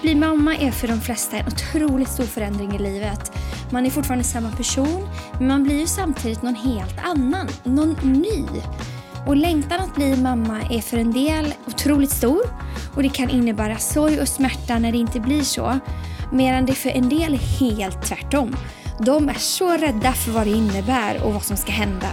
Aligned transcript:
Att 0.00 0.04
bli 0.04 0.14
mamma 0.14 0.56
är 0.56 0.70
för 0.70 0.88
de 0.88 1.00
flesta 1.00 1.36
en 1.36 1.46
otroligt 1.46 2.08
stor 2.08 2.24
förändring 2.24 2.74
i 2.74 2.78
livet. 2.78 3.32
Man 3.70 3.86
är 3.86 3.90
fortfarande 3.90 4.24
samma 4.24 4.50
person, 4.50 5.08
men 5.38 5.48
man 5.48 5.62
blir 5.62 5.80
ju 5.80 5.86
samtidigt 5.86 6.42
någon 6.42 6.54
helt 6.54 6.98
annan, 7.04 7.48
någon 7.64 7.92
ny. 8.02 8.44
Och 9.26 9.36
längtan 9.36 9.80
att 9.80 9.94
bli 9.94 10.16
mamma 10.16 10.60
är 10.70 10.80
för 10.80 10.96
en 10.96 11.12
del 11.12 11.54
otroligt 11.66 12.10
stor 12.10 12.40
och 12.94 13.02
det 13.02 13.08
kan 13.08 13.30
innebära 13.30 13.78
sorg 13.78 14.20
och 14.20 14.28
smärta 14.28 14.78
när 14.78 14.92
det 14.92 14.98
inte 14.98 15.20
blir 15.20 15.42
så. 15.42 15.78
Medan 16.32 16.66
det 16.66 16.74
för 16.74 16.90
en 16.90 17.08
del 17.08 17.34
är 17.34 17.60
helt 17.60 18.02
tvärtom. 18.02 18.56
De 19.00 19.28
är 19.28 19.38
så 19.38 19.76
rädda 19.76 20.12
för 20.12 20.32
vad 20.32 20.46
det 20.46 20.52
innebär 20.52 21.22
och 21.22 21.32
vad 21.32 21.42
som 21.42 21.56
ska 21.56 21.72
hända. 21.72 22.08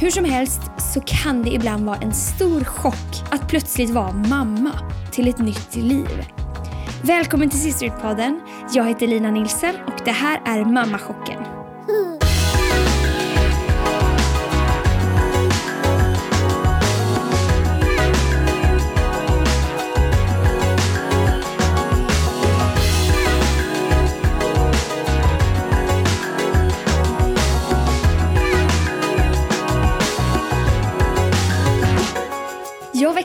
Hur 0.00 0.10
som 0.10 0.24
helst 0.24 0.60
så 0.78 1.00
kan 1.00 1.42
det 1.42 1.50
ibland 1.50 1.86
vara 1.86 1.98
en 1.98 2.12
stor 2.12 2.64
chock 2.64 3.22
att 3.30 3.48
plötsligt 3.48 3.90
vara 3.90 4.12
mamma 4.12 4.72
till 5.12 5.28
ett 5.28 5.38
nytt 5.38 5.76
liv. 5.76 6.26
Välkommen 7.02 7.50
till 7.50 7.58
Sisterhood-podden. 7.58 8.40
Jag 8.72 8.84
heter 8.88 9.06
Lina 9.06 9.30
Nilsen 9.30 9.74
och 9.86 10.00
det 10.04 10.10
här 10.10 10.40
är 10.44 10.64
Mammachocken. 10.64 11.55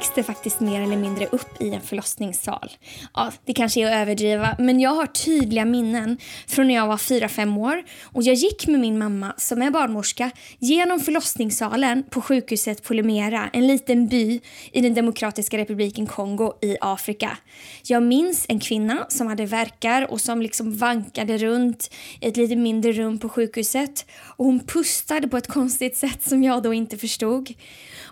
Växte 0.02 0.24
faktiskt 0.24 0.60
mer 0.60 0.82
eller 0.82 0.98
mindre 0.98 1.28
upp 1.32 1.62
i 1.62 1.74
en 1.74 1.82
förlossningssal. 1.82 2.72
Ja, 3.14 3.32
det 3.46 3.54
kanske 3.54 3.82
är 3.82 3.86
att 3.86 4.02
överdriva, 4.02 4.56
men 4.60 4.80
jag 4.80 4.90
har 4.90 5.06
tydliga 5.06 5.66
minnen 5.66 6.18
från 6.48 6.68
när 6.68 6.76
jag 6.76 6.88
var 6.88 6.98
4-5 6.98 7.60
år 7.60 7.84
och 8.04 8.24
jag 8.24 8.36
gick 8.36 8.68
med 8.68 8.80
min 8.80 9.00
mamma, 9.00 9.34
som 9.38 9.62
är 9.62 9.72
barnmorska, 9.72 10.32
genom 10.60 11.00
förlossningssalen 11.00 12.04
på 12.10 12.22
sjukhuset 12.22 12.84
på 12.84 12.94
en 12.94 13.68
liten 13.68 14.08
by 14.08 14.40
i 14.72 14.82
den 14.82 14.94
demokratiska 14.94 15.58
republiken 15.58 16.08
Kongo 16.08 16.54
i 16.62 16.78
Afrika. 16.82 17.38
Jag 17.84 18.04
minns 18.04 18.46
en 18.50 18.60
kvinna 18.60 19.06
som 19.10 19.28
hade 19.28 19.46
verkar 19.46 20.12
och 20.12 20.22
som 20.22 20.42
liksom 20.42 20.78
vankade 20.78 21.38
runt 21.38 21.94
i 22.20 22.28
ett 22.28 22.38
lite 22.38 22.56
mindre 22.56 22.92
rum 22.92 23.20
på 23.20 23.30
sjukhuset 23.30 24.06
och 24.38 24.46
hon 24.46 24.60
pustade 24.60 25.28
på 25.28 25.38
ett 25.38 25.48
konstigt 25.48 25.98
sätt 25.98 26.24
som 26.24 26.44
jag 26.44 26.64
då 26.64 26.74
inte 26.74 26.98
förstod. 26.98 27.54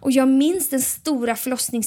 Och 0.02 0.12
jag 0.12 0.28
minns 0.28 0.70
den 0.70 0.82
stora 0.82 1.36
förlossningssalen, 1.36 1.79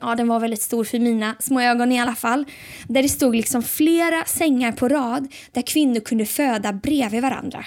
ja 0.00 0.14
den 0.16 0.28
var 0.28 0.40
väldigt 0.40 0.62
stor 0.62 0.84
för 0.84 0.98
mina 0.98 1.36
små 1.40 1.60
ögon 1.60 1.92
i 1.92 2.00
alla 2.00 2.14
fall, 2.14 2.44
där 2.88 3.02
det 3.02 3.08
stod 3.08 3.36
liksom 3.36 3.62
flera 3.62 4.24
sängar 4.24 4.72
på 4.72 4.88
rad 4.88 5.32
där 5.52 5.62
kvinnor 5.62 6.00
kunde 6.00 6.26
föda 6.26 6.72
bredvid 6.72 7.22
varandra. 7.22 7.64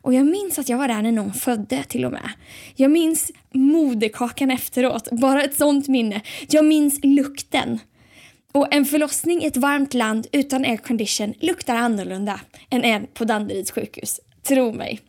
Och 0.00 0.14
jag 0.14 0.26
minns 0.26 0.58
att 0.58 0.68
jag 0.68 0.78
var 0.78 0.88
där 0.88 1.02
när 1.02 1.12
någon 1.12 1.32
födde 1.32 1.84
till 1.84 2.04
och 2.04 2.12
med. 2.12 2.30
Jag 2.76 2.90
minns 2.90 3.32
moderkakan 3.52 4.50
efteråt, 4.50 5.08
bara 5.10 5.44
ett 5.44 5.56
sånt 5.56 5.88
minne. 5.88 6.20
Jag 6.48 6.64
minns 6.64 7.00
lukten. 7.02 7.78
Och 8.52 8.74
en 8.74 8.84
förlossning 8.84 9.42
i 9.42 9.46
ett 9.46 9.56
varmt 9.56 9.94
land 9.94 10.26
utan 10.32 10.64
aircondition 10.64 11.34
luktar 11.40 11.74
annorlunda 11.74 12.40
än 12.70 12.84
en 12.84 13.06
på 13.14 13.24
Danderyds 13.24 13.70
sjukhus. 13.70 14.20
Tro 14.42 14.72
mig. 14.72 15.00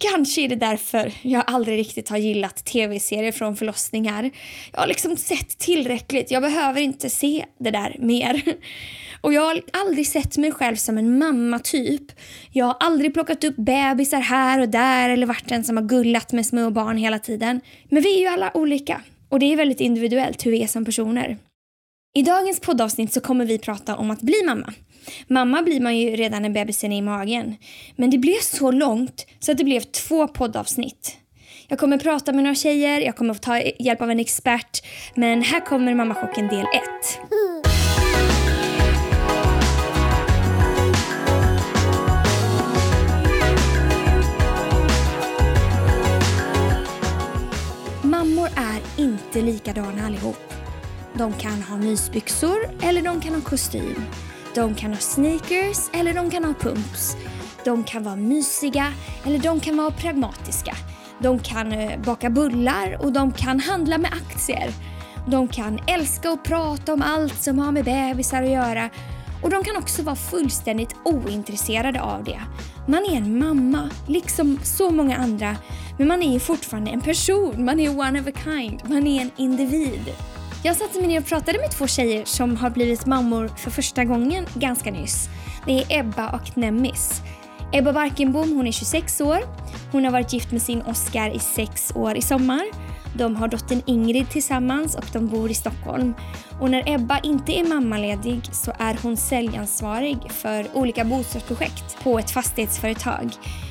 Kanske 0.00 0.40
är 0.40 0.48
det 0.48 0.56
därför 0.56 1.12
jag 1.22 1.44
aldrig 1.46 1.78
riktigt 1.78 2.08
har 2.08 2.18
gillat 2.18 2.64
tv-serier 2.64 3.32
från 3.32 3.56
förlossningar. 3.56 4.30
Jag 4.72 4.80
har 4.80 4.86
liksom 4.86 5.16
sett 5.16 5.58
tillräckligt, 5.58 6.30
jag 6.30 6.42
behöver 6.42 6.80
inte 6.80 7.10
se 7.10 7.44
det 7.58 7.70
där 7.70 7.96
mer. 7.98 8.42
Och 9.20 9.32
jag 9.32 9.42
har 9.42 9.60
aldrig 9.72 10.06
sett 10.06 10.36
mig 10.36 10.52
själv 10.52 10.76
som 10.76 10.98
en 10.98 11.18
mamma-typ. 11.18 12.12
Jag 12.52 12.66
har 12.66 12.76
aldrig 12.80 13.14
plockat 13.14 13.44
upp 13.44 13.56
bebisar 13.56 14.20
här 14.20 14.60
och 14.60 14.68
där 14.68 15.10
eller 15.10 15.26
varit 15.26 15.48
den 15.48 15.64
som 15.64 15.76
har 15.76 15.84
gullat 15.84 16.32
med 16.32 16.46
små 16.46 16.70
barn 16.70 16.96
hela 16.96 17.18
tiden. 17.18 17.60
Men 17.88 18.02
vi 18.02 18.16
är 18.16 18.20
ju 18.20 18.26
alla 18.26 18.56
olika 18.56 19.02
och 19.28 19.38
det 19.38 19.52
är 19.52 19.56
väldigt 19.56 19.80
individuellt 19.80 20.46
hur 20.46 20.50
vi 20.50 20.62
är 20.62 20.66
som 20.66 20.84
personer. 20.84 21.38
I 22.14 22.22
dagens 22.22 22.60
poddavsnitt 22.60 23.12
så 23.12 23.20
kommer 23.20 23.44
vi 23.44 23.58
prata 23.58 23.96
om 23.96 24.10
att 24.10 24.20
bli 24.20 24.44
mamma. 24.46 24.72
Mamma 25.26 25.62
blir 25.62 25.80
man 25.80 25.98
ju 25.98 26.16
redan 26.16 26.42
när 26.42 26.50
bebisen 26.50 26.92
är 26.92 26.98
i 26.98 27.02
magen. 27.02 27.56
Men 27.96 28.10
det 28.10 28.18
blev 28.18 28.40
så 28.40 28.70
långt 28.70 29.26
så 29.40 29.52
att 29.52 29.58
det 29.58 29.64
blev 29.64 29.80
två 29.80 30.28
poddavsnitt. 30.28 31.16
Jag 31.68 31.78
kommer 31.78 31.98
prata 31.98 32.32
med 32.32 32.44
några 32.44 32.54
tjejer, 32.54 33.00
jag 33.00 33.16
kommer 33.16 33.34
få 33.34 33.40
ta 33.40 33.60
hjälp 33.78 34.02
av 34.02 34.10
en 34.10 34.20
expert. 34.20 34.82
Men 35.14 35.42
här 35.42 35.60
kommer 35.60 35.94
Mammachocken 35.94 36.48
del 36.48 36.66
1. 36.66 36.68
Mammor 48.02 48.48
är 48.56 49.02
inte 49.04 49.40
likadana 49.42 50.06
allihop. 50.06 50.54
De 51.14 51.32
kan 51.32 51.62
ha 51.62 51.76
mysbyxor 51.76 52.58
eller 52.82 53.02
de 53.02 53.20
kan 53.20 53.34
ha 53.34 53.40
kostym. 53.40 54.04
De 54.54 54.74
kan 54.74 54.90
ha 54.90 55.00
sneakers 55.00 55.90
eller 55.92 56.14
de 56.14 56.30
kan 56.30 56.44
ha 56.44 56.54
pumps. 56.54 57.16
De 57.64 57.84
kan 57.84 58.02
vara 58.02 58.16
mysiga 58.16 58.92
eller 59.24 59.38
de 59.38 59.60
kan 59.60 59.76
vara 59.76 59.90
pragmatiska. 59.90 60.76
De 61.18 61.38
kan 61.38 61.72
eh, 61.72 62.00
baka 62.00 62.30
bullar 62.30 62.98
och 63.00 63.12
de 63.12 63.32
kan 63.32 63.60
handla 63.60 63.98
med 63.98 64.12
aktier. 64.12 64.70
De 65.26 65.48
kan 65.48 65.80
älska 65.86 66.30
och 66.30 66.44
prata 66.44 66.92
om 66.92 67.02
allt 67.02 67.42
som 67.42 67.58
har 67.58 67.72
med 67.72 67.84
bebisar 67.84 68.42
att 68.42 68.50
göra. 68.50 68.90
Och 69.42 69.50
de 69.50 69.64
kan 69.64 69.76
också 69.76 70.02
vara 70.02 70.16
fullständigt 70.16 70.96
ointresserade 71.04 72.00
av 72.00 72.24
det. 72.24 72.40
Man 72.86 73.04
är 73.04 73.16
en 73.16 73.38
mamma, 73.38 73.90
liksom 74.06 74.58
så 74.62 74.90
många 74.90 75.16
andra. 75.16 75.56
Men 75.98 76.08
man 76.08 76.22
är 76.22 76.32
ju 76.32 76.40
fortfarande 76.40 76.90
en 76.90 77.00
person, 77.00 77.64
man 77.64 77.80
är 77.80 77.98
one 77.98 78.20
of 78.20 78.26
a 78.26 78.32
kind, 78.44 78.80
man 78.86 79.06
är 79.06 79.20
en 79.20 79.30
individ. 79.36 80.12
Jag 80.68 80.76
satte 80.76 80.98
mig 80.98 81.08
ner 81.08 81.20
och 81.20 81.26
pratade 81.26 81.58
med 81.58 81.70
två 81.70 81.86
tjejer 81.86 82.24
som 82.24 82.56
har 82.56 82.70
blivit 82.70 83.06
mammor 83.06 83.48
för 83.48 83.70
första 83.70 84.04
gången 84.04 84.46
ganska 84.54 84.90
nyss. 84.90 85.28
Det 85.66 85.72
är 85.72 86.00
Ebba 86.00 86.30
och 86.30 86.56
Nemmis. 86.56 87.22
Ebba 87.72 87.92
Barkenbom 87.92 88.56
hon 88.56 88.66
är 88.66 88.72
26 88.72 89.20
år. 89.20 89.38
Hon 89.92 90.04
har 90.04 90.12
varit 90.12 90.32
gift 90.32 90.52
med 90.52 90.62
sin 90.62 90.82
Oscar 90.82 91.30
i 91.30 91.38
sex 91.38 91.92
år 91.94 92.16
i 92.16 92.22
sommar. 92.22 92.62
De 93.14 93.36
har 93.36 93.48
dottern 93.48 93.82
Ingrid 93.86 94.30
tillsammans 94.30 94.94
och 94.94 95.04
de 95.12 95.28
bor 95.28 95.50
i 95.50 95.54
Stockholm. 95.54 96.14
Och 96.60 96.70
när 96.70 96.82
Ebba 96.86 97.18
inte 97.18 97.52
är 97.52 97.64
mammaledig 97.64 98.40
så 98.52 98.72
är 98.78 98.98
hon 99.02 99.16
säljansvarig 99.16 100.18
för 100.30 100.66
olika 100.74 101.04
bostadsprojekt 101.04 102.02
på 102.02 102.18
ett 102.18 102.30
fastighetsföretag. 102.30 103.30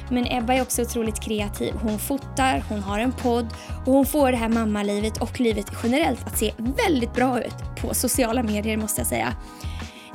Men 0.09 0.25
Ebba 0.31 0.53
är 0.53 0.61
också 0.61 0.81
otroligt 0.81 1.19
kreativ. 1.19 1.73
Hon 1.81 1.99
fotar, 1.99 2.63
hon 2.69 2.79
har 2.79 2.99
en 2.99 3.11
podd 3.11 3.47
och 3.85 3.93
hon 3.93 4.05
får 4.05 4.31
det 4.31 4.37
här 4.37 4.49
mammalivet 4.49 5.17
och 5.17 5.39
livet 5.39 5.71
generellt 5.83 6.27
att 6.27 6.37
se 6.37 6.53
väldigt 6.57 7.13
bra 7.13 7.43
ut 7.43 7.55
på 7.81 7.93
sociala 7.93 8.43
medier 8.43 8.77
måste 8.77 9.01
jag 9.01 9.07
säga. 9.07 9.33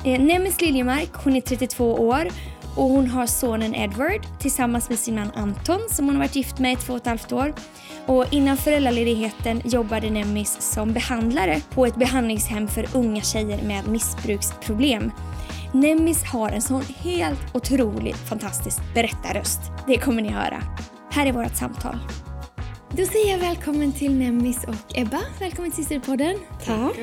Eh, 0.03 0.21
Nemes 0.21 0.61
Liljemark, 0.61 1.09
hon 1.13 1.35
är 1.35 1.41
32 1.41 1.93
år 1.93 2.27
och 2.75 2.89
hon 2.89 3.07
har 3.07 3.25
sonen 3.25 3.75
Edward 3.75 4.21
tillsammans 4.39 4.89
med 4.89 4.99
sin 4.99 5.15
man 5.15 5.31
Anton 5.35 5.79
som 5.89 6.05
hon 6.05 6.15
har 6.15 6.23
varit 6.23 6.35
gift 6.35 6.59
med 6.59 6.73
i 6.73 6.75
två 6.75 6.93
och 6.93 6.99
ett 6.99 7.07
halvt 7.07 7.31
år. 7.31 7.53
Och 8.05 8.25
innan 8.33 8.57
föräldraledigheten 8.57 9.61
jobbade 9.65 10.09
Nemmis 10.09 10.57
som 10.59 10.93
behandlare 10.93 11.61
på 11.69 11.85
ett 11.85 11.95
behandlingshem 11.95 12.67
för 12.67 12.87
unga 12.93 13.21
tjejer 13.21 13.63
med 13.63 13.87
missbruksproblem. 13.87 15.11
Nemmis 15.73 16.23
har 16.23 16.49
en 16.49 16.61
sån 16.61 16.81
helt 16.81 17.55
otroligt 17.55 18.17
fantastisk 18.29 18.77
berättarröst. 18.93 19.59
Det 19.87 19.97
kommer 19.97 20.21
ni 20.21 20.29
höra. 20.29 20.63
Här 21.11 21.25
är 21.25 21.31
vårt 21.31 21.55
samtal. 21.55 21.97
Då 22.97 23.05
säger 23.05 23.31
jag 23.31 23.39
välkommen 23.39 23.91
till 23.91 24.15
Nemmis 24.15 24.63
och 24.63 24.97
Ebba. 24.97 25.21
Välkommen 25.39 25.71
till 25.71 25.83
Systerpodden. 25.85 26.35
Tack. 26.65 26.95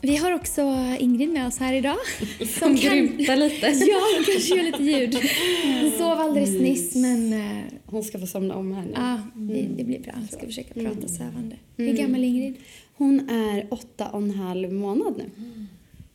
Vi 0.00 0.16
har 0.16 0.32
också 0.32 0.60
Ingrid 0.98 1.32
med 1.32 1.46
oss 1.46 1.58
här 1.58 1.72
idag. 1.74 1.96
Som 2.58 2.76
grymtar 2.76 3.36
lite. 3.36 3.66
Ja, 3.66 4.00
hon 4.16 4.24
kanske 4.24 4.54
gör 4.54 4.62
lite 4.64 4.82
ljud. 4.82 5.18
Hon 5.82 5.90
sov 5.98 6.20
alldeles 6.20 6.50
nyss 6.50 6.94
men 6.94 7.32
eh, 7.32 7.64
Hon 7.86 8.04
ska 8.04 8.18
få 8.18 8.26
somna 8.26 8.54
om 8.56 8.72
här 8.72 8.82
nu. 8.82 8.90
ja, 8.94 9.20
det, 9.34 9.66
det 9.76 9.84
blir 9.84 10.00
bra. 10.00 10.12
Jag 10.20 10.32
ska 10.38 10.46
försöka 10.46 10.74
prata 10.74 11.08
sövande. 11.08 11.56
Hur 11.76 11.92
gammal 11.92 12.20
är 12.20 12.28
Ingrid? 12.28 12.54
Hon 12.96 13.30
är 13.30 13.66
åtta 13.70 14.08
och 14.08 14.22
en 14.22 14.30
halv 14.30 14.72
månad 14.72 15.14
nu. 15.18 15.24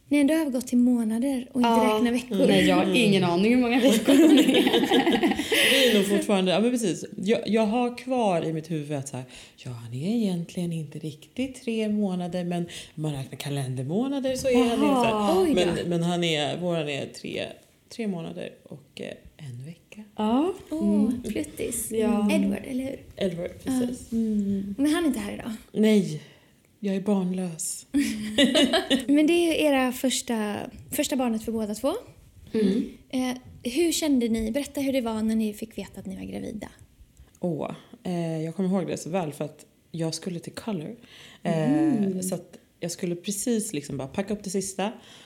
Ni 0.07 0.17
har 0.17 0.21
ändå 0.21 0.33
övergått 0.33 0.67
till 0.67 0.77
månader 0.77 1.47
och 1.51 1.59
inte 1.61 1.69
Ja. 1.69 1.93
räknar 1.95 2.11
veckor. 2.11 2.47
Nej, 2.47 2.65
jag 2.67 2.75
har 2.75 2.95
ingen 2.95 3.23
aning 3.23 3.53
hur 3.55 3.61
många 3.61 3.79
veckor 3.79 4.13
hon 4.27 4.39
är. 4.39 4.53
Det 5.71 5.87
är 5.87 5.97
nog 5.97 6.07
fortfarande, 6.07 6.51
ja 6.51 6.59
men 6.59 6.71
precis. 6.71 7.05
Jag, 7.17 7.39
jag 7.45 7.65
har 7.65 7.97
kvar 7.97 8.45
i 8.45 8.53
mitt 8.53 8.71
huvud 8.71 8.97
att 8.97 9.07
så 9.07 9.17
här, 9.17 9.25
ja 9.57 9.71
han 9.71 9.93
är 9.93 10.15
egentligen 10.15 10.73
inte 10.73 10.99
riktigt 10.99 11.63
tre 11.63 11.89
månader 11.89 12.43
men 12.43 12.63
om 12.95 13.01
man 13.03 13.13
räknar 13.13 13.37
kalendermånader 13.39 14.35
så 14.35 14.47
är 14.47 14.69
han 14.69 14.81
Oj 14.81 14.87
här. 14.87 15.65
då. 15.65 15.75
Men, 15.75 15.89
men 15.89 16.03
han 16.03 16.23
är, 16.23 16.57
våran 16.57 16.89
är 16.89 17.05
tre, 17.05 17.43
tre 17.89 18.07
månader 18.07 18.49
och 18.63 19.01
eh, 19.01 19.45
en 19.47 19.65
vecka. 19.65 19.80
Ja. 20.15 20.53
Åh, 20.69 21.09
pluttis. 21.23 21.91
Ja. 21.91 22.31
Edward, 22.31 22.63
eller 22.67 22.83
hur? 22.83 22.99
Edward, 23.15 23.51
precis. 23.63 24.11
Men 24.11 24.93
han 24.93 25.03
är 25.03 25.07
inte 25.07 25.19
här 25.19 25.33
idag. 25.33 25.51
Nej, 25.71 26.21
jag 26.79 26.95
är 26.95 27.01
barnlös. 27.01 27.85
Men 29.07 29.27
det 29.27 29.33
är 29.33 29.53
era 29.71 29.91
första, 29.91 30.57
första 30.91 31.15
barnet 31.15 31.43
för 31.43 31.51
båda 31.51 31.75
två. 31.75 31.93
Mm. 32.53 32.83
Eh, 33.09 33.37
hur 33.71 33.91
kände 33.91 34.29
ni? 34.29 34.51
Berätta 34.51 34.81
hur 34.81 34.93
det 34.93 35.01
var 35.01 35.21
när 35.21 35.35
ni 35.35 35.53
fick 35.53 35.77
veta 35.77 35.99
att 35.99 36.05
ni 36.05 36.15
var 36.15 36.23
gravida. 36.23 36.69
Åh, 37.39 37.71
eh, 38.03 38.41
jag 38.43 38.55
kommer 38.55 38.69
ihåg 38.69 38.87
det 38.87 38.97
så 38.97 39.09
väl 39.09 39.33
för 39.33 39.45
att 39.45 39.65
jag 39.91 40.13
skulle 40.13 40.39
till 40.39 40.53
Color. 40.53 40.95
Eh, 41.43 41.71
Mm. 41.71 42.23
Så 42.23 42.35
att 42.35 42.57
jag 42.81 42.91
skulle 42.91 43.15
precis 43.15 43.73
liksom 43.73 43.97
bara 43.97 44.07
packa 44.07 44.33
upp 44.33 44.43
det 44.43 44.49
sista. 44.49 44.83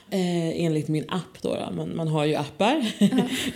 Eh, 0.10 0.66
enligt 0.66 0.88
min 0.88 1.06
app 1.07 1.42
då, 1.42 1.56
då. 1.56 1.72
Man, 1.75 1.96
man 1.96 2.07
har 2.07 2.25
ju 2.25 2.36
appar. 2.36 2.94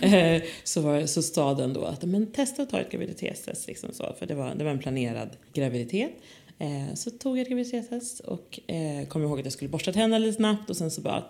eh, 0.00 0.42
så, 0.64 0.80
var, 0.80 1.06
så 1.06 1.22
staden 1.22 1.72
då 1.72 1.84
att 1.84 2.04
men 2.04 2.32
testa 2.32 2.62
att 2.62 2.70
ta 2.70 2.80
ett 2.80 2.90
graviditetstest. 2.90 3.66
Liksom 3.66 3.92
så, 3.92 4.14
för 4.18 4.26
det 4.26 4.34
var, 4.34 4.54
det 4.54 4.64
var 4.64 4.70
en 4.70 4.78
planerad 4.78 5.28
graviditet. 5.52 6.10
Eh, 6.58 6.94
så 6.94 7.10
tog 7.10 7.38
jag 7.38 7.42
ett 7.42 7.48
graviditetstest 7.48 8.20
och 8.20 8.60
eh, 8.66 9.06
kom 9.08 9.22
ihåg 9.22 9.38
att 9.38 9.46
jag 9.46 9.52
skulle 9.52 9.70
borsta 9.70 9.92
tänderna 9.92 10.18
lite 10.18 10.36
snabbt 10.36 10.70
och 10.70 10.76
sen 10.76 10.90
så 10.90 11.00
bara 11.00 11.24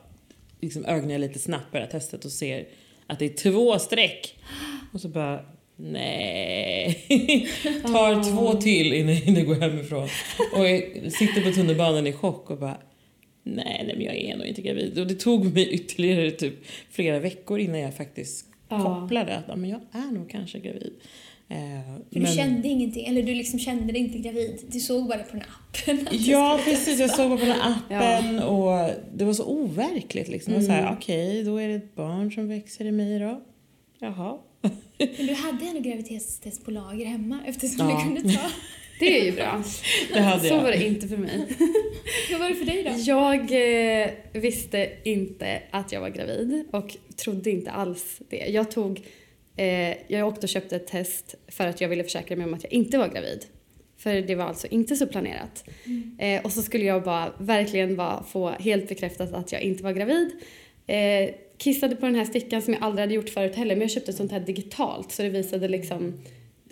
liksom 0.61 0.85
ögnade 0.85 1.13
jag 1.13 1.21
lite 1.21 1.39
snabbt 1.39 1.71
på 1.71 1.77
det 1.77 1.85
här 1.85 1.91
testet 1.91 2.25
och 2.25 2.33
ser 2.33 2.69
att 3.07 3.19
det 3.19 3.25
är 3.25 3.53
två 3.53 3.79
streck. 3.79 4.39
Och 4.93 5.01
så 5.01 5.09
bara 5.09 5.45
Nej. 5.83 6.99
Tar 7.83 8.31
två 8.33 8.61
till 8.61 8.93
innan, 8.93 9.35
jag 9.35 9.47
går 9.47 9.55
hemifrån. 9.55 10.03
Och 10.53 11.13
sitter 11.13 11.43
på 11.45 11.51
tunnelbanan 11.53 12.07
i 12.07 12.13
chock 12.13 12.51
och 12.51 12.59
bara 12.59 12.77
Nej, 13.43 13.83
nej 13.87 13.95
men 13.97 14.05
jag 14.07 14.17
är 14.17 14.37
nog 14.37 14.47
inte 14.47 14.63
gravid. 14.63 14.99
Och 14.99 15.07
det 15.07 15.15
tog 15.15 15.55
mig 15.55 15.69
ytterligare 15.71 16.31
typ 16.31 16.55
flera 16.91 17.19
veckor 17.19 17.59
innan 17.59 17.81
jag 17.81 17.95
faktiskt 17.97 18.47
Ja. 18.69 19.01
kopplade 19.01 19.37
att 19.37 19.59
men 19.59 19.71
jag 19.71 19.81
är 19.93 20.13
nog 20.13 20.31
kanske 20.31 20.59
gravid. 20.59 20.93
Eh, 21.49 21.57
För 22.13 22.21
Du 22.21 22.27
kände 22.27 22.69
ingenting, 22.69 23.07
eller 23.07 23.23
du 23.23 23.35
liksom 23.35 23.59
kände 23.59 23.93
dig 23.93 24.03
inte 24.03 24.19
gravid. 24.19 24.61
Du 24.69 24.81
såg 24.81 25.09
bara 25.09 25.19
på 25.19 25.33
den 25.37 25.43
appen. 25.43 26.07
Ja, 26.11 26.61
precis. 26.65 27.01
Jag 27.01 27.11
såg 27.11 27.41
på 27.41 27.47
den 27.47 27.61
appen 27.61 28.35
Ja. 28.37 28.45
och 28.47 28.91
det 29.15 29.25
var 29.25 29.33
så 29.33 29.45
overkligt. 29.45 30.29
Liksom. 30.29 30.55
Och 30.55 30.63
så 30.63 30.71
Mm. 30.73 30.85
här, 30.85 30.97
Okej, 31.01 31.43
då 31.45 31.57
är 31.57 31.69
det 31.69 31.75
ett 31.75 31.95
barn 31.95 32.33
som 32.33 32.49
växer 32.49 32.85
i 32.85 32.93
mig 32.93 33.19
då. 33.19 33.41
Jaha. 33.99 34.39
Men 34.63 35.27
du 35.27 35.33
hade 35.35 35.65
ändå 35.65 35.81
graviditetstest 35.81 36.65
på 36.65 36.71
lager 36.71 37.07
hemma 37.07 37.41
eftersom 37.47 37.89
Ja. 37.91 37.97
du 37.97 38.03
kunde 38.21 38.35
ta. 38.37 38.41
Det 39.01 39.21
är 39.21 39.25
ju 39.25 39.33
bra. 39.33 39.63
Det 40.13 40.21
hade 40.21 40.49
Så 40.49 40.55
jag. 40.55 40.63
var 40.63 40.71
det 40.71 40.87
inte 40.87 41.09
för 41.09 41.17
mig. 41.17 41.39
Vad 42.31 42.41
var 42.41 42.49
det 42.49 42.55
för 42.55 42.65
dig 42.65 42.83
då? 42.85 42.91
Jag 42.97 43.41
eh, 44.03 44.11
visste 44.33 44.91
inte 45.05 45.63
att 45.71 45.93
jag 45.93 46.01
var 46.01 46.09
gravid 46.09 46.65
och 46.73 46.97
trodde 47.17 47.51
inte 47.51 47.71
alls 47.71 48.21
det. 48.31 48.37
Jag 48.37 48.71
tog, 48.71 49.01
eh, 49.57 49.95
jag 50.09 50.29
åkte 50.29 50.41
och 50.47 50.49
köpte 50.49 50.77
ett 50.77 50.87
test 50.87 51.35
för 51.49 51.67
att 51.67 51.81
jag 51.81 51.89
ville 51.89 52.05
försäkra 52.05 52.37
mig 52.37 52.47
om 52.47 52.55
att 52.55 52.65
jag 52.65 52.73
inte 52.73 52.99
var 52.99 53.09
gravid. 53.09 53.45
För 53.99 54.15
det 54.15 54.35
var 54.35 54.45
alltså 54.45 54.67
inte 54.67 54.97
så 54.97 55.07
planerat. 55.07 55.65
Eh, 56.19 56.45
och 56.45 56.53
så 56.53 56.63
skulle 56.63 56.85
jag 56.85 57.03
bara 57.03 57.33
verkligen 57.39 57.97
bara 57.97 58.23
få 58.23 58.49
helt 58.51 58.89
bekräftat 58.89 59.33
att 59.33 59.53
jag 59.53 59.63
inte 59.63 59.83
var 59.85 59.93
gravid. 59.93 60.31
Eh, 60.87 61.31
kissade 61.61 61.97
på 61.97 62.07
den 62.07 62.15
här 62.15 62.25
stickan 62.25 62.63
som 62.63 62.75
jag 62.75 62.83
aldrig 62.83 63.01
hade 63.01 63.15
gjort 63.15 63.29
förut 63.29 63.57
heller 63.57 63.75
men 63.75 63.81
jag 63.81 63.91
köpte 63.91 64.13
sånt 64.13 64.33
här 64.33 64.41
digitalt 64.41 65.13
så 65.13 65.23
det 65.23 65.29
visade 65.29 65.69
liksom 65.69 66.21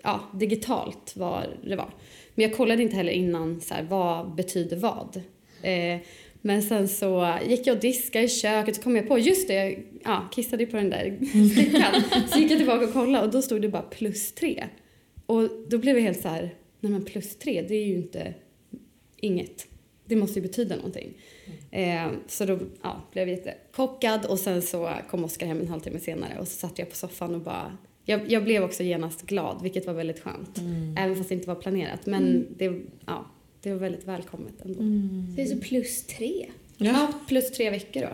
ja, 0.03 0.21
digitalt 0.35 1.13
vad 1.17 1.45
det 1.65 1.77
var. 1.77 1.91
Men 2.35 2.43
jag 2.43 2.57
kollade 2.57 2.83
inte 2.83 2.97
heller 2.97 3.13
innan 3.13 3.61
så 3.61 3.75
här, 3.75 3.83
vad 3.83 4.35
betyder 4.35 4.77
vad. 4.77 5.17
Eh, 5.63 6.01
men 6.41 6.63
sen 6.63 6.89
så 6.89 7.39
gick 7.47 7.67
jag 7.67 7.75
och 7.75 7.81
diskade 7.81 8.25
i 8.25 8.29
köket 8.29 8.77
så 8.77 8.83
kom 8.83 8.97
jag 8.97 9.09
på, 9.09 9.19
just 9.19 9.49
det, 9.49 9.55
jag 9.55 9.83
ja, 10.05 10.29
kissade 10.33 10.67
på 10.67 10.77
den 10.77 10.91
där 10.91 11.19
stickan. 11.53 12.03
så 12.29 12.39
gick 12.39 12.51
jag 12.51 12.59
tillbaka 12.59 12.85
och 12.85 12.93
kollade 12.93 13.27
och 13.27 13.33
då 13.33 13.43
stod 13.43 13.63
det 13.63 13.69
bara 13.69 13.83
plus 13.83 14.33
tre. 14.33 14.65
Och 15.27 15.49
då 15.69 15.79
blev 15.79 15.97
jag 15.97 16.03
helt 16.03 16.23
så 16.23 16.29
här, 16.29 16.55
nej 16.81 16.93
men 16.93 17.05
plus 17.05 17.39
tre 17.39 17.63
det 17.63 17.75
är 17.75 17.87
ju 17.87 17.95
inte 17.95 18.35
inget. 19.17 19.67
Det 20.09 20.17
måste 20.17 20.39
ju 20.39 20.43
betyda 20.43 20.77
någonting. 20.77 21.15
Eh, 21.71 22.11
så 22.27 22.45
då 22.45 22.59
ja, 22.83 23.03
blev 23.13 23.29
jag 23.29 23.39
jättechockad 23.39 24.27
och 24.27 24.39
sen 24.39 24.63
så 24.63 24.91
kom 25.11 25.25
Oskar 25.25 25.47
hem 25.47 25.61
en 25.61 25.69
halvtimme 25.69 25.99
senare 25.99 26.39
och 26.41 26.49
så 26.49 26.59
satt 26.59 26.79
jag 26.79 26.91
på 26.91 26.97
soffan 26.97 27.35
och 27.35 27.41
bara 27.41 27.79
jag, 28.05 28.31
jag 28.31 28.45
blev 28.45 28.63
också 28.63 28.83
genast 28.83 29.23
glad, 29.23 29.63
vilket 29.63 29.87
var 29.87 29.95
väldigt 29.95 30.21
skönt. 30.21 30.59
Även 30.99 31.17
fast 31.17 31.29
det 31.29 31.35
inte 31.35 31.49
var 31.49 31.55
planerat. 31.55 32.07
Men 32.07 32.47
det, 32.57 32.81
ja, 33.07 33.27
det 33.63 33.73
var 33.73 33.79
väldigt 33.79 34.05
välkommet 34.05 34.55
ändå. 34.61 34.75
Så 34.75 35.37
det 35.37 35.43
är 35.43 35.47
så 35.47 35.59
plus 35.59 36.07
tre. 36.07 36.47
Ja. 36.77 36.87
Ja, 36.87 37.13
plus 37.29 37.51
tre 37.51 37.71
veckor 37.71 38.01
då. 38.01 38.09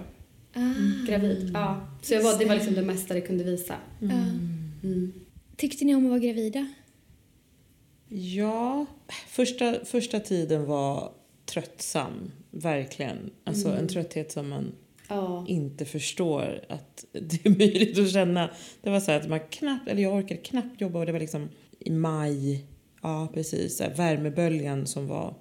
Ah. 0.61 1.07
Gravid. 1.09 1.51
Ja. 1.55 1.89
Så 2.03 2.15
jag 2.15 2.23
var, 2.23 2.39
det 2.39 2.45
var 2.45 2.55
liksom 2.55 2.75
det 2.75 2.83
mesta 2.83 3.15
det 3.15 3.21
kunde 3.21 3.45
visa. 3.45 3.75
Ja. 4.01 4.11
Mm. 4.83 5.13
Tyckte 5.57 5.85
ni 5.85 5.95
om 5.95 6.05
att 6.05 6.11
vara 6.11 6.21
gravida? 6.21 6.67
Ja, 8.09 8.87
första, 9.29 9.85
första 9.85 10.21
tiden 10.21 10.67
var 10.67 11.13
tröttsam. 11.47 12.33
Verkligen. 12.51 13.31
Alltså 13.45 13.69
en 13.69 13.89
trötthet 13.89 14.33
som 14.33 14.49
man 14.49 14.73
Ja. 15.09 15.45
inte 15.49 15.85
förstår 15.85 16.61
att 16.69 17.05
det 17.13 17.47
är 17.47 17.51
möjligt 17.59 17.99
att 17.99 18.11
känna. 18.13 18.51
Det 18.83 18.91
var 18.91 19.01
så 19.01 19.11
här 19.11 19.21
att 19.21 19.29
man 19.29 19.41
knappt, 19.51 19.89
eller 19.89 20.03
jag 20.03 20.15
orkade 20.15 20.41
knappt 20.41 20.81
jobba 20.81 20.99
och 20.99 21.07
det 21.07 21.13
var 21.13 21.21
liksom 21.21 21.49
i 21.79 21.91
maj. 21.91 22.65
Ja, 23.03 23.29
precis. 23.35 23.77
Så 23.77 23.85
här, 23.85 23.95
värmeböljan 23.95 24.87
som 24.87 25.07
var 25.07 25.35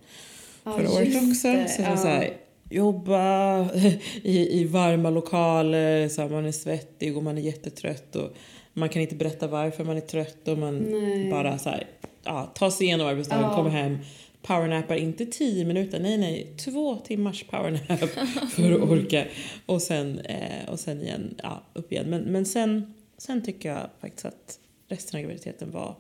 Ja, 0.64 0.72
förra 0.78 0.90
året 0.92 1.08
också. 1.30 1.48
det. 1.48 1.70
Så 1.70 1.82
Ja. 1.82 1.98
så 1.98 2.08
här, 2.08 2.38
jobba 2.70 3.70
i, 4.24 4.60
i 4.62 4.66
varma 4.66 5.10
lokaler, 5.10 6.10
så 6.10 6.22
här, 6.22 6.30
man 6.30 6.46
är 6.46 6.52
svettig 6.52 7.18
och 7.18 7.24
man 7.24 7.38
är 7.38 7.42
jättetrött 7.42 8.16
och 8.16 8.30
man 8.74 8.90
kan 8.90 9.02
inte 9.02 9.16
berätta 9.16 9.48
varför 9.48 9.84
man 9.84 9.98
är 9.98 10.02
trött 10.02 10.48
och 10.48 10.58
man 10.58 10.78
Nej. 10.78 11.30
bara 11.32 11.58
så 11.58 11.70
här, 11.70 11.88
ja, 12.24 12.52
tar 12.56 12.70
sig 12.70 12.88
igenom 12.88 13.08
arbetsdagen, 13.08 13.44
Ja. 13.44 13.56
kommer 13.56 13.70
hem, 13.70 13.98
powernappar 14.44 14.96
inte 14.96 15.26
tio 15.26 15.66
minuter, 15.66 16.00
nej 16.00 16.18
nej, 16.18 16.54
två 16.66 16.96
timmars 16.96 17.44
powernap 17.44 18.00
för 18.52 18.72
att 18.72 18.90
orka 18.90 19.26
och 19.66 19.82
sen, 19.82 20.20
eh, 20.20 20.70
och 20.70 20.80
sen 20.80 21.02
igen, 21.02 21.36
ja, 21.44 21.64
upp 21.74 21.92
igen. 21.92 22.10
Men, 22.10 22.22
men 22.22 22.46
sen, 22.46 22.94
sen 23.18 23.42
tycker 23.42 23.70
jag 23.70 23.90
faktiskt 24.02 24.26
att 24.26 24.60
resten 24.88 25.18
av 25.18 25.24
graviditeten 25.24 25.72
var 25.72 25.96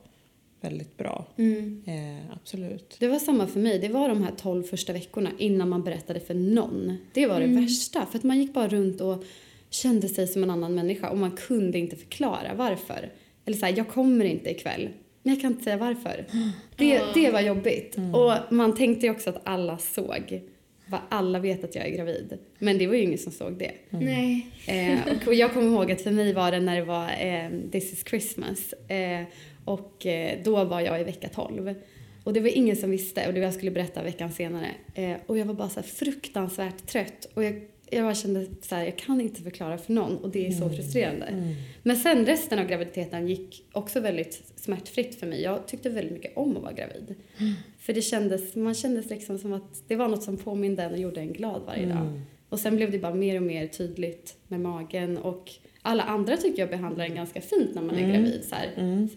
väldigt 0.61 0.97
bra. 0.97 1.25
Mm. 1.37 1.83
Eh, 1.87 2.35
absolut. 2.35 2.95
Det 2.99 3.07
var 3.07 3.19
samma 3.19 3.47
för 3.47 3.59
mig. 3.59 3.79
Det 3.79 3.89
var 3.89 4.09
de 4.09 4.23
här 4.23 4.31
12 4.37 4.63
första 4.63 4.93
veckorna 4.93 5.29
innan 5.37 5.69
man 5.69 5.83
berättade 5.83 6.19
för 6.19 6.33
någon. 6.33 6.97
Det 7.13 7.27
var 7.27 7.39
det 7.39 7.47
värsta. 7.47 8.05
För 8.05 8.17
att 8.17 8.23
man 8.23 8.39
gick 8.39 8.53
bara 8.53 8.67
runt 8.67 9.01
och 9.01 9.23
kände 9.69 10.09
sig 10.09 10.27
som 10.27 10.43
en 10.43 10.49
annan 10.49 10.75
människa 10.75 11.09
och 11.09 11.17
man 11.17 11.31
kunde 11.31 11.79
inte 11.79 11.95
förklara 11.95 12.53
varför. 12.55 13.11
Eller 13.45 13.57
så 13.57 13.65
här, 13.65 13.73
jag 13.77 13.87
kommer 13.87 14.25
inte 14.25 14.49
ikväll. 14.49 14.89
Men 15.23 15.33
jag 15.33 15.41
kan 15.41 15.51
inte 15.51 15.63
säga 15.63 15.77
varför. 15.77 16.25
Det, 16.77 17.01
det 17.13 17.31
var 17.31 17.41
jobbigt. 17.41 17.97
Och 18.13 18.53
man 18.53 18.75
tänkte 18.75 19.05
ju 19.05 19.11
också 19.11 19.29
att 19.29 19.41
alla 19.43 19.77
såg. 19.77 20.41
Vad 20.85 20.99
alla 21.09 21.39
vet 21.39 21.63
att 21.63 21.75
jag 21.75 21.85
är 21.85 21.89
gravid. 21.89 22.37
Men 22.59 22.77
det 22.77 22.87
var 22.87 22.95
ju 22.95 23.01
ingen 23.01 23.17
som 23.17 23.31
såg 23.31 23.57
det. 23.57 23.71
Nej. 23.89 24.47
Eh, 24.67 24.99
och, 25.07 25.27
och 25.27 25.33
jag 25.33 25.53
kommer 25.53 25.67
ihåg 25.67 25.91
att 25.91 26.01
för 26.01 26.11
mig 26.11 26.33
var 26.33 26.51
det 26.51 26.59
när 26.59 26.75
det 26.75 26.85
var 26.85 27.09
eh, 27.19 27.69
This 27.71 27.93
is 27.93 28.03
Christmas. 28.07 28.73
Eh, 28.73 29.23
och 29.65 30.05
eh, 30.05 30.39
då 30.43 30.63
var 30.63 30.81
jag 30.81 31.01
i 31.01 31.03
vecka 31.03 31.29
12. 31.29 31.75
Och 32.23 32.33
det 32.33 32.39
var 32.39 32.49
ingen 32.57 32.75
som 32.75 32.91
visste 32.91 33.27
och 33.27 33.33
det 33.33 33.39
var 33.39 33.45
jag 33.45 33.53
skulle 33.53 33.71
berätta 33.71 34.03
veckan 34.03 34.31
senare. 34.31 34.67
Eh, 34.95 35.15
och 35.25 35.37
jag 35.37 35.45
var 35.45 35.53
bara 35.53 35.69
så 35.69 35.79
här 35.79 35.87
fruktansvärt 35.87 36.87
trött. 36.87 37.27
Och 37.33 37.43
jag, 37.43 37.61
jag 37.95 38.05
bara 38.05 38.15
kände 38.15 38.45
så 38.61 38.75
här, 38.75 38.83
jag 38.83 38.97
kan 38.97 39.21
inte 39.21 39.41
förklara 39.41 39.77
för 39.77 39.93
någon 39.93 40.17
och 40.17 40.29
det 40.29 40.47
är 40.47 40.51
så 40.51 40.69
frustrerande. 40.69 41.55
Men 41.83 41.97
sen 41.97 42.25
resten 42.25 42.59
av 42.59 42.65
graviditeten 42.65 43.27
gick 43.27 43.65
också 43.71 43.99
väldigt 43.99 44.51
smärtfritt 44.55 45.15
för 45.15 45.27
mig. 45.27 45.41
Jag 45.41 45.67
tyckte 45.67 45.89
väldigt 45.89 46.13
mycket 46.13 46.37
om 46.37 46.57
att 46.57 46.63
vara 46.63 46.73
gravid. 46.73 47.15
För 47.79 47.93
det 47.93 48.01
kändes, 48.01 48.55
man 48.55 48.73
kändes 48.73 49.09
liksom 49.09 49.39
som 49.39 49.53
att 49.53 49.83
det 49.87 49.95
var 49.95 50.07
något 50.07 50.23
som 50.23 50.37
påminde 50.37 50.83
en 50.83 50.91
och 50.91 50.99
gjorde 50.99 51.19
en 51.21 51.33
glad 51.33 51.61
varje 51.65 51.85
dag. 51.85 52.21
Och 52.49 52.59
sen 52.59 52.75
blev 52.75 52.91
det 52.91 52.99
bara 52.99 53.13
mer 53.15 53.35
och 53.35 53.43
mer 53.43 53.67
tydligt 53.67 54.37
med 54.47 54.59
magen 54.59 55.17
och 55.17 55.51
alla 55.85 56.03
andra 56.03 56.37
tycker 56.37 56.61
jag 56.61 56.69
behandlar 56.69 57.05
en 57.05 57.15
ganska 57.15 57.41
fint 57.41 57.75
när 57.75 57.81
man 57.81 57.95
är 57.95 58.13
gravid. 58.13 58.43
Så 58.43 58.55
här, 58.55 58.71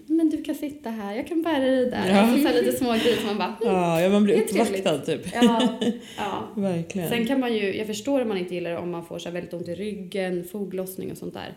Men 0.06 0.30
du 0.30 0.42
kan 0.42 0.54
sitta 0.54 0.90
här, 0.90 1.14
jag 1.14 1.26
kan 1.26 1.42
bära 1.42 1.64
dig 1.64 1.90
där. 1.90 2.08
Ja. 2.08 2.20
Alltså, 2.20 2.42
så 2.42 2.48
här 2.48 2.62
lite 2.62 2.76
små 2.76 2.92
grejer 2.92 3.16
som 3.16 3.26
man 3.26 3.38
bara, 3.38 3.56
mm, 3.60 3.74
Ja, 3.74 4.00
ja 4.00 4.08
man 4.08 4.24
blir 4.24 4.42
uppvaktad 4.42 4.98
typ. 4.98 5.20
ja, 5.34 5.78
ja. 6.16 6.48
Verkligen. 6.56 7.08
Sen 7.08 7.26
kan 7.26 7.40
man 7.40 7.54
ju, 7.54 7.76
jag 7.76 7.86
förstår 7.86 8.20
om 8.22 8.28
man 8.28 8.38
inte 8.38 8.54
gillar 8.54 8.70
det 8.70 8.78
om 8.78 8.90
man 8.90 9.04
får 9.04 9.18
så 9.18 9.28
här 9.28 9.34
väldigt 9.34 9.54
ont 9.54 9.68
i 9.68 9.74
ryggen, 9.74 10.44
foglossning 10.44 11.10
och 11.10 11.18
sånt 11.18 11.34
där. 11.34 11.54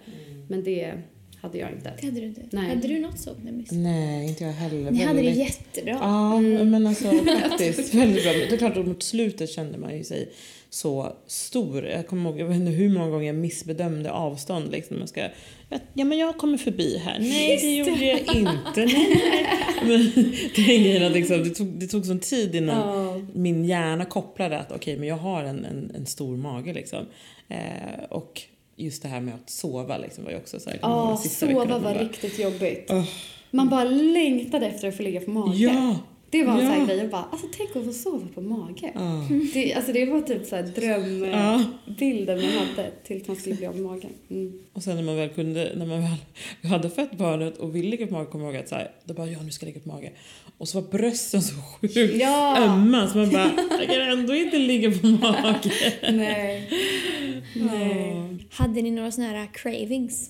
Men 0.50 0.63
det 0.63 0.94
hade 1.41 1.58
jag 1.58 1.72
inte. 1.72 1.93
Det 2.01 2.05
hade 2.08 2.19
du 2.19 2.25
inte. 2.25 2.41
Nej. 2.51 2.69
Hade 2.69 2.88
du 2.88 3.00
något 3.00 3.19
sånt 3.19 3.43
Nemis? 3.43 3.72
Nej, 3.72 4.27
inte 4.29 4.43
jag 4.43 4.51
heller. 4.51 4.91
Ni 4.91 5.03
hade 5.03 5.22
det 5.22 5.29
jättebra. 5.29 5.98
Ja, 6.01 6.39
men 6.41 6.88
alltså 6.88 7.12
faktiskt 7.50 7.93
väldigt 7.93 8.24
bra. 8.24 8.34
Det 8.34 8.53
är 8.53 8.58
klart 8.58 8.77
att 8.77 8.88
mot 8.88 9.03
slutet 9.03 9.50
kände 9.50 9.77
man 9.77 9.98
ju 9.98 10.03
sig 10.03 10.29
så 10.69 11.15
stor. 11.27 11.86
Jag 11.86 12.08
kommer 12.08 12.29
ihåg, 12.29 12.39
jag 12.39 12.46
vet 12.46 12.55
inte 12.58 12.72
hur 12.72 12.89
många 12.89 13.10
gånger 13.10 13.27
jag 13.27 13.36
missbedömde 13.36 14.12
avstånd. 14.12 14.72
Liksom. 14.72 15.00
Jag 15.00 15.10
ska, 15.10 15.22
ja, 15.93 16.05
men 16.05 16.17
jag 16.17 16.38
kommer 16.38 16.58
förbi 16.58 16.98
här. 16.98 17.19
Nej, 17.19 17.58
det 17.62 17.75
gjorde 17.75 18.05
jag 18.05 18.19
inte. 18.19 18.86
Nej, 18.86 19.08
nej. 19.31 19.48
Men 19.88 20.12
grejen 20.65 21.12
liksom, 21.12 21.43
det, 21.43 21.50
tog, 21.50 21.67
det 21.67 21.88
tog 21.88 22.05
sån 22.05 22.19
tid 22.19 22.55
innan 22.55 22.77
Ja. 22.77 23.22
min 23.34 23.65
hjärna 23.65 24.05
kopplade 24.05 24.60
att 24.60 24.72
okej, 24.72 24.98
men 24.98 25.08
jag 25.08 25.17
har 25.17 25.43
en, 25.43 25.65
en, 25.65 25.91
en 25.96 26.05
stor 26.05 26.38
mage 26.38 26.74
liksom. 26.74 27.05
Eh, 27.48 28.03
och 28.10 28.41
just 28.83 29.01
det 29.01 29.07
här 29.09 29.21
med 29.21 29.33
att 29.36 29.50
sova 29.50 29.98
liksom 29.98 30.24
var 30.24 30.31
ju 30.31 30.38
också 30.38 30.59
så 30.59 30.69
här, 30.69 30.79
Ja, 30.81 31.17
sova 31.17 31.65
var 31.65 31.79
bara, 31.79 31.93
riktigt 32.03 32.39
jobbigt. 32.39 32.88
"Åh, 32.91 33.03
Man 33.51 33.69
bara 33.69 33.83
längtade 33.83 34.67
efter 34.67 34.88
att 34.88 34.98
få 34.98 35.03
ligga 35.03 35.21
på 35.21 35.31
mage. 35.31 35.57
Ja, 35.63 35.95
Det 36.31 36.43
var 36.43 36.53
en 36.53 36.59
sån 36.59 36.67
Ja. 36.67 36.74
här 36.74 36.86
grej. 36.86 36.98
Jag 36.98 37.09
bara, 37.09 37.24
alltså 37.31 37.48
tänk 37.57 37.75
att 37.75 37.86
få 37.86 37.93
sova 37.93 38.27
på 38.36 38.41
mage. 38.41 38.91
Ja. 38.95 39.27
Det, 39.53 39.74
alltså 39.74 39.91
det 39.93 40.05
var 40.05 40.21
typ 40.21 40.45
så 40.45 40.55
här 40.55 40.63
Ja. 40.75 40.81
drömbilden 40.81 42.41
man 42.41 42.50
hade 42.50 42.91
tills 43.03 43.27
man 43.27 43.36
skulle 43.38 43.55
bli 43.55 43.65
av 43.67 43.75
med 43.75 43.83
magen. 43.83 44.09
Mm. 44.29 44.59
Och 44.74 44.83
sen 44.83 44.95
när 44.95 45.03
man 45.03 45.15
väl 45.15 45.29
kunde, 45.29 45.71
när 45.75 45.86
man 45.86 46.01
väl 46.01 46.71
hade 46.71 46.89
fött 46.89 47.17
barnet 47.17 47.57
och 47.57 47.75
ville 47.75 47.89
ligga 47.89 48.07
på 48.07 48.13
mage, 48.13 48.25
kom 48.25 48.41
jag 48.41 48.53
ihåg 48.53 48.62
att 48.63 48.69
så 48.69 48.75
här, 48.75 48.91
då 49.05 49.13
bara 49.13 49.27
ja 49.27 49.41
nu 49.43 49.51
ska 49.51 49.65
jag 49.65 49.74
ligga 49.74 49.83
på 49.83 49.89
mage. 49.89 50.12
Och 50.57 50.67
så 50.67 50.81
var 50.81 50.91
brösten 50.91 51.41
så 51.41 51.53
sjukt 51.55 51.95
Ja. 52.21 52.57
ömma 52.57 53.07
så 53.07 53.17
man 53.17 53.29
bara, 53.29 53.51
jag 53.79 53.88
kan 53.88 54.01
ändå 54.01 54.36
inte 54.36 54.57
ligga 54.57 54.91
på 54.91 55.07
mage. 55.07 55.71
Nej. 56.12 56.69
Nej. 57.55 58.38
Hade 58.51 58.81
ni 58.81 58.91
några 58.91 59.12
såna 59.12 59.27
här 59.27 59.50
cravings? 59.53 60.29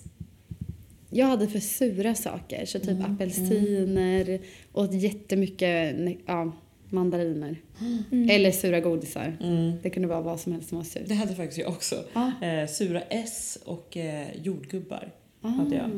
Jag 1.09 1.27
hade 1.27 1.47
för 1.47 1.59
sura 1.59 2.15
saker, 2.15 2.65
så 2.65 2.79
typ 2.79 3.03
apelsiner 3.03 4.39
och 4.71 4.93
jättemycket 4.93 5.95
ja, 6.25 6.51
mandariner. 6.89 7.55
Eller 8.29 8.51
sura 8.51 8.79
godisar. 8.79 9.37
Mm. 9.41 9.71
Det 9.83 9.89
kunde 9.89 10.07
vara 10.07 10.21
vad 10.21 10.39
som 10.39 10.51
helst 10.53 10.69
som 10.69 10.77
var 10.77 10.85
surt. 10.85 11.03
Det 11.07 11.13
hade 11.13 11.35
faktiskt 11.35 11.59
jag 11.59 11.69
också. 11.69 11.95
Ja. 12.13 12.31
Eh, 12.41 12.67
sura 12.67 13.01
S 13.01 13.59
och 13.65 13.97
eh, 13.97 14.27
jordgubbar 14.43 15.11
Ah. 15.41 15.47
hade 15.47 15.75
jag 15.75 15.89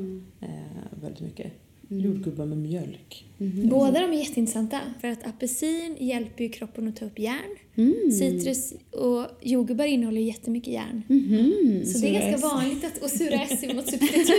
eh, 0.41 1.01
väldigt 1.01 1.22
mycket. 1.22 1.51
Jordgubbar 2.00 2.46
med 2.46 2.58
mjölk. 2.58 3.26
Båda 3.64 4.00
de 4.02 4.14
är 4.14 4.18
jätteintressanta. 4.20 4.80
För 5.02 5.08
att 5.08 5.28
apelsin 5.28 5.98
hjälper 6.00 6.44
ju 6.44 6.50
kroppen 6.50 6.88
att 6.88 6.96
ta 6.96 7.06
upp 7.06 7.20
järn. 7.20 7.56
Mm. 7.76 8.12
Citrus 8.12 8.74
och 8.92 9.28
jordgubbar 9.42 9.86
innehåller 9.86 10.22
jättemycket 10.22 10.74
järn. 10.74 11.04
Mhm. 11.08 11.86
Så 11.86 12.00
det 12.00 12.08
är 12.08 12.12
Sura 12.12 12.20
ganska 12.20 12.48
S. 12.48 12.54
vanligt 12.54 12.86
att 12.86 12.98
och 13.04 13.10
sura 13.10 13.42
S 13.50 13.64
är 13.64 13.74
något 13.74 13.88
substitut 13.90 14.26
till 14.26 14.36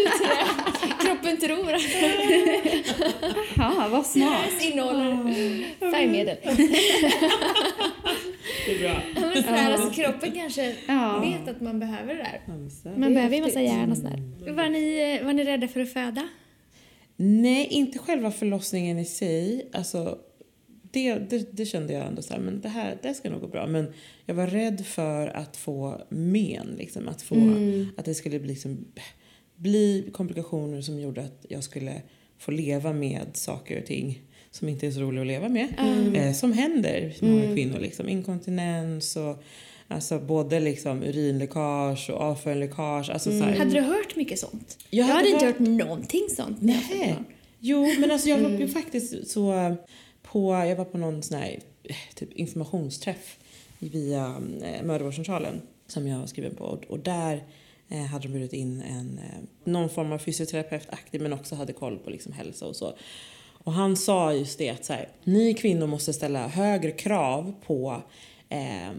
det. 0.89 1.05
Kroppen 1.07 1.37
tror 1.37 1.73
att 1.75 1.83
Ja, 3.57 3.89
vad 3.91 4.07
sura 4.07 4.25
smart. 4.27 4.45
S 4.59 4.71
innehåller 4.73 5.91
färgmedel. 5.93 6.37
Det 8.67 8.75
är 8.75 8.79
bra. 8.79 9.03
Ja, 9.15 9.21
men 9.35 9.43
sådär, 9.43 9.73
alltså, 9.73 9.91
kroppen 10.03 10.33
kanske 10.33 10.75
Ja. 10.87 11.21
vet 11.21 11.49
att 11.57 11.61
man 11.61 11.81
behöver 11.81 12.15
det 12.15 12.23
där. 12.23 12.41
Man 12.99 13.11
är 13.11 13.15
behöver 13.15 13.37
ju 13.37 13.43
massa 13.43 13.61
järn 13.63 13.91
och 13.91 13.97
sådär. 13.97 14.19
Var 14.53 14.69
ni, 14.69 15.21
var 15.25 15.33
ni 15.33 15.45
rädda 15.45 15.69
för 15.69 15.81
att 15.81 15.93
föda? 15.93 16.29
Nej, 17.25 17.67
inte 17.71 17.99
själva 17.99 18.31
förlossningen 18.31 18.99
i 18.99 19.05
sig. 19.05 19.69
Alltså, 19.73 20.19
det, 20.91 21.15
det, 21.15 21.57
det 21.57 21.67
kände 21.67 21.93
jag 21.93 22.07
ändå 22.07 22.23
så 22.23 22.35
här, 22.35 22.41
men 22.41 22.61
det 22.61 22.69
här 22.69 22.99
det 23.03 23.15
ska 23.15 23.31
nog 23.31 23.41
gå 23.41 23.49
bra. 23.49 23.67
Men 23.67 23.93
jag 24.27 24.35
var 24.35 24.47
rädd 24.47 24.87
för 24.87 25.27
att 25.29 25.57
få 25.57 26.03
men, 26.09 26.75
liksom, 26.79 27.09
att, 27.09 27.23
få, 27.23 27.37
att 27.97 28.05
det 28.05 28.15
skulle 28.15 28.39
bli, 28.39 28.49
liksom, 28.49 28.85
bli 29.57 30.11
komplikationer 30.13 30.81
som 30.81 31.01
gjorde 31.01 31.21
att 31.25 31.47
jag 31.49 31.65
skulle 31.65 32.03
få 32.39 32.51
leva 32.51 32.93
med 32.93 33.27
saker 33.33 33.79
och 33.81 33.87
ting 33.87 34.23
som 34.51 34.69
inte 34.69 34.87
är 34.87 34.91
så 34.91 35.01
roliga 35.01 35.23
att 35.23 35.27
leva 35.27 35.49
med. 35.49 35.69
Eh, 36.15 36.33
som 36.33 36.53
händer 36.53 37.15
många 37.21 37.55
kvinnor, 37.55 37.79
liksom, 37.79 38.09
inkontinens 38.09 39.17
och 39.17 39.43
alltså, 39.93 40.19
både 40.19 40.61
liksom, 40.61 41.03
urinläckage 41.03 42.11
och 42.11 42.21
avföringsläckage. 42.21 43.11
Alltså, 43.11 43.31
så 43.31 43.45
här, 43.45 43.57
Hade 43.59 43.71
du 43.71 43.81
hört 43.81 44.17
mycket 44.17 44.39
sånt? 44.39 44.79
Jag 44.91 44.99
Jag, 44.99 45.05
hade 45.05 45.19
hade 45.19 45.31
inte 45.31 45.47
hört- 45.47 45.59
hört 45.59 45.69
någonting 45.69 46.27
sånt. 46.37 46.57
Nej. 46.63 47.17
Jo, 47.61 47.87
men 48.01 48.11
alltså 48.11 48.29
jag 48.29 48.39
var 48.39 48.51
ju 48.51 48.69
faktiskt 48.69 49.31
så 49.31 49.77
på, 50.23 50.53
jag 50.55 50.77
var 50.77 50.85
på 50.85 50.99
någon 50.99 51.23
sån 51.23 51.39
här 51.39 51.59
typ 52.15 52.33
informationsträff 52.33 53.39
via 53.79 54.35
eh, 54.63 54.83
mödravårdscentralen 54.85 55.63
som 55.87 56.07
jag 56.09 56.19
var 56.19 56.27
skriven 56.27 56.55
på 56.55 56.65
och, 56.65 56.85
och 56.89 56.99
där 56.99 57.45
eh, 57.89 58.03
hade 58.05 58.23
de 58.23 58.29
bjudit 58.33 58.53
in 58.53 58.83
en, 58.83 59.19
eh, 59.19 59.71
någon 59.71 59.89
form 59.89 60.13
av 60.13 60.19
fysioterapeut-aktig 60.19 61.21
men 61.21 61.33
också 61.33 61.55
hade 61.55 61.73
koll 61.73 61.99
på 61.99 62.11
liksom 62.11 62.33
hälsa 62.33 62.67
och 62.67 62.77
så. 62.77 62.95
Och 63.65 63.73
han 63.73 63.97
sa 63.97 64.33
just 64.35 64.59
det 64.59 64.69
att 64.71 64.85
så 64.85 64.93
här, 64.93 65.09
ni 65.25 65.55
kvinnor 65.55 65.87
måste 65.87 66.13
ställa 66.13 66.49
högre 66.49 66.91
krav 66.91 67.55
på, 67.67 68.03
eh, 68.49 68.91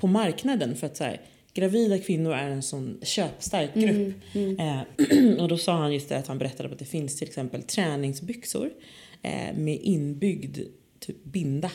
på 0.00 0.06
marknaden 0.06 0.76
för 0.76 0.86
att 0.86 0.96
så 0.96 1.04
här, 1.04 1.20
gravida 1.54 1.98
kvinnor 1.98 2.32
är 2.32 2.50
en 2.50 2.62
sån 2.62 2.98
köpstark 3.02 3.74
grupp. 3.74 4.14
Eh, 4.34 5.38
och 5.42 5.48
då 5.48 5.58
sa 5.58 5.76
han 5.76 5.94
just 5.94 6.08
det 6.08 6.18
att 6.18 6.26
han 6.26 6.38
berättade 6.38 6.68
att 6.68 6.78
det 6.78 6.84
finns 6.84 7.16
till 7.16 7.28
exempel 7.28 7.62
träningsbyxor 7.62 8.70
eh, 9.22 9.56
med 9.56 9.78
inbyggd 9.82 10.58
typ 10.98 11.24
binda 11.24 11.70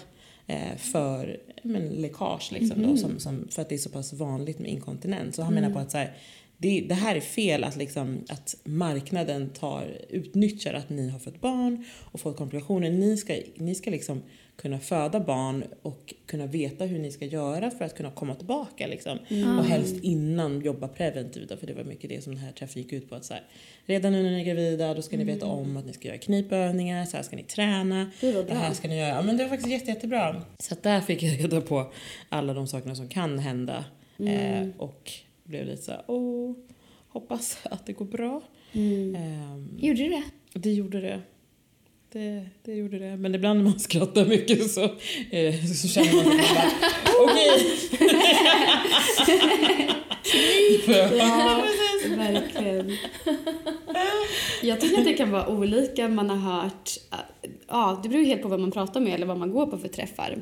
eh, 0.47 0.77
för 0.77 1.37
men, 1.63 1.89
läckage 1.89 2.51
liksom 2.51 2.83
då, 2.83 2.97
som, 2.97 3.19
som, 3.19 3.47
för 3.49 3.61
att 3.61 3.69
det 3.69 3.75
är 3.75 3.79
så 3.79 3.89
pass 3.89 4.13
vanligt 4.13 4.59
med 4.59 4.71
inkontinens. 4.71 5.35
Så 5.35 5.41
han 5.41 5.53
menar 5.53 5.69
på 5.69 5.79
att 5.79 5.91
så 5.91 5.97
här, 5.97 6.13
det, 6.57 6.85
det 6.89 6.95
här 6.95 7.15
är 7.15 7.21
fel 7.21 7.63
att, 7.63 7.75
liksom, 7.75 8.23
att 8.29 8.55
marknaden 8.63 9.49
tar, 9.49 10.01
utnyttjar 10.09 10.73
att 10.73 10.89
ni 10.89 11.09
har 11.09 11.19
fått 11.19 11.41
barn 11.41 11.85
och 11.99 12.19
fått 12.19 12.37
komplikationer. 12.37 12.89
Ni 12.89 13.17
ska, 13.17 13.37
ni 13.55 13.75
ska 13.75 13.91
liksom 13.91 14.21
kunna 14.55 14.79
föda 14.79 15.19
barn 15.19 15.63
och 15.81 16.13
kunna 16.25 16.45
veta 16.45 16.85
hur 16.85 16.99
ni 16.99 17.11
ska 17.11 17.25
göra 17.25 17.71
för 17.71 17.85
att 17.85 17.95
kunna 17.95 18.11
komma 18.11 18.35
tillbaka. 18.35 18.87
Liksom. 18.87 19.17
Och 19.59 19.65
helst 19.65 20.03
innan 20.03 20.61
jobba 20.61 20.87
preventivt. 20.87 21.59
För 21.59 21.67
det 21.67 21.73
var 21.73 21.83
mycket 21.83 22.09
det 22.09 22.23
som 22.23 22.35
den 22.35 22.43
här 22.43 22.51
träffen 22.51 22.81
gick 22.81 22.93
ut 22.93 23.09
på. 23.09 23.15
Att 23.15 23.25
så 23.25 23.33
här, 23.33 23.43
redan 23.85 24.11
nu 24.11 24.23
när 24.23 24.31
ni 24.31 24.41
är 24.41 24.45
gravida 24.45 24.93
då 24.93 25.01
ska 25.01 25.17
ni 25.17 25.23
veta 25.23 25.45
om 25.45 25.77
att 25.77 25.85
ni 25.85 25.93
ska 25.93 26.07
göra 26.07 26.17
knipövningar, 26.17 27.05
så 27.05 27.17
här 27.17 27.23
ska 27.23 27.35
ni 27.35 27.43
träna. 27.43 28.11
Det 28.21 28.31
Det 28.47 28.53
här 28.53 28.73
ska 28.73 28.87
ni 28.87 28.97
göra. 28.99 29.09
Ja, 29.09 29.21
men 29.21 29.37
det 29.37 29.43
var 29.43 29.49
faktiskt 29.49 29.71
jätte, 29.71 29.91
jättebra. 29.91 30.41
Så 30.59 30.75
där 30.81 31.01
fick 31.01 31.23
jag 31.23 31.39
reda 31.43 31.61
på 31.61 31.91
alla 32.29 32.53
de 32.53 32.67
sakerna 32.67 32.95
som 32.95 33.07
kan 33.07 33.39
hända. 33.39 33.85
Eh, 34.19 34.67
och 34.77 35.11
blev 35.43 35.65
lite 35.65 35.81
så 35.81 35.91
här, 35.91 36.03
åh, 36.07 36.53
hoppas 37.07 37.57
att 37.63 37.85
det 37.85 37.93
går 37.93 38.05
bra. 38.05 38.41
Ehm, 38.73 39.69
Gjorde 39.77 40.03
du 40.03 40.09
det? 40.09 40.23
det 40.53 40.73
gjorde 40.73 41.01
det. 41.01 41.21
Det, 42.15 42.45
det 42.63 42.73
gjorde 42.73 42.99
det. 42.99 43.17
Men 43.17 43.35
ibland 43.35 43.59
när 43.59 43.69
man 43.69 43.79
skrattar 43.79 44.25
mycket 44.25 44.71
så, 44.71 44.83
eh, 45.31 45.65
så 45.65 45.87
känner 45.87 46.13
man 46.13 46.39
att 46.39 46.55
bara, 46.55 46.71
okej. 47.23 47.61
Ja, 51.17 51.63
verkligen. 52.17 52.97
Jag 54.63 54.81
tycker 54.81 54.97
att 54.97 55.05
det 55.05 55.13
kan 55.13 55.31
vara 55.31 55.47
olika. 55.47 56.07
Man 56.07 56.29
har 56.29 56.61
hört... 56.61 56.89
Ja, 57.67 57.99
det 58.03 58.09
beror 58.09 58.23
helt 58.23 58.41
på 58.41 58.47
vad 58.47 58.59
man 58.59 58.71
pratar 58.71 58.99
med 58.99 59.13
eller 59.13 59.25
vad 59.25 59.37
man 59.37 59.51
går 59.51 59.65
på 59.65 59.77
för 59.77 59.87
träffar. 59.87 60.37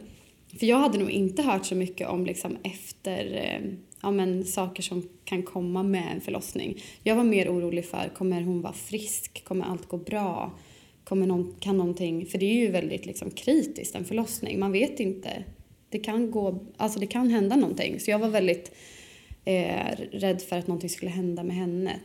För 0.59 0.65
jag 0.65 0.77
hade 0.77 0.97
nog 0.97 1.09
inte 1.09 1.41
hört 1.41 1.65
så 1.65 1.75
mycket 1.75 2.09
om 2.09 2.25
liksom 2.25 2.57
efter 2.63 3.35
eh, 3.35 3.71
ja, 4.01 4.11
men, 4.11 4.45
saker 4.45 4.83
som 4.83 5.09
kan 5.25 5.43
komma 5.43 5.83
med 5.83 6.03
en 6.15 6.21
förlossning. 6.21 6.83
Jag 7.03 7.15
var 7.15 7.23
mer 7.23 7.49
orolig 7.49 7.85
för, 7.85 8.11
kommer 8.15 8.41
hon 8.41 8.61
vara 8.61 8.73
frisk? 8.73 9.43
Kommer 9.43 9.65
allt 9.65 9.87
gå 9.87 9.97
bra? 9.97 10.51
Kommer 11.03 11.27
någon, 11.27 11.55
kan 11.59 11.77
någonting... 11.77 12.25
För 12.25 12.37
det 12.37 12.45
är 12.45 12.53
ju 12.53 12.71
väldigt 12.71 13.05
liksom, 13.05 13.31
kritiskt, 13.31 13.95
en 13.95 14.05
förlossning. 14.05 14.59
Man 14.59 14.71
vet 14.71 14.99
inte. 14.99 15.43
Det 15.89 15.99
kan, 15.99 16.31
gå, 16.31 16.59
alltså, 16.77 16.99
det 16.99 17.07
kan 17.07 17.29
hända 17.29 17.55
någonting. 17.55 17.99
Så 17.99 18.11
jag 18.11 18.19
var 18.19 18.29
väldigt 18.29 18.71
eh, 19.45 19.97
rädd 20.11 20.41
för 20.41 20.57
att 20.57 20.67
någonting 20.67 20.89
skulle 20.89 21.11
hända 21.11 21.43
med 21.43 21.55
henne. 21.55 21.99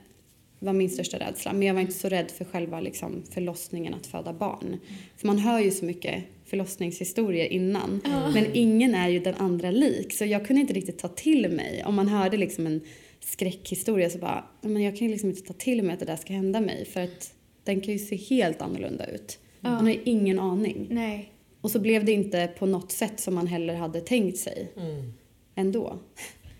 Det 0.60 0.66
var 0.66 0.72
min 0.72 0.90
största 0.90 1.18
rädsla. 1.18 1.52
Men 1.52 1.62
jag 1.62 1.74
var 1.74 1.80
inte 1.80 1.92
så 1.92 2.08
rädd 2.08 2.30
för 2.30 2.44
själva 2.44 2.80
liksom, 2.80 3.22
förlossningen, 3.30 3.94
att 3.94 4.06
föda 4.06 4.32
barn. 4.32 4.76
För 5.16 5.26
man 5.26 5.38
hör 5.38 5.60
ju 5.60 5.70
så 5.70 5.84
mycket 5.84 6.24
förlossningshistorier 6.44 7.46
innan. 7.46 8.00
Men 8.34 8.46
ingen 8.52 8.94
är 8.94 9.08
ju 9.08 9.18
den 9.18 9.34
andra 9.34 9.70
lik. 9.70 10.12
Så 10.12 10.24
jag 10.24 10.46
kunde 10.46 10.60
inte 10.60 10.72
riktigt 10.72 10.98
ta 10.98 11.08
till 11.08 11.50
mig. 11.50 11.82
Om 11.86 11.94
man 11.94 12.08
hörde 12.08 12.36
liksom 12.36 12.66
en 12.66 12.80
skräckhistoria 13.20 14.10
så 14.10 14.18
bara, 14.18 14.44
"Ja, 14.60 14.68
men 14.68 14.82
jag 14.82 14.96
kan 14.96 15.08
liksom 15.08 15.30
inte 15.30 15.42
ta 15.42 15.52
till 15.52 15.82
mig 15.82 15.92
att 15.92 16.00
det 16.00 16.06
där 16.06 16.16
ska 16.16 16.32
hända 16.32 16.60
mig. 16.60 16.84
För 16.84 17.00
att 17.00 17.34
den 17.68 17.80
kan 17.80 17.92
ju 17.92 17.98
se 17.98 18.16
helt 18.16 18.62
annorlunda 18.62 19.06
ut. 19.06 19.38
Man 19.60 19.72
har 19.86 19.88
ju 19.92 20.00
ingen 20.04 20.38
aning. 20.38 20.86
Nej. 20.90 21.32
Och 21.60 21.70
så 21.70 21.78
blev 21.78 22.04
det 22.04 22.12
inte 22.12 22.50
på 22.58 22.66
något 22.66 22.92
sätt 22.92 23.20
som 23.20 23.34
man 23.34 23.46
heller 23.46 23.74
hade 23.74 24.00
tänkt 24.00 24.38
sig 24.38 24.72
Mm. 24.76 25.12
ändå. 25.54 25.98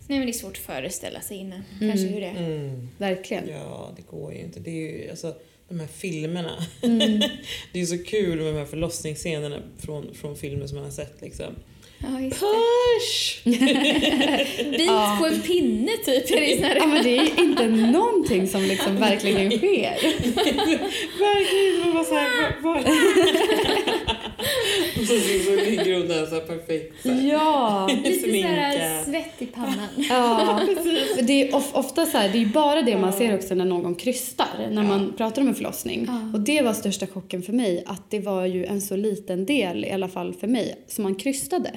Nej 0.09 0.19
men 0.19 0.27
det 0.27 0.31
är 0.31 0.33
svårt 0.33 0.53
att 0.57 0.59
föreställa 0.59 1.21
sig 1.21 1.37
innan. 1.37 1.63
Kanske 1.81 2.07
hur 2.07 2.21
det 2.21 2.27
är. 2.27 2.37
Mm. 2.53 2.89
Verkligen. 2.99 3.49
Ja, 3.49 3.93
det 3.97 4.03
går 4.07 4.33
ju 4.33 4.39
inte. 4.41 4.61
Det 4.61 4.71
är 4.71 5.03
ju, 5.05 5.11
alltså, 5.11 5.35
de 5.69 5.81
här 5.81 5.87
filmerna. 5.87 6.65
Mm. 6.83 7.21
det 7.73 7.81
är 7.81 7.87
så 7.87 7.99
kul 8.05 8.39
med 8.39 8.55
de 8.55 8.59
här 8.59 8.65
förlossningsscenerna 8.67 9.63
från, 9.79 10.15
från 10.15 10.37
filmer 10.37 10.67
som 10.67 10.77
man 10.77 10.85
har 10.85 10.93
sett. 10.93 11.21
Liksom. 11.21 11.55
Ja. 12.01 12.09
Push! 12.31 13.41
Bit 13.45 15.19
på 15.19 15.27
en 15.27 15.41
pinne 15.41 15.93
typ. 15.97 16.31
Är 16.31 16.41
det 16.41 16.67
här. 16.67 16.77
Ja, 16.77 16.87
men 16.87 17.03
det 17.03 17.17
är 17.19 17.41
inte 17.41 17.67
någonting 17.69 18.49
som 18.49 18.63
liksom 18.63 18.97
verkligen 18.97 19.51
sker. 19.51 19.95
Verkligen! 21.19 21.81
Man 21.85 21.95
bara 21.95 22.05
såhär, 22.05 22.57
Och 25.01 25.07
så, 25.07 25.15
så 25.45 25.71
ligger 25.71 25.99
hon 25.99 26.09
där 26.09 26.27
så 26.27 26.35
här 26.35 26.41
perfekt. 26.41 27.03
Så 27.03 27.09
här. 27.09 27.29
Ja. 27.33 27.89
Lite 28.05 28.21
såhär 28.21 28.73
Sminka. 28.73 29.05
svett 29.05 29.43
i 29.43 29.47
pannan. 29.47 29.89
ja. 29.97 30.61
För 31.17 31.23
det 31.23 31.49
är 31.49 31.55
of, 31.57 31.75
ofta 31.75 32.07
så 32.07 32.19
här, 32.19 32.29
det 32.33 32.43
är 32.43 32.47
bara 32.47 32.83
det 32.83 32.99
man 32.99 33.13
ser 33.13 33.35
också 33.35 33.55
när 33.55 33.65
någon 33.65 33.95
krystar, 33.95 34.69
när 34.71 34.83
man 34.83 35.13
pratar 35.17 35.43
om 35.43 35.49
en 35.49 35.55
förlossning. 35.55 36.05
Ja. 36.09 36.31
Och 36.35 36.41
det 36.41 36.63
var 36.63 36.73
största 36.73 37.07
chocken 37.07 37.43
för 37.43 37.53
mig, 37.53 37.83
att 37.87 38.11
det 38.11 38.21
var 38.21 38.47
ju 38.47 38.65
en 38.65 38.81
så 38.81 38.97
liten 38.97 39.47
del, 39.47 39.85
i 39.85 39.91
alla 39.91 40.09
fall 40.09 40.35
för 40.35 40.47
mig, 40.47 40.75
som 40.87 41.03
man 41.03 41.15
krystade. 41.15 41.71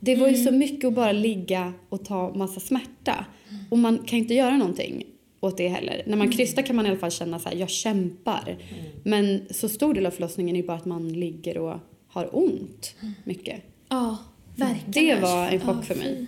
Det 0.00 0.16
var 0.16 0.28
ju 0.28 0.34
så 0.34 0.52
mycket 0.52 0.84
att 0.88 0.94
bara 0.94 1.12
ligga 1.12 1.72
och 1.88 2.04
ta 2.04 2.34
massa 2.34 2.60
smärta. 2.60 3.24
Och 3.70 3.78
man 3.78 3.98
kan 3.98 4.18
inte 4.18 4.34
göra 4.34 4.56
någonting 4.56 5.04
åt 5.40 5.56
det 5.56 5.68
heller. 5.68 6.02
När 6.06 6.16
man 6.16 6.30
krystar 6.32 6.62
kan 6.62 6.76
man 6.76 6.86
i 6.86 6.88
alla 6.88 6.98
fall 6.98 7.10
känna 7.10 7.38
så 7.38 7.48
här, 7.48 7.56
jag 7.56 7.70
kämpar. 7.70 8.56
Men 9.02 9.40
så 9.50 9.68
stor 9.68 9.94
del 9.94 10.06
av 10.06 10.10
förlossningen 10.10 10.56
är 10.56 10.60
ju 10.60 10.66
bara 10.66 10.76
att 10.76 10.84
man 10.84 11.12
ligger 11.12 11.58
och 11.58 11.76
har 12.18 12.36
ont 12.36 12.94
mycket. 13.24 13.62
Ja, 13.88 14.18
verkligen. 14.56 15.16
Det 15.16 15.22
var 15.22 15.48
en 15.48 15.60
chock 15.60 15.76
Ja, 15.78 15.82
för 15.82 15.94
mig. 15.94 16.26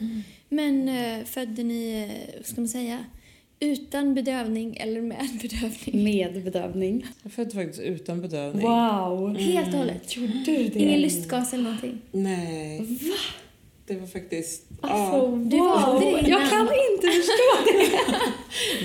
Men 0.49 0.89
eh, 0.89 1.25
födde 1.25 1.63
ni, 1.63 2.09
vad 2.37 2.47
ska 2.47 2.61
man 2.61 2.69
säga, 2.69 3.05
utan 3.61 4.15
bedövning 4.15 4.77
eller 4.77 5.01
med 5.01 5.29
bedövning? 5.43 6.05
Med 6.05 6.45
bedövning. 6.45 7.07
Jag 7.23 7.33
föddes 7.33 7.55
faktiskt 7.55 7.81
utan 7.81 8.21
bedövning. 8.21 8.67
Wow! 8.67 9.37
Helt 9.37 9.73
och 9.75 9.79
hållet? 9.79 10.17
Gjorde 10.17 10.33
du 10.47 10.69
det? 10.69 10.79
Ingen 10.79 11.01
lystgas 11.01 11.53
eller 11.53 11.65
någonting? 11.65 12.01
Nej. 12.13 12.99
Det 13.87 13.97
var 13.97 14.07
faktiskt... 14.07 14.69
Alltså, 14.81 15.57
ja. 15.57 15.99
Du 16.01 16.09
innan. 16.09 16.31
Jag 16.31 16.51
kan 16.51 16.61
inte 16.93 17.07
förstå 17.07 17.65
det. 17.65 17.99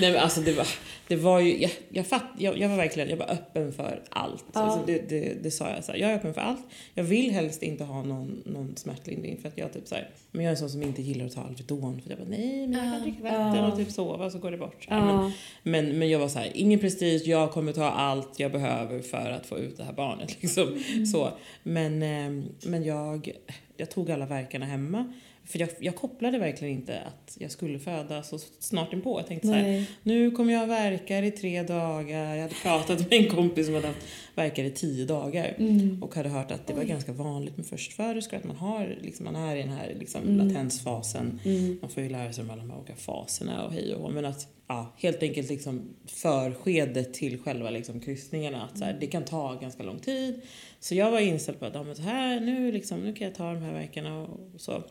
Nej 0.00 0.12
men 0.12 0.20
alltså 0.20 0.40
det 0.40 0.52
var, 0.52 0.66
det 1.08 1.16
var 1.16 1.40
ju, 1.40 1.58
jag, 1.62 1.70
jag, 1.88 2.06
fatt, 2.06 2.24
jag, 2.38 2.58
jag 2.58 2.68
var 2.68 2.76
verkligen 2.76 3.08
jag 3.08 3.16
var 3.16 3.30
öppen 3.30 3.72
för 3.72 4.02
allt. 4.10 4.44
Ja. 4.52 4.60
Alltså 4.60 4.86
det, 4.86 5.08
det, 5.08 5.42
det 5.42 5.50
sa 5.50 5.70
jag 5.70 5.84
så 5.84 5.92
här, 5.92 5.98
jag 5.98 6.10
är 6.10 6.14
öppen 6.16 6.34
för 6.34 6.40
allt. 6.40 6.60
Jag 6.94 7.04
vill 7.04 7.30
helst 7.30 7.62
inte 7.62 7.84
ha 7.84 8.02
någon, 8.02 8.42
någon 8.46 8.76
smärtlindring 8.76 9.38
för 9.42 9.48
att 9.48 9.58
jag 9.58 9.72
typ 9.72 9.88
så 9.88 9.94
här, 9.94 10.10
men 10.30 10.44
jag 10.44 10.50
är 10.50 10.54
en 10.54 10.58
sån 10.58 10.70
som 10.70 10.82
inte 10.82 11.02
gillar 11.02 11.26
att 11.26 11.34
ta 11.34 11.40
Alvedon 11.40 12.00
för 12.02 12.10
jag 12.10 12.18
bara 12.18 12.28
nej 12.28 12.66
men 12.66 12.72
jag 12.78 12.86
Ja. 12.86 12.90
kan 12.92 13.02
dricka 13.02 13.22
vatten 13.22 13.64
och 13.64 13.76
typ 13.78 13.90
sova 13.90 14.30
så 14.30 14.38
går 14.38 14.50
det 14.50 14.56
bort. 14.56 14.86
Men, 14.90 15.08
Ja. 15.08 15.32
men, 15.62 15.98
men 15.98 16.08
jag 16.10 16.18
var 16.18 16.28
så 16.28 16.38
här, 16.38 16.50
ingen 16.54 16.78
prestige, 16.80 17.22
jag 17.26 17.52
kommer 17.52 17.72
ta 17.72 17.84
allt 17.90 18.38
jag 18.40 18.52
behöver 18.52 19.00
för 19.00 19.30
att 19.30 19.46
få 19.46 19.58
ut 19.58 19.76
det 19.76 19.84
här 19.84 19.92
barnet. 19.92 20.36
Liksom. 20.42 20.82
Så. 21.12 21.30
Men, 21.62 22.02
eh, 22.02 22.44
men 22.66 22.84
jag, 22.84 23.30
jag 23.76 23.90
tog 23.90 24.10
alla 24.10 24.26
verkarna 24.26 24.66
hemma. 24.66 25.12
För 25.46 25.58
jag, 25.58 25.68
jag 25.80 25.96
kopplade 25.96 26.38
verkligen 26.38 26.74
inte 26.74 27.00
att 27.00 27.36
jag 27.40 27.50
skulle 27.50 27.78
föda 27.78 28.22
så 28.22 28.38
snart 28.38 28.92
inpå. 28.92 29.18
Jag 29.18 29.26
tänkte 29.26 29.46
så 29.48 29.54
här, 29.54 29.62
Nej. 29.62 29.90
nu 30.02 30.30
kommer 30.30 30.52
jag 30.52 30.60
ha 30.60 30.66
verkar 30.66 31.22
i 31.22 31.30
tre 31.30 31.62
dagar. 31.62 32.34
Jag 32.34 32.42
hade 32.42 32.54
pratat 32.54 33.00
med 33.00 33.12
en 33.12 33.28
kompis 33.28 33.66
som 33.66 33.74
hade 33.74 33.86
haft 33.86 34.06
verkar 34.34 34.64
i 34.64 34.70
tio 34.70 35.04
dagar. 35.04 35.54
Mm. 35.58 36.02
Och 36.02 36.14
hade 36.14 36.28
hört 36.28 36.50
att 36.50 36.66
det 36.66 36.74
var 36.74 36.84
ganska 36.84 37.12
vanligt 37.12 37.56
med 37.56 37.66
förstföderskor 37.66 38.36
att 38.36 38.44
man, 38.44 38.56
har, 38.56 38.96
liksom, 39.00 39.24
man 39.24 39.36
är 39.36 39.56
i 39.56 39.62
den 39.62 39.72
här 39.72 39.96
liksom, 39.98 40.22
Mm. 40.22 40.48
latensfasen. 40.48 41.40
Mm. 41.44 41.78
Man 41.80 41.90
får 41.90 42.02
ju 42.02 42.08
lära 42.08 42.32
sig 42.32 42.44
om 42.44 42.50
alla 42.50 42.62
de 42.62 42.70
här 42.70 42.78
olika 42.78 42.96
faserna 42.96 43.64
och 43.64 43.72
hej 43.72 43.94
och 43.94 44.02
hå. 44.02 44.08
Men 44.10 44.24
att 44.24 44.48
ja, 44.66 44.94
helt 44.98 45.22
enkelt 45.22 45.50
liksom 45.50 45.82
förskedet 46.06 47.14
till 47.14 47.38
själva 47.38 47.70
liksom 47.70 48.00
kryssningarna. 48.00 48.64
Att 48.64 48.78
så 48.78 48.84
här, 48.84 48.96
det 49.00 49.06
kan 49.06 49.24
ta 49.24 49.54
ganska 49.54 49.82
lång 49.82 49.98
tid. 49.98 50.40
Så 50.80 50.94
jag 50.94 51.10
var 51.10 51.20
inställd 51.20 51.58
på 51.58 51.66
att 51.66 51.74
ja, 51.74 51.82
men 51.82 51.96
så 51.96 52.02
här, 52.02 52.40
nu, 52.40 52.72
liksom, 52.72 53.00
nu 53.00 53.12
kan 53.12 53.26
jag 53.26 53.34
ta 53.36 53.52
de 53.52 53.62
här 53.62 53.72
verkarna 53.72 54.22
och 54.22 54.40
så. 54.56 54.82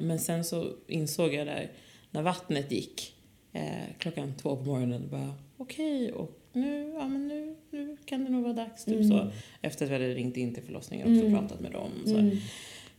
Men 0.00 0.18
sen 0.18 0.44
så 0.44 0.72
insåg 0.88 1.34
jag 1.34 1.46
där 1.46 1.70
när 2.10 2.22
vattnet 2.22 2.72
gick 2.72 3.14
eh, 3.52 3.62
klockan 3.98 4.34
två 4.42 4.56
på 4.56 4.62
morgonen 4.64 5.08
bara 5.10 5.34
okej 5.56 6.12
och 6.12 6.38
nu, 6.52 6.92
ja, 6.98 7.08
men 7.08 7.28
nu, 7.28 7.56
nu 7.70 7.96
kan 8.04 8.24
det 8.24 8.30
nog 8.30 8.42
vara 8.42 8.52
dags. 8.52 8.84
Typ 8.84 8.94
Mm. 8.94 9.08
så. 9.08 9.30
Efter 9.62 9.84
att 9.84 9.90
vi 9.90 9.94
hade 9.94 10.14
ringt 10.14 10.36
in 10.36 10.54
till 10.54 10.62
förlossningen 10.62 11.06
och 11.06 11.12
också 11.12 11.26
Mm. 11.26 11.38
pratat 11.40 11.60
med 11.60 11.72
dem. 11.72 11.90
Så. 12.04 12.16
Mm. 12.18 12.36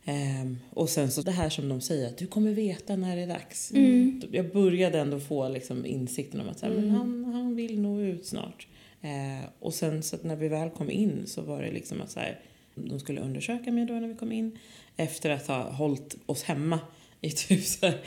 Ehm, 0.04 0.58
och 0.70 0.88
sen 0.88 1.10
så 1.10 1.22
det 1.22 1.30
här 1.30 1.48
som 1.50 1.68
de 1.68 1.80
säger 1.80 2.06
att 2.08 2.18
du 2.18 2.26
kommer 2.26 2.50
veta 2.50 2.96
när 2.96 3.16
det 3.16 3.22
är 3.22 3.26
dags. 3.26 3.72
Mm. 3.72 4.22
Jag 4.32 4.52
började 4.52 4.98
ändå 5.00 5.20
få 5.20 5.48
liksom 5.48 5.86
insikten 5.86 6.40
om 6.40 6.48
att 6.48 6.58
så 6.58 6.66
här, 6.66 6.72
men 6.74 6.84
Mm. 6.84 6.94
han, 6.96 7.24
han 7.34 7.56
vill 7.56 7.80
nog 7.80 8.00
ut 8.00 8.26
snart. 8.26 8.66
Eh, 9.02 9.48
och 9.58 9.74
sen 9.74 10.02
så 10.02 10.16
att 10.16 10.24
när 10.24 10.36
vi 10.36 10.48
väl 10.48 10.70
kom 10.70 10.90
in 10.90 11.22
så 11.26 11.42
var 11.42 11.62
det 11.62 11.70
liksom 11.72 12.00
att 12.00 12.10
så 12.10 12.20
här, 12.20 12.40
de 12.74 13.00
skulle 13.00 13.20
undersöka 13.20 13.72
mig 13.72 13.84
då 13.86 13.94
när 13.94 14.08
vi 14.08 14.14
kom 14.14 14.32
in. 14.32 14.58
Efter 14.96 15.30
att 15.30 15.46
ha 15.46 15.70
hållit 15.70 16.16
oss 16.26 16.42
hemma 16.42 16.78
i 17.20 17.30
typ 17.30 17.64
så 17.64 17.86
här, 17.86 17.98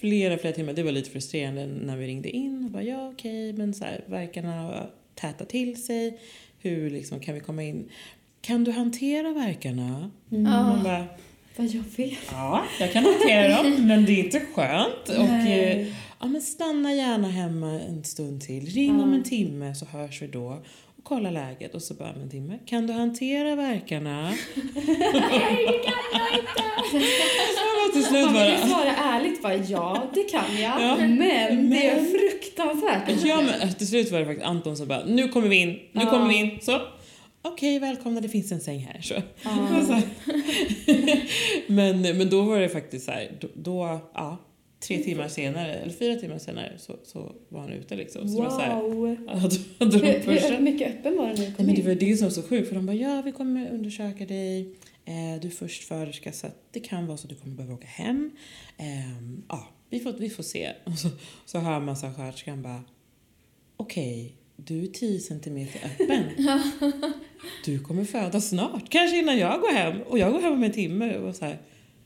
flera, 0.00 0.38
flera 0.38 0.54
timmar. 0.54 0.72
Det 0.72 0.82
var 0.82 0.92
lite 0.92 1.10
frustrerande 1.10 1.66
när 1.66 1.96
vi 1.96 2.06
ringde 2.06 2.30
in 2.30 2.64
och 2.64 2.70
bara 2.70 2.82
ja 2.82 3.08
okej 3.08 3.52
men 3.52 3.74
så 3.74 3.84
här, 3.84 4.04
verkarna 4.06 4.86
täta 5.14 5.44
till 5.44 5.82
sig. 5.84 6.18
Hur 6.58 6.90
liksom 6.90 7.20
kan 7.20 7.34
vi 7.34 7.40
komma 7.40 7.62
in? 7.62 7.88
Kan 8.40 8.64
du 8.64 8.72
hantera 8.72 9.32
verkarna? 9.32 10.10
Mm. 10.32 10.44
Ja. 10.52 10.62
Man 10.62 10.82
bara, 10.84 11.04
Vad 11.56 11.66
jag 11.66 11.84
vet. 11.96 12.18
Ja, 12.30 12.64
jag 12.80 12.92
kan 12.92 13.04
hantera 13.04 13.62
dem, 13.62 13.86
men 13.86 14.04
det 14.04 14.12
är 14.12 14.24
inte 14.24 14.40
skönt. 14.54 15.08
Och, 15.08 15.48
eh, 15.48 15.86
ja, 16.20 16.26
men 16.26 16.42
stanna 16.42 16.94
gärna 16.94 17.28
hemma 17.28 17.80
en 17.80 18.04
stund 18.04 18.40
till. 18.42 18.66
Ring 18.66 18.96
Ja. 18.98 19.02
om 19.02 19.12
en 19.12 19.22
timme 19.22 19.74
så 19.74 19.84
hörs 19.86 20.22
vi 20.22 20.26
då. 20.26 20.62
Kolla 21.04 21.30
läget 21.30 21.74
och 21.74 21.82
så 21.82 21.94
bara, 21.94 22.12
men 22.12 22.22
en 22.22 22.30
timme. 22.30 22.58
Kan 22.66 22.86
du 22.86 22.92
hantera 22.92 23.56
verkarna? 23.56 24.22
Nej, 24.74 25.66
det 25.66 25.78
kan 25.84 25.94
jag 26.12 26.38
inte! 26.38 26.62
Jag 27.56 27.74
var 27.86 27.92
till 27.92 28.04
slut 28.04 28.24
Man 28.24 28.34
vill 28.34 28.70
svara 28.70 28.96
ärligt 28.96 29.42
bara 29.42 29.54
ja, 29.56 30.02
det 30.14 30.22
kan 30.22 30.60
jag. 30.60 30.80
Ja, 30.82 30.96
men, 30.96 31.18
det 31.70 31.86
är 31.86 31.96
men- 31.96 32.06
fruktansvärt. 32.10 33.24
Ja, 33.24 33.42
men 33.42 33.74
till 33.74 33.88
slut 33.88 34.10
var 34.12 34.18
det 34.18 34.26
faktiskt 34.26 34.46
Anton 34.46 34.76
som 34.76 34.88
bara, 34.88 35.04
nu 35.04 35.28
kommer 35.28 35.48
vi 35.48 35.56
in, 35.56 35.68
nu 35.68 35.80
Ja. 35.92 36.10
kommer 36.10 36.28
vi 36.28 36.34
in. 36.36 36.58
Så, 36.62 36.80
okej, 37.42 37.78
välkomna, 37.78 38.20
det 38.20 38.28
finns 38.28 38.52
en 38.52 38.60
säng 38.60 38.78
här. 38.78 39.00
Så. 39.00 39.14
Ja. 39.14 39.50
Så 39.86 39.92
här. 39.92 40.02
men, 41.72 42.00
men 42.18 42.30
då 42.30 42.42
var 42.42 42.60
det 42.60 42.68
faktiskt 42.68 43.04
så 43.04 43.10
här, 43.10 43.30
då, 43.40 43.48
då 43.54 44.00
ja, 44.14 44.36
tre 44.86 44.98
timmar 44.98 45.28
senare, 45.28 45.74
eller 45.74 45.92
fyra 45.92 46.16
timmar 46.16 46.38
senare 46.38 46.72
så, 46.78 46.96
så 47.04 47.32
var 47.48 47.60
han 47.60 47.72
ute 47.72 47.96
liksom. 47.96 48.28
Så 48.28 48.42
var 48.42 48.50
så 48.50 48.60
här, 48.60 48.82
Wow. 48.82 49.06
Hur, 49.78 50.20
först 50.20 50.50
hur 50.50 50.58
mycket 50.60 50.88
öppen 50.88 51.16
var 51.16 51.26
den 51.26 51.34
när 51.34 51.36
du 51.36 51.42
Nej, 51.42 51.54
kom 51.56 51.66
men 51.66 51.74
det 51.74 51.80
in? 51.80 51.86
var 51.86 51.94
det 51.94 52.16
som 52.16 52.26
var 52.26 52.32
så 52.32 52.42
sjukt 52.42 52.68
för 52.68 52.74
de 52.74 52.86
bara 52.86 52.96
ja 52.96 53.22
vi 53.24 53.32
kommer 53.32 53.70
undersöka 53.70 54.26
dig. 54.26 54.60
Eh, 55.04 55.40
du 55.40 55.48
är 55.48 55.52
förstföderska 55.52 56.32
så 56.32 56.46
att 56.46 56.56
det 56.70 56.80
kan 56.80 57.06
vara 57.06 57.16
så 57.16 57.24
att 57.24 57.30
du 57.30 57.36
kommer 57.36 57.56
behöva 57.56 57.74
åka 57.74 57.86
hem. 57.86 58.30
Ehm, 58.76 59.42
ja, 59.48 59.68
vi 59.90 60.00
får, 60.00 60.12
vi 60.12 60.30
får 60.30 60.42
se. 60.42 60.72
Och 60.84 60.98
så, 60.98 61.08
så 61.44 61.58
hör 61.58 61.80
man 61.80 61.96
sköterskan 61.96 62.62
bara 62.62 62.84
okej, 63.76 64.36
du 64.56 64.82
är 64.82 64.86
10 64.86 65.20
centimeter 65.20 65.80
öppen. 65.84 66.24
Du 67.64 67.78
kommer 67.78 68.04
föda 68.04 68.40
snart, 68.40 68.88
kanske 68.88 69.18
innan 69.18 69.38
jag 69.38 69.60
går 69.60 69.72
hem. 69.72 70.02
Och 70.02 70.18
jag 70.18 70.32
går 70.32 70.40
hem 70.40 70.52
om 70.52 70.62
en 70.62 70.72
timme. 70.72 71.18
Och 71.18 71.36
så 71.36 71.44
här, 71.44 71.58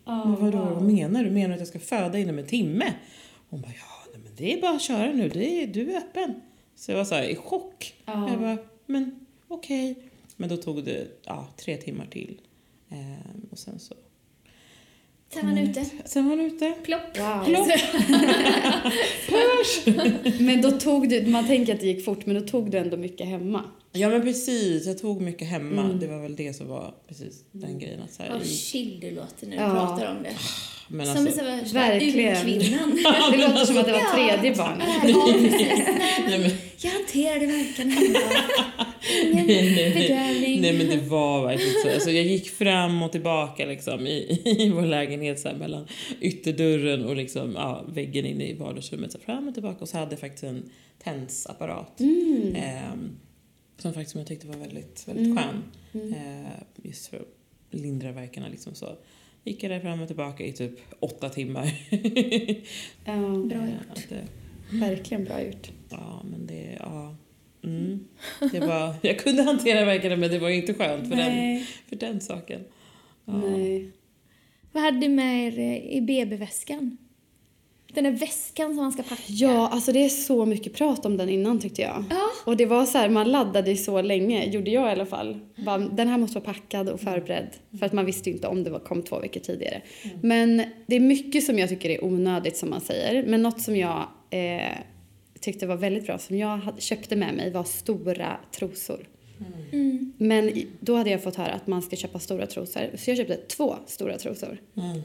Ja, 0.08 0.24
men 0.24 0.44
vadå, 0.44 0.58
wow. 0.58 0.74
vad 0.74 0.82
menar 0.82 1.24
du? 1.24 1.30
Menar 1.30 1.48
du 1.48 1.54
att 1.54 1.60
jag 1.60 1.68
ska 1.68 1.78
föda 1.78 2.18
inom 2.18 2.38
en 2.38 2.46
timme? 2.46 2.94
Hon 3.50 3.60
bara, 3.60 3.72
ja, 3.72 4.10
nej, 4.12 4.20
men 4.24 4.32
det 4.36 4.52
är 4.52 4.60
bara 4.60 4.76
att 4.76 4.82
köra 4.82 5.12
nu. 5.12 5.28
Det 5.28 5.62
är, 5.62 5.66
du 5.66 5.92
är 5.92 5.96
öppen. 5.98 6.34
Så 6.74 6.90
jag 6.90 6.98
var 6.98 7.04
så 7.04 7.14
här 7.14 7.22
i 7.22 7.36
chock. 7.36 7.94
Ja. 8.04 8.30
Jag 8.30 8.40
bara, 8.40 8.58
men 8.86 9.26
okej. 9.48 9.94
Men 10.36 10.48
då 10.48 10.56
tog 10.56 10.84
det 10.84 11.06
ja, 11.24 11.48
tre 11.56 11.76
timmar 11.76 12.06
till. 12.06 12.40
Ehm, 12.88 13.46
och 13.50 13.58
sen 13.58 13.78
så... 13.78 13.94
Sen 15.32 15.46
var 15.46 15.56
han 15.56 15.58
ute. 15.58 15.86
Sen 16.04 16.28
var 16.28 16.36
han 16.36 16.46
ute. 16.46 16.74
Plopp. 16.82 17.18
Wow. 17.18 17.44
Plopp. 17.44 17.68
Men 20.40 20.62
då 20.62 20.70
tog 20.70 21.08
du, 21.08 21.26
man 21.26 21.46
tänker 21.46 21.74
att 21.74 21.80
det 21.80 21.86
gick 21.86 22.04
fort, 22.04 22.26
men 22.26 22.34
då 22.34 22.40
tog 22.40 22.70
du 22.70 22.78
ändå 22.78 22.96
mycket 22.96 23.26
hemma. 23.26 23.64
Ja 23.92 24.08
men 24.08 24.22
precis, 24.22 24.86
jag 24.86 24.98
tog 24.98 25.20
mycket 25.20 25.48
hemma. 25.48 25.82
Mm. 25.82 25.98
Det 26.00 26.06
var 26.06 26.18
väl 26.22 26.36
det 26.36 26.52
som 26.56 26.68
var 26.68 26.94
precis 27.08 27.44
den 27.52 27.78
grejen. 27.78 28.02
Att 28.02 28.12
så 28.12 28.22
här, 28.22 28.30
Vad 28.30 28.46
chill 28.46 29.00
du 29.00 29.10
låter 29.10 29.46
när 29.46 29.56
du 29.56 29.62
Ja. 29.62 29.70
pratar 29.70 30.10
om 30.16 30.22
det. 30.22 30.30
men 30.88 31.06
som 31.06 31.16
alltså, 31.26 31.38
så 31.38 31.44
var 31.44 31.72
verkligen. 31.74 32.36
urkvinnan. 32.36 32.90
Det 33.32 33.38
låter 33.48 33.64
som 33.64 33.78
att 33.78 33.86
det 33.86 33.92
var 33.92 34.14
tredje 34.14 34.54
barnet. 34.56 34.88
Ja. 35.04 35.26
Nej, 36.28 36.38
men 36.38 36.50
jag 36.78 36.90
hanterade 36.90 37.46
verkan 37.46 37.90
hemma. 37.90 38.18
Ingen 39.22 39.46
bedövning. 39.94 40.60
Nej 40.60 40.72
men 40.72 40.86
det 40.86 41.08
var 41.08 41.46
verkligen 41.46 41.74
så. 41.84 41.90
Alltså, 41.94 42.10
jag 42.10 42.24
gick 42.24 42.50
fram 42.50 43.02
och 43.02 43.12
tillbaka 43.12 43.66
liksom, 43.66 44.06
i, 44.06 44.42
i 44.44 44.70
vår 44.70 44.82
lägenhet 44.86 45.40
så 45.40 45.48
här, 45.48 45.56
mellan 45.56 45.86
ytterdörren 46.20 47.04
och 47.04 47.16
liksom, 47.16 47.52
ja, 47.54 47.84
väggen 47.88 48.26
inne 48.26 48.48
i 48.48 48.54
vardagsrummet. 48.54 49.12
Så 49.12 49.18
fram 49.18 49.48
och 49.48 49.54
tillbaka 49.54 49.78
och 49.80 49.88
så 49.88 49.98
hade 49.98 50.10
jag 50.12 50.20
faktiskt 50.20 50.44
en 50.44 50.70
tensapparat. 51.04 52.00
Mm. 52.00 52.54
ehm, 52.56 53.16
som 53.78 53.92
faktiskt 53.92 54.16
jag 54.16 54.26
tyckte 54.26 54.46
var 54.46 54.56
väldigt, 54.56 55.08
väldigt 55.08 55.26
Mm. 55.26 55.36
skön. 55.36 55.62
Mm. 55.92 56.12
Eh, 56.12 56.50
just 56.82 57.06
för 57.06 57.16
att 57.16 57.28
lindra 57.80 58.12
värkarna 58.12 58.48
liksom 58.48 58.74
så. 58.74 58.96
Gick 59.44 59.62
jag 59.62 59.70
där 59.70 59.80
fram 59.80 60.00
och 60.00 60.06
tillbaka 60.06 60.44
i 60.44 60.52
typ 60.52 60.72
åtta 61.00 61.28
timmar. 61.28 61.64
Ja, 63.04 63.16
Bra 63.46 63.58
Eh, 63.58 63.68
gjort. 63.68 64.08
det, 64.08 64.24
verkligen 64.78 65.24
bra 65.24 65.42
gjort. 65.42 65.70
ja 65.90 66.22
men 66.30 66.46
det, 66.46 66.76
ja. 66.80 67.16
Mm. 67.64 68.04
Det 68.52 68.60
var, 68.60 68.94
jag 69.02 69.18
kunde 69.18 69.42
hantera 69.42 69.84
värkarna 69.84 70.16
men 70.16 70.30
det 70.30 70.38
var 70.38 70.48
inte 70.50 70.74
skönt 70.74 71.08
för, 71.08 71.16
den, 71.16 71.64
för 71.88 71.96
den 71.96 72.20
saken. 72.20 72.60
Ja. 73.24 73.32
Nej. 73.36 73.90
Vad 74.72 74.82
hade 74.82 75.00
du 75.00 75.08
med 75.08 75.46
er 75.46 75.58
eh, 75.58 75.96
i 75.96 76.00
BB-väskan? 76.00 76.96
Den 77.94 78.04
där 78.04 78.10
väskan 78.10 78.74
som 78.74 78.76
man 78.76 78.92
ska 78.92 79.02
packa. 79.02 79.22
Ja, 79.26 79.68
alltså 79.68 79.92
det 79.92 80.04
är 80.04 80.08
så 80.08 80.46
mycket 80.46 80.74
prat 80.74 81.06
om 81.06 81.16
den 81.16 81.28
innan 81.28 81.60
tyckte 81.60 81.82
jag. 81.82 82.04
Ja. 82.10 82.28
Och 82.44 82.56
det 82.56 82.66
var 82.66 82.86
så 82.86 82.98
här, 82.98 83.08
man 83.08 83.30
laddade 83.30 83.70
ju 83.70 83.76
så 83.76 84.02
länge, 84.02 84.44
gjorde 84.44 84.70
jag 84.70 84.88
i 84.88 84.92
alla 84.92 85.06
fall. 85.06 85.40
Bara, 85.56 85.78
den 85.78 86.08
här 86.08 86.18
måste 86.18 86.34
vara 86.34 86.44
packad 86.44 86.88
och 86.88 87.00
förberedd. 87.00 87.48
För 87.78 87.86
att 87.86 87.92
man 87.92 88.06
visste 88.06 88.30
ju 88.30 88.36
inte 88.36 88.48
om 88.48 88.64
det 88.64 88.70
var, 88.70 88.78
kom 88.78 89.02
två 89.02 89.18
veckor 89.18 89.40
tidigare. 89.40 89.82
Men 90.22 90.62
det 90.86 90.96
är 90.96 91.00
mycket 91.00 91.44
som 91.44 91.58
jag 91.58 91.68
tycker 91.68 91.90
är 91.90 92.04
onödigt 92.04 92.56
som 92.56 92.70
man 92.70 92.80
säger. 92.80 93.26
Men 93.26 93.42
något 93.42 93.60
som 93.60 93.76
jag 93.76 94.06
eh, 94.30 94.78
tyckte 95.40 95.66
var 95.66 95.76
väldigt 95.76 96.06
bra, 96.06 96.18
som 96.18 96.38
jag 96.38 96.60
köpte 96.78 97.16
med 97.16 97.34
mig 97.34 97.50
var 97.50 97.64
stora 97.64 98.36
trosor. 98.52 99.08
Mm. 99.72 100.12
Men 100.18 100.52
då 100.80 100.96
hade 100.96 101.10
jag 101.10 101.22
fått 101.22 101.36
höra 101.36 101.52
att 101.52 101.66
man 101.66 101.82
ska 101.82 101.96
köpa 101.96 102.18
stora 102.18 102.46
trosor. 102.46 102.90
Så 102.96 103.10
jag 103.10 103.16
köpte 103.16 103.36
två 103.36 103.76
stora 103.86 104.18
trosor. 104.18 104.60
Mm. 104.76 105.02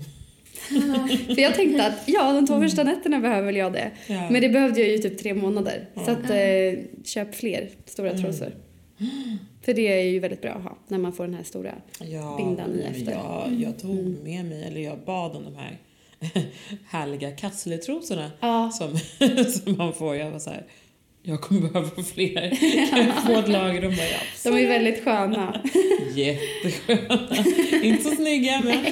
För 1.36 1.40
jag 1.42 1.56
tänkte 1.56 1.88
att 1.88 1.94
ja, 2.06 2.34
de 2.34 2.48
två 2.48 2.60
första 2.62 2.84
nätterna 2.84 3.20
behöver 3.20 3.46
väl 3.46 3.56
jag 3.56 3.74
det. 3.74 3.92
Ja. 4.08 4.30
Men 4.30 4.42
det 4.42 4.50
behövde 4.50 4.80
jag 4.80 4.90
ju 4.90 4.98
typ 4.98 5.18
tre 5.18 5.34
månader. 5.34 5.90
Ja. 5.94 6.06
Så 6.06 6.12
att, 6.12 6.30
eh, 6.30 6.80
köp 7.06 7.36
fler 7.36 7.70
stora 7.86 8.10
Mm. 8.10 8.24
trosor. 8.24 8.52
För 9.66 9.74
det 9.74 9.88
är 9.88 10.04
ju 10.04 10.20
väldigt 10.20 10.42
bra 10.42 10.52
att 10.52 10.64
ha 10.64 10.78
när 10.88 10.98
man 10.98 11.14
får 11.14 11.24
den 11.26 11.34
här 11.34 11.44
stora 11.44 11.74
Ja, 12.00 12.36
bindan 12.38 12.80
i 12.80 12.84
efter. 12.84 13.12
Jag, 13.12 13.54
jag 13.64 13.80
tog 13.80 14.24
med 14.24 14.46
mig, 14.46 14.64
eller 14.64 14.82
jag 14.82 14.98
bad 15.06 15.36
om 15.36 15.44
de 15.44 15.56
här 15.56 15.78
härliga 16.90 17.32
kassletrosorna 17.32 18.32
Ja. 18.40 18.72
som, 18.72 18.98
som 19.52 19.78
man 19.78 19.94
får. 19.94 20.16
Jag 20.16 20.32
var 20.32 20.40
så 20.40 20.50
här, 20.50 20.66
jag 21.24 21.42
kommer 21.42 21.70
behöva 21.70 22.04
fler. 22.04 22.50
Kan 22.90 23.06
jag 23.08 23.24
få 23.24 23.40
ett 23.40 23.48
lager? 23.48 23.82
De 23.82 23.88
bara, 23.88 24.06
ja, 24.06 24.20
De 24.52 24.58
är 24.64 24.68
väldigt 24.68 25.04
sköna. 25.04 25.62
Jättesköna. 26.16 27.28
Inte 27.84 28.04
så 28.04 28.16
snygga 28.16 28.62
men 28.66 28.86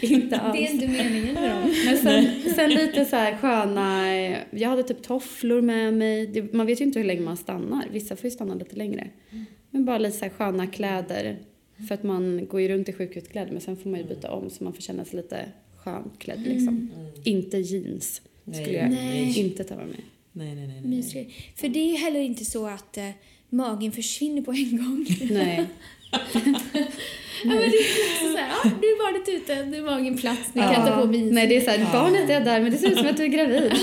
Inte 0.00 0.36
alls. 0.36 0.58
Det 0.58 0.66
är 0.66 0.72
inte 0.72 0.88
meningen 0.88 1.34
med 1.34 1.50
dem. 1.50 1.74
Men 1.86 1.96
sen, 1.96 2.54
sen 2.54 2.70
lite 2.70 3.04
så 3.04 3.16
här 3.16 3.36
sköna, 3.36 4.16
jag 4.50 4.68
hade 4.68 4.82
typ 4.82 5.02
tofflor 5.02 5.60
med 5.60 5.94
mig. 5.94 6.26
Det, 6.26 6.52
man 6.52 6.66
vet 6.66 6.80
ju 6.80 6.84
inte 6.84 6.98
hur 6.98 7.06
länge 7.06 7.20
man 7.20 7.36
stannar. 7.36 7.84
Vissa 7.92 8.16
får 8.16 8.24
ju 8.24 8.30
stanna 8.30 8.54
lite 8.54 8.76
längre. 8.76 9.10
Men 9.70 9.84
bara 9.84 9.98
lite 9.98 10.18
så 10.18 10.24
här 10.24 10.32
sköna 10.32 10.66
kläder. 10.66 11.38
För 11.88 11.94
att 11.94 12.02
man 12.02 12.46
går 12.46 12.60
ju 12.60 12.68
runt 12.68 12.88
i 12.88 12.92
sjukhuskläder 12.92 13.52
men 13.52 13.60
sen 13.60 13.76
får 13.76 13.90
man 13.90 14.00
ju 14.00 14.06
byta 14.06 14.30
om 14.32 14.50
så 14.50 14.64
man 14.64 14.72
får 14.72 14.82
känna 14.82 15.04
sig 15.04 15.16
lite 15.16 15.44
skönt 15.76 16.18
klädd 16.18 16.42
liksom. 16.46 16.90
Inte 17.24 17.58
jeans 17.58 18.22
skulle 18.52 18.78
jag 18.78 18.90
Nej. 18.90 19.38
inte 19.38 19.64
ta 19.64 19.76
med 19.76 19.86
mig. 19.86 20.04
Nej, 20.32 20.54
nej, 20.54 20.66
nej. 20.66 20.80
nej. 20.84 21.34
För 21.56 21.68
det 21.68 21.78
är 21.78 21.90
ju 21.90 21.96
heller 21.96 22.20
inte 22.20 22.44
så 22.44 22.66
att 22.66 22.96
eh, 22.96 23.10
magen 23.48 23.92
försvinner 23.92 24.42
på 24.42 24.52
en 24.52 24.76
gång. 24.76 25.06
Nej. 25.30 25.66
Ja, 27.44 27.48
men 27.54 27.58
det 27.70 27.76
är 27.76 28.32
så 28.32 28.36
här, 28.38 28.48
ja, 28.64 28.70
nu 28.80 28.86
är 28.86 28.98
barnet 29.04 29.28
ute, 29.28 29.64
nu 29.64 29.76
är 29.76 29.82
magen 29.82 30.18
plats, 30.18 30.40
nu 30.52 30.62
kan 30.62 30.72
jag 30.72 30.86
ta 30.86 31.00
på 31.00 31.06
mig. 31.06 31.20
Nej 31.22 31.46
det 31.46 31.56
är 31.56 31.60
så 31.60 31.70
här, 31.70 31.92
barnet 31.92 32.30
är 32.30 32.40
där 32.40 32.60
men 32.60 32.72
det 32.72 32.78
ser 32.78 32.90
ut 32.90 32.98
som 32.98 33.06
att 33.06 33.16
du 33.16 33.22
är 33.22 33.28
gravid. 33.28 33.72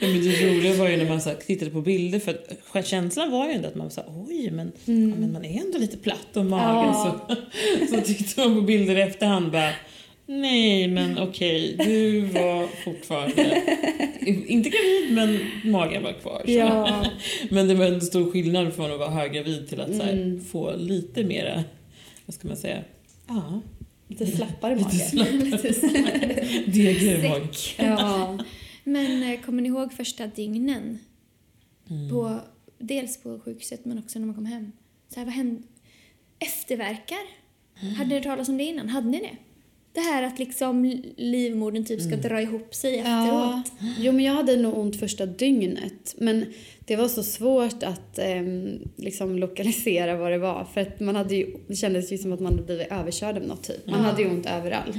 Ja, 0.00 0.08
men 0.08 0.24
det 0.24 0.46
roliga 0.48 0.74
var 0.74 0.88
ju 0.88 0.96
när 0.96 1.08
man 1.08 1.20
så 1.20 1.28
här, 1.28 1.36
tittade 1.36 1.70
på 1.70 1.80
bilder 1.80 2.18
för 2.18 2.78
att 2.78 2.86
känslan 2.86 3.30
var 3.30 3.46
ju 3.48 3.52
ändå 3.52 3.68
att 3.68 3.74
man 3.74 3.90
sa 3.90 4.02
oj 4.28 4.50
men, 4.52 4.72
ja, 4.84 4.92
men 4.92 5.32
man 5.32 5.44
är 5.44 5.60
ändå 5.60 5.78
lite 5.78 5.96
platt 5.96 6.36
om 6.36 6.48
magen 6.50 6.92
Ja. 6.94 7.26
så, 7.28 7.86
så 7.96 8.00
tyckte 8.00 8.40
man 8.40 8.54
på 8.54 8.60
bilder 8.60 8.98
i 8.98 9.00
efterhand 9.02 9.50
bara 9.52 9.70
nej 10.26 10.88
men 10.88 11.18
okej 11.18 11.76
du 11.78 12.20
var 12.20 12.66
fortfarande 12.84 13.62
inte 14.46 14.68
gravid 14.70 15.12
men 15.14 15.38
magen 15.72 16.02
var 16.02 16.12
kvar. 16.12 16.42
Så. 16.44 16.50
Ja. 16.52 17.04
Men 17.50 17.68
det 17.68 17.74
var 17.74 17.86
en 17.86 18.00
stor 18.00 18.30
skillnad 18.30 18.74
från 18.74 18.92
att 18.92 18.98
vara 18.98 19.10
höggravid 19.10 19.68
till 19.68 19.80
att 19.80 19.96
så 19.96 20.02
här, 20.02 20.12
Mm. 20.12 20.44
få 20.44 20.76
lite 20.76 21.24
mera, 21.24 21.64
vad 22.26 22.34
ska 22.34 22.48
man 22.48 22.56
säga, 22.56 22.84
ja, 23.28 23.60
Lite 24.08 24.26
slappare 24.26 24.74
lite 24.74 24.86
mage. 24.86 25.74
slappare, 25.74 26.44
degigare 26.66 27.28
mage. 27.28 27.74
Ja. 27.78 28.38
Men 28.84 29.22
eh, 29.32 29.40
kommer 29.40 29.62
ni 29.62 29.68
ihåg 29.68 29.92
första 29.92 30.26
dygnen? 30.26 30.98
Mm. 31.90 32.10
På, 32.10 32.40
dels 32.78 33.22
på 33.22 33.40
sjukhuset 33.44 33.84
men 33.84 33.98
också 33.98 34.18
när 34.18 34.26
man 34.26 34.34
kom 34.34 34.46
hem. 34.46 34.72
Så 35.08 35.20
här, 35.20 35.24
vad 35.24 35.34
hände? 35.34 35.62
Efterverkar? 36.38 37.18
Mm. 37.82 37.94
Hade 37.94 38.08
ni 38.08 38.14
hört 38.14 38.24
talas 38.24 38.48
om 38.48 38.58
det 38.58 38.64
innan? 38.64 38.88
Hade 38.88 39.08
ni 39.08 39.18
det? 39.20 39.36
Det 39.94 40.00
här 40.00 40.22
att 40.22 40.38
liksom 40.38 41.02
livmodern 41.16 41.84
typ 41.84 42.00
ska 42.00 42.08
Mm. 42.12 42.20
dra 42.20 42.40
ihop 42.42 42.74
sig 42.74 42.96
Ja. 42.96 43.00
efteråt. 43.22 43.72
Jo, 43.98 44.12
men 44.12 44.24
jag 44.24 44.32
hade 44.32 44.56
nog 44.56 44.78
ont 44.78 44.96
första 44.96 45.26
dygnet. 45.26 46.14
Men 46.18 46.44
det 46.84 46.96
var 46.96 47.08
så 47.08 47.22
svårt 47.22 47.82
att 47.82 48.18
ehm, 48.18 48.78
liksom 48.96 49.38
lokalisera 49.38 50.16
vad 50.16 50.30
det 50.32 50.38
var. 50.38 50.66
För 50.74 50.80
att 50.80 51.00
man 51.00 51.16
hade 51.16 51.34
ju, 51.36 51.46
det 51.68 51.76
kändes 51.76 52.12
ju 52.12 52.18
som 52.18 52.32
att 52.32 52.40
man 52.40 52.52
hade 52.52 52.64
blivit 52.66 52.92
överkörd 52.92 53.36
av 53.36 53.42
något 53.42 53.62
typ. 53.62 53.86
Man 53.86 54.00
hade 54.00 54.22
ju 54.22 54.28
ont 54.30 54.46
överallt. 54.46 54.96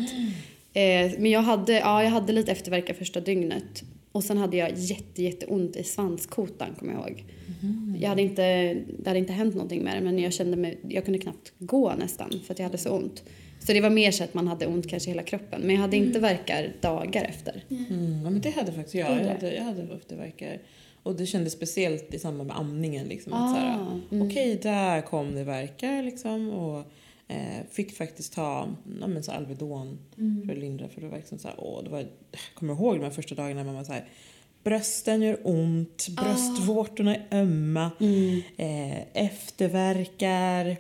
Eh, 0.74 1.12
men 1.20 1.32
jag 1.32 1.42
hade, 1.42 1.74
ja, 1.74 2.04
jag 2.04 2.10
hade 2.12 2.34
lite 2.34 2.52
efterverkar 2.52 2.94
första 2.94 3.20
dygnet. 3.22 3.84
Och 4.12 4.24
sen 4.24 4.38
hade 4.38 4.58
jag 4.58 4.72
jätte, 4.78 5.24
jätteont 5.24 5.76
i 5.76 5.84
svanskotan 5.84 6.68
kommer 6.80 6.94
jag 6.94 7.02
ihåg. 7.10 7.24
Jag 8.02 8.10
hade 8.10 8.22
inte, 8.22 8.74
det 9.00 9.06
hade 9.10 9.20
inte 9.20 9.34
hänt 9.34 9.56
någonting 9.56 9.84
med 9.84 9.98
det 9.98 10.02
men 10.02 10.20
jag 10.20 10.34
kände 10.34 10.58
mig, 10.58 10.78
jag 10.90 11.06
kunde 11.06 11.20
knappt 11.20 11.54
gå 11.60 11.94
nästan 12.00 12.40
för 12.46 12.54
att 12.54 12.60
jag 12.60 12.66
hade 12.66 12.78
så 12.78 12.90
ont. 12.90 13.24
Så 13.68 13.74
det 13.74 13.82
var 13.82 13.90
mer 13.90 14.12
så 14.12 14.24
att 14.24 14.34
man 14.34 14.48
hade 14.48 14.68
ont 14.68 14.90
kanske 14.90 15.10
i 15.10 15.14
hela 15.14 15.24
kroppen. 15.24 15.62
Men 15.62 15.76
jag 15.76 15.82
hade 15.82 15.98
inte 15.98 16.20
verkar 16.20 16.74
dagar 16.82 17.24
efter. 17.24 17.64
Mm, 17.70 18.22
ja, 18.24 18.30
men 18.30 18.42
det 18.42 18.50
hade 18.50 18.72
faktiskt 18.72 18.96
jag. 18.96 19.12
Jag 19.22 19.28
hade, 19.28 19.56
jag 19.56 19.64
hade 19.64 19.96
efterverkar. 19.96 20.60
Och 21.04 21.16
det 21.16 21.26
kändes 21.26 21.54
speciellt 21.54 22.14
i 22.14 22.20
samband 22.20 22.48
med 22.48 22.58
amningen. 22.60 23.08
Liksom, 23.08 23.34
att 23.34 23.56
så 23.56 23.62
här, 23.62 23.78
Ah, 23.80 24.00
mm. 24.12 24.28
Okej, 24.28 24.60
där 24.64 25.02
kom 25.02 25.36
det 25.36 25.44
verkar 25.44 26.04
liksom. 26.04 26.50
Och 26.50 26.80
eh, 27.28 27.64
fick 27.72 27.98
faktiskt 27.98 28.34
ta 28.34 28.68
ja, 29.02 29.08
men 29.08 29.24
så 29.24 29.32
Alvedon 29.32 29.98
Mm. 30.18 30.44
för 30.48 30.54
att 30.54 30.60
lindra. 30.60 30.88
För 30.90 31.02
det 31.02 31.08
var 31.08 31.18
liksom 31.18 31.40
så 31.40 31.48
här, 31.48 31.56
åh, 31.60 31.84
det 31.84 31.90
var, 31.90 32.00
jag 32.00 32.08
kommer 32.56 32.74
ihåg 32.74 32.96
de 32.96 33.04
här 33.04 33.10
första 33.12 33.36
dagarna 33.36 33.56
när 33.56 33.64
man 33.64 33.76
var 33.76 33.84
så 33.84 33.94
här. 33.94 34.06
Brösten 34.64 35.22
gör 35.22 35.38
ont, 35.44 36.08
bröstvårtorna 36.10 37.16
är 37.16 37.26
ömma, 37.32 37.92
Mm. 38.00 38.42
eh, 38.58 39.26
efterverkar 39.26 40.78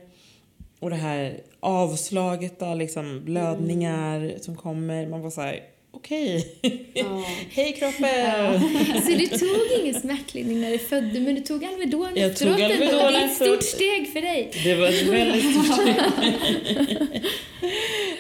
och 0.86 0.92
det 0.92 0.98
här 0.98 1.42
avslaget 1.60 2.60
då, 2.60 2.74
liksom 2.74 3.22
blödningar 3.26 4.34
som 4.42 4.56
kommer. 4.56 5.08
Man 5.08 5.22
var 5.22 5.30
så 5.30 5.42
här, 5.42 5.60
okej, 5.92 6.56
Ja. 6.94 7.24
hej 7.52 7.74
kroppen! 7.74 8.62
Så 9.02 9.10
du 9.10 9.28
tog 9.28 9.82
ingen 9.82 10.02
smärtlindring 10.02 10.62
när 10.62 10.72
du 10.72 10.78
födde 10.78 11.20
men 11.20 11.36
du 11.36 11.42
tog 11.42 11.66
Alvedon 11.66 12.08
Jag 12.16 12.32
efteråt 12.32 12.58
tog. 12.58 12.66
Alvedon 12.66 13.14
Det 13.14 13.20
är 13.20 13.26
ett 13.26 13.36
stort 13.36 13.64
steg 13.64 14.14
för 14.14 14.22
dig. 14.22 14.52
Det 14.64 14.76
var 14.76 14.88
ett 14.88 15.08
väldigt 15.08 15.52
stort 15.52 15.82
steg. 15.82 15.96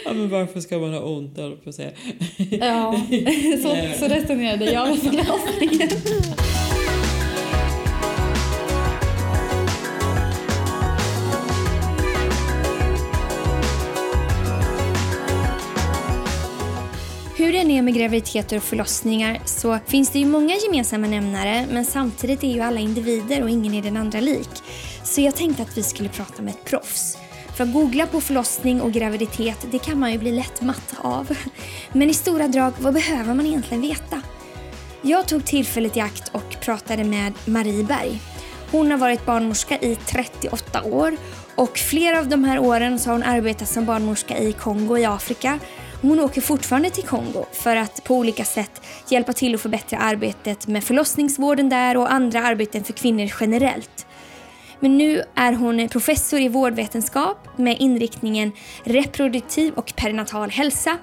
ja, 0.05 0.13
men 0.13 0.29
varför 0.29 0.59
ska 0.59 0.77
man 0.77 0.93
ha 0.93 0.99
ont, 0.99 1.37
höll 1.37 1.57
på 1.57 1.69
att 1.69 1.75
säga. 1.75 1.91
Ja, 2.51 3.01
så, 3.63 3.77
så 3.99 4.07
resonerade 4.13 4.71
jag 4.71 4.89
med 4.89 4.99
förlossningen. 4.99 5.89
Med 17.85 17.93
graviditeter 17.93 18.57
och 18.57 18.63
förlossningar 18.63 19.41
så 19.45 19.79
finns 19.87 20.09
det 20.09 20.19
ju 20.19 20.25
många 20.25 20.55
gemensamma 20.55 21.07
nämnare 21.07 21.65
men 21.71 21.85
samtidigt 21.85 22.43
är 22.43 22.53
ju 22.53 22.61
alla 22.61 22.79
individer 22.79 23.43
och 23.43 23.49
ingen 23.49 23.73
är 23.73 23.81
den 23.81 23.97
andra 23.97 24.19
lik. 24.19 24.49
Så 25.03 25.21
jag 25.21 25.35
tänkte 25.35 25.63
att 25.63 25.77
vi 25.77 25.83
skulle 25.83 26.09
prata 26.09 26.41
med 26.41 26.53
ett 26.53 26.65
proffs. 26.65 27.17
För 27.55 27.63
att 27.63 27.73
googla 27.73 28.07
på 28.07 28.21
förlossning 28.21 28.81
och 28.81 28.91
graviditet, 28.91 29.67
det 29.71 29.79
kan 29.79 29.99
man 29.99 30.11
ju 30.11 30.17
bli 30.17 30.31
lätt 30.31 30.61
matt 30.61 30.95
av. 30.97 31.37
Men 31.91 32.09
i 32.09 32.13
stora 32.13 32.47
drag, 32.47 32.73
vad 32.79 32.93
behöver 32.93 33.33
man 33.33 33.45
egentligen 33.45 33.81
veta? 33.81 34.21
Jag 35.01 35.27
tog 35.27 35.45
tillfället 35.45 35.97
i 35.97 35.99
akt 35.99 36.31
och 36.33 36.57
pratade 36.61 37.03
med 37.03 37.33
Marie 37.45 37.83
Berg. 37.83 38.21
Hon 38.71 38.91
har 38.91 38.97
varit 38.97 39.25
barnmorska 39.25 39.77
i 39.77 39.95
38 39.95 40.83
år 40.83 41.17
och 41.55 41.77
flera 41.77 42.19
av 42.19 42.27
de 42.27 42.43
här 42.43 42.59
åren 42.59 42.99
så 42.99 43.09
har 43.09 43.13
hon 43.13 43.23
arbetat 43.23 43.69
som 43.69 43.85
barnmorska 43.85 44.37
i 44.37 44.53
Kongo 44.53 44.97
i 44.97 45.05
Afrika. 45.05 45.59
Hon 46.01 46.19
åker 46.19 46.41
fortfarande 46.41 46.89
till 46.89 47.03
Kongo 47.03 47.45
för 47.51 47.75
att 47.75 48.03
på 48.03 48.15
olika 48.15 48.45
sätt 48.45 48.81
hjälpa 49.09 49.33
till 49.33 49.55
att 49.55 49.61
förbättra 49.61 49.97
arbetet 49.97 50.67
med 50.67 50.83
förlossningsvården 50.83 51.69
där 51.69 51.97
och 51.97 52.11
andra 52.11 52.41
arbeten 52.41 52.83
för 52.83 52.93
kvinnor 52.93 53.31
generellt. 53.39 54.05
Men 54.79 54.97
nu 54.97 55.23
är 55.35 55.53
hon 55.53 55.89
professor 55.89 56.39
i 56.39 56.47
vårdvetenskap 56.47 57.57
med 57.57 57.77
inriktningen 57.79 58.51
reproduktiv 58.83 59.73
och 59.73 59.93
perinatal 59.95 60.49
hälsa. 60.49 60.97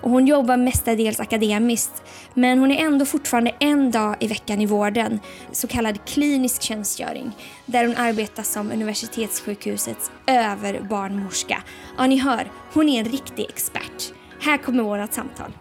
Och 0.00 0.10
hon 0.10 0.26
jobbar 0.26 0.56
mestadels 0.56 1.20
akademiskt, 1.20 2.02
men 2.34 2.58
hon 2.58 2.70
är 2.70 2.84
ändå 2.84 3.04
fortfarande 3.04 3.54
en 3.60 3.90
dag 3.90 4.16
i 4.20 4.26
veckan 4.26 4.60
i 4.60 4.66
vården, 4.66 5.20
så 5.52 5.66
kallad 5.66 6.04
klinisk 6.04 6.62
tjänstgöring, 6.62 7.32
där 7.66 7.86
hon 7.86 7.96
arbetar 7.96 8.42
som 8.42 8.72
universitetssjukhusets 8.72 10.10
överbarnmorska. 10.26 11.62
Ja, 11.98 12.06
ni 12.06 12.16
hör, 12.16 12.50
hon 12.72 12.88
är 12.88 12.98
en 12.98 13.10
riktig 13.10 13.46
expert. 13.48 14.12
Här 14.40 14.58
kommer 14.58 14.82
vårt 14.82 15.12
samtal. 15.12 15.52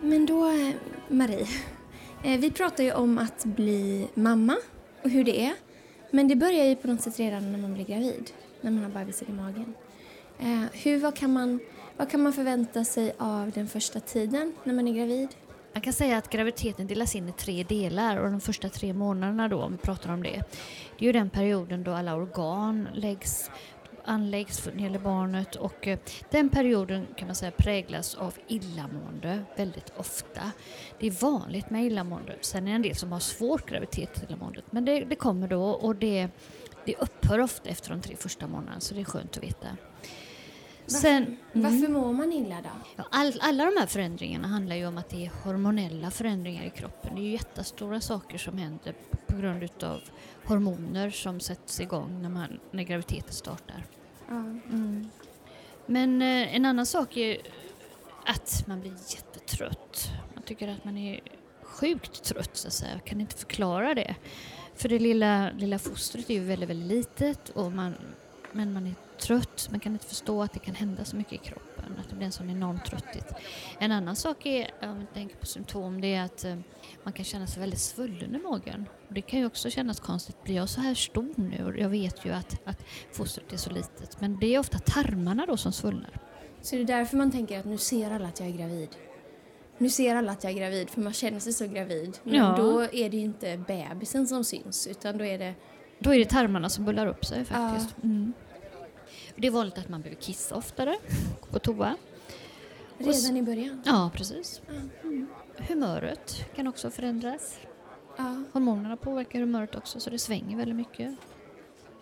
Men 0.00 0.26
då, 0.26 0.52
Marie, 1.08 1.46
eh, 2.24 2.40
vi 2.40 2.50
pratar 2.50 2.84
ju 2.84 2.92
om 2.92 3.18
att 3.18 3.44
bli 3.44 4.08
mamma 4.14 4.56
och 5.02 5.10
hur 5.10 5.24
det 5.24 5.44
är. 5.44 5.54
Men 6.10 6.28
det 6.28 6.36
börjar 6.36 6.64
ju 6.64 6.76
på 6.76 6.88
något 6.88 7.00
sätt 7.00 7.20
redan 7.20 7.52
när 7.52 7.58
man 7.58 7.74
blir 7.74 7.84
gravid, 7.84 8.30
när 8.60 8.70
man 8.70 8.82
har 8.82 8.90
bebisen 8.90 9.28
i 9.28 9.32
magen. 9.32 9.74
Eh, 10.38 10.64
hur, 10.72 10.98
vad, 10.98 11.16
kan 11.16 11.32
man, 11.32 11.60
vad 11.96 12.10
kan 12.10 12.22
man 12.22 12.32
förvänta 12.32 12.84
sig 12.84 13.14
av 13.18 13.50
den 13.50 13.68
första 13.68 14.00
tiden 14.00 14.52
när 14.64 14.74
man 14.74 14.88
är 14.88 14.92
gravid? 14.92 15.28
Man 15.72 15.80
kan 15.80 15.92
säga 15.92 16.18
att 16.18 16.30
graviditeten 16.30 16.86
delas 16.86 17.14
in 17.14 17.28
i 17.28 17.32
tre 17.32 17.62
delar 17.62 18.16
och 18.16 18.30
de 18.30 18.40
första 18.40 18.68
tre 18.68 18.92
månaderna 18.92 19.48
då, 19.48 19.62
om 19.62 19.72
vi 19.72 19.78
pratar 19.78 20.12
om 20.12 20.22
det, 20.22 20.42
det 20.98 21.04
är 21.04 21.06
ju 21.06 21.12
den 21.12 21.30
perioden 21.30 21.84
då 21.84 21.92
alla 21.92 22.14
organ 22.14 22.88
läggs, 22.94 23.50
anläggs 24.04 24.66
när 24.66 24.74
det 24.74 24.82
gäller 24.82 24.98
barnet 24.98 25.56
och 25.56 25.88
eh, 25.88 25.98
den 26.30 26.48
perioden 26.48 27.06
kan 27.16 27.28
man 27.28 27.34
säga 27.34 27.50
präglas 27.50 28.14
av 28.14 28.34
illamående 28.48 29.44
väldigt 29.56 29.92
ofta. 29.96 30.52
Det 30.98 31.06
är 31.06 31.10
vanligt 31.10 31.70
med 31.70 31.84
illamående. 31.84 32.36
Sen 32.40 32.64
är 32.66 32.70
det 32.70 32.76
en 32.76 32.82
del 32.82 32.96
som 32.96 33.12
har 33.12 33.20
svårt 33.20 33.68
graviditetsillamåendet 33.68 34.64
men 34.70 34.84
det, 34.84 35.04
det 35.04 35.16
kommer 35.16 35.48
då 35.48 35.64
och 35.64 35.96
det, 35.96 36.28
det 36.84 36.94
upphör 36.94 37.40
ofta 37.40 37.68
efter 37.70 37.90
de 37.90 38.00
tre 38.00 38.16
första 38.16 38.46
månaderna 38.46 38.80
så 38.80 38.94
det 38.94 39.00
är 39.00 39.04
skönt 39.04 39.36
att 39.36 39.42
veta. 39.42 39.66
Sen, 40.86 41.36
Varför 41.52 41.88
mår 41.88 42.12
man 42.12 42.32
illa 42.32 42.56
då? 42.62 43.04
All, 43.10 43.32
alla 43.40 43.64
de 43.64 43.76
här 43.80 43.86
förändringarna 43.86 44.48
handlar 44.48 44.76
ju 44.76 44.86
om 44.86 44.98
att 44.98 45.08
det 45.08 45.26
är 45.26 45.30
hormonella 45.42 46.10
förändringar 46.10 46.64
i 46.64 46.70
kroppen. 46.70 47.14
Det 47.14 47.20
är 47.20 47.30
jättestora 47.30 48.00
saker 48.00 48.38
som 48.38 48.58
händer 48.58 48.94
på 49.26 49.36
grund 49.36 49.62
utav 49.62 50.00
hormoner 50.44 51.10
som 51.10 51.40
sätts 51.40 51.80
igång 51.80 52.22
när, 52.22 52.28
man, 52.28 52.60
när 52.70 52.82
graviditeten 52.82 53.32
startar. 53.32 53.84
Mm. 54.28 55.10
Men 55.86 56.22
eh, 56.22 56.56
en 56.56 56.64
annan 56.64 56.86
sak 56.86 57.16
är 57.16 57.36
att 58.26 58.64
man 58.66 58.80
blir 58.80 58.92
jättetrött. 58.92 60.10
Man 60.34 60.42
tycker 60.42 60.68
att 60.68 60.84
man 60.84 60.98
är 60.98 61.20
sjukt 61.62 62.24
trött 62.24 62.56
så 62.56 62.68
att 62.68 62.74
säga. 62.74 62.92
Jag 62.92 63.04
kan 63.04 63.20
inte 63.20 63.36
förklara 63.36 63.94
det. 63.94 64.14
För 64.74 64.88
det 64.88 64.98
lilla, 64.98 65.50
lilla 65.50 65.78
fostret 65.78 66.30
är 66.30 66.34
ju 66.34 66.44
väldigt, 66.44 66.68
väldigt 66.68 66.88
litet 66.88 67.48
och 67.48 67.72
man, 67.72 67.94
men 68.52 68.72
man 68.72 68.86
är 68.86 68.94
trött. 69.18 69.68
Man 69.70 69.80
kan 69.80 69.92
inte 69.92 70.06
förstå 70.06 70.42
att 70.42 70.52
det 70.52 70.58
kan 70.58 70.74
hända 70.74 71.04
så 71.04 71.16
mycket 71.16 71.32
i 71.32 71.38
kroppen, 71.38 71.96
att 72.00 72.08
det 72.08 72.14
blir 72.16 72.26
en 72.26 72.32
sån 72.32 72.50
enorm 72.50 72.80
trötthet. 72.86 73.32
En 73.78 73.92
annan 73.92 74.16
sak 74.16 74.46
är, 74.46 74.70
om 74.82 74.98
vi 74.98 75.06
tänker 75.06 75.36
på 75.36 75.46
symptom, 75.46 76.00
det 76.00 76.14
är 76.14 76.24
att 76.24 76.44
eh, 76.44 76.56
man 77.02 77.12
kan 77.12 77.24
känna 77.24 77.46
sig 77.46 77.60
väldigt 77.60 77.80
svullen 77.80 78.34
i 78.34 78.38
magen. 78.38 78.88
Och 79.08 79.14
det 79.14 79.20
kan 79.22 79.40
ju 79.40 79.46
också 79.46 79.70
kännas 79.70 80.00
konstigt. 80.00 80.42
Blir 80.44 80.54
jag 80.54 80.68
så 80.68 80.80
här 80.80 80.94
stor 80.94 81.32
nu? 81.36 81.64
Och 81.64 81.78
jag 81.78 81.88
vet 81.88 82.24
ju 82.24 82.30
att, 82.32 82.60
att 82.68 82.84
fostret 83.12 83.52
är 83.52 83.56
så 83.56 83.70
litet. 83.70 84.20
Men 84.20 84.38
det 84.40 84.54
är 84.54 84.58
ofta 84.58 84.78
tarmarna 84.78 85.46
då 85.46 85.56
som 85.56 85.72
svullnar. 85.72 86.10
Så 86.62 86.76
det 86.76 86.82
är 86.82 86.86
därför 86.86 87.16
man 87.16 87.30
tänker 87.30 87.58
att 87.58 87.64
nu 87.64 87.78
ser 87.78 88.10
alla 88.10 88.28
att 88.28 88.40
jag 88.40 88.48
är 88.48 88.52
gravid. 88.52 88.88
Nu 89.78 89.90
ser 89.90 90.16
alla 90.16 90.32
att 90.32 90.44
jag 90.44 90.52
är 90.52 90.56
gravid 90.56 90.90
för 90.90 91.00
man 91.00 91.12
känner 91.12 91.40
sig 91.40 91.52
så 91.52 91.66
gravid. 91.66 92.18
Men 92.22 92.34
Ja. 92.34 92.54
då 92.58 92.80
är 92.82 93.10
det 93.10 93.16
ju 93.16 93.22
inte 93.22 93.56
bebisen 93.66 94.26
som 94.26 94.44
syns 94.44 94.86
utan 94.86 95.18
då 95.18 95.24
är 95.24 95.38
det... 95.38 95.54
Då 95.98 96.14
är 96.14 96.18
det 96.18 96.24
tarmarna 96.24 96.68
som 96.68 96.84
bullar 96.84 97.06
upp 97.06 97.24
sig 97.24 97.44
faktiskt. 97.44 97.96
Mm. 98.02 98.32
Det 99.36 99.46
är 99.46 99.50
vanligt 99.50 99.78
att 99.78 99.88
man 99.88 100.00
behöver 100.00 100.20
kissa 100.20 100.56
oftare, 100.56 100.96
gå 101.40 101.46
på 101.46 101.58
toa. 101.58 101.96
Redan 102.98 103.36
i 103.36 103.42
början. 103.42 103.82
Ja, 103.84 104.10
precis. 104.14 104.62
Mm. 105.02 105.26
Humöret 105.56 106.54
kan 106.56 106.66
också 106.66 106.90
förändras. 106.90 107.58
Ja. 108.16 108.42
Hormonerna 108.52 108.96
påverkar 108.96 109.40
humöret 109.40 109.74
också 109.74 110.00
så 110.00 110.10
det 110.10 110.18
svänger 110.18 110.56
väldigt 110.56 110.76
mycket. 110.76 111.14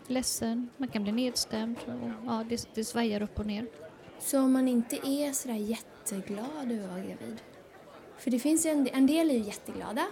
Ledsen, 0.07 0.69
man 0.77 0.89
kan 0.89 1.03
bli 1.03 1.13
nedstämd. 1.13 1.77
Och, 1.87 2.11
ja, 2.27 2.45
det, 2.49 2.69
det 2.75 2.85
svajar 2.85 3.23
upp 3.23 3.39
och 3.39 3.47
ner. 3.47 3.67
Så 4.21 4.41
om 4.41 4.53
man 4.53 4.69
inte 4.69 4.97
är 4.97 5.33
sådär 5.33 5.55
jätteglad 5.55 6.73
över 6.73 6.85
att 6.85 6.91
vara 6.91 7.01
gravid. 7.01 7.41
För 8.19 8.31
det 8.31 8.39
finns 8.39 8.67
ju 8.67 8.71
en, 8.71 8.89
en 8.93 9.07
del 9.07 9.31
är 9.31 9.35
ju 9.35 9.41
jätteglada 9.41 10.07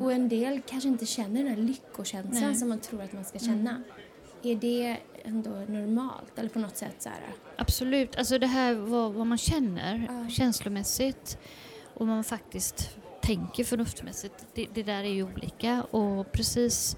och 0.00 0.12
en 0.12 0.28
del 0.28 0.60
kanske 0.66 0.88
inte 0.88 1.06
känner 1.06 1.44
den 1.44 1.48
här 1.48 1.56
lyckokänslan 1.56 2.42
Nej. 2.42 2.54
som 2.54 2.68
man 2.68 2.80
tror 2.80 3.02
att 3.02 3.12
man 3.12 3.24
ska 3.24 3.38
känna. 3.38 3.82
Är 4.42 4.56
det 4.56 4.96
ändå 5.24 5.50
normalt 5.50 6.38
eller 6.38 6.48
på 6.48 6.58
något 6.58 6.76
sätt 6.76 6.94
så 6.98 7.08
här? 7.08 7.20
Absolut, 7.56 8.16
alltså 8.16 8.38
det 8.38 8.46
här 8.46 8.74
vad, 8.74 9.12
vad 9.12 9.26
man 9.26 9.38
känner 9.38 10.06
Ja. 10.08 10.28
känslomässigt 10.30 11.38
och 11.94 12.06
man 12.06 12.24
faktiskt 12.24 12.96
tänker 13.22 13.64
förnuftsmässigt, 13.64 14.46
det, 14.54 14.66
det 14.74 14.82
där 14.82 15.00
är 15.04 15.12
ju 15.12 15.22
olika 15.22 15.82
och 15.82 16.32
precis 16.32 16.96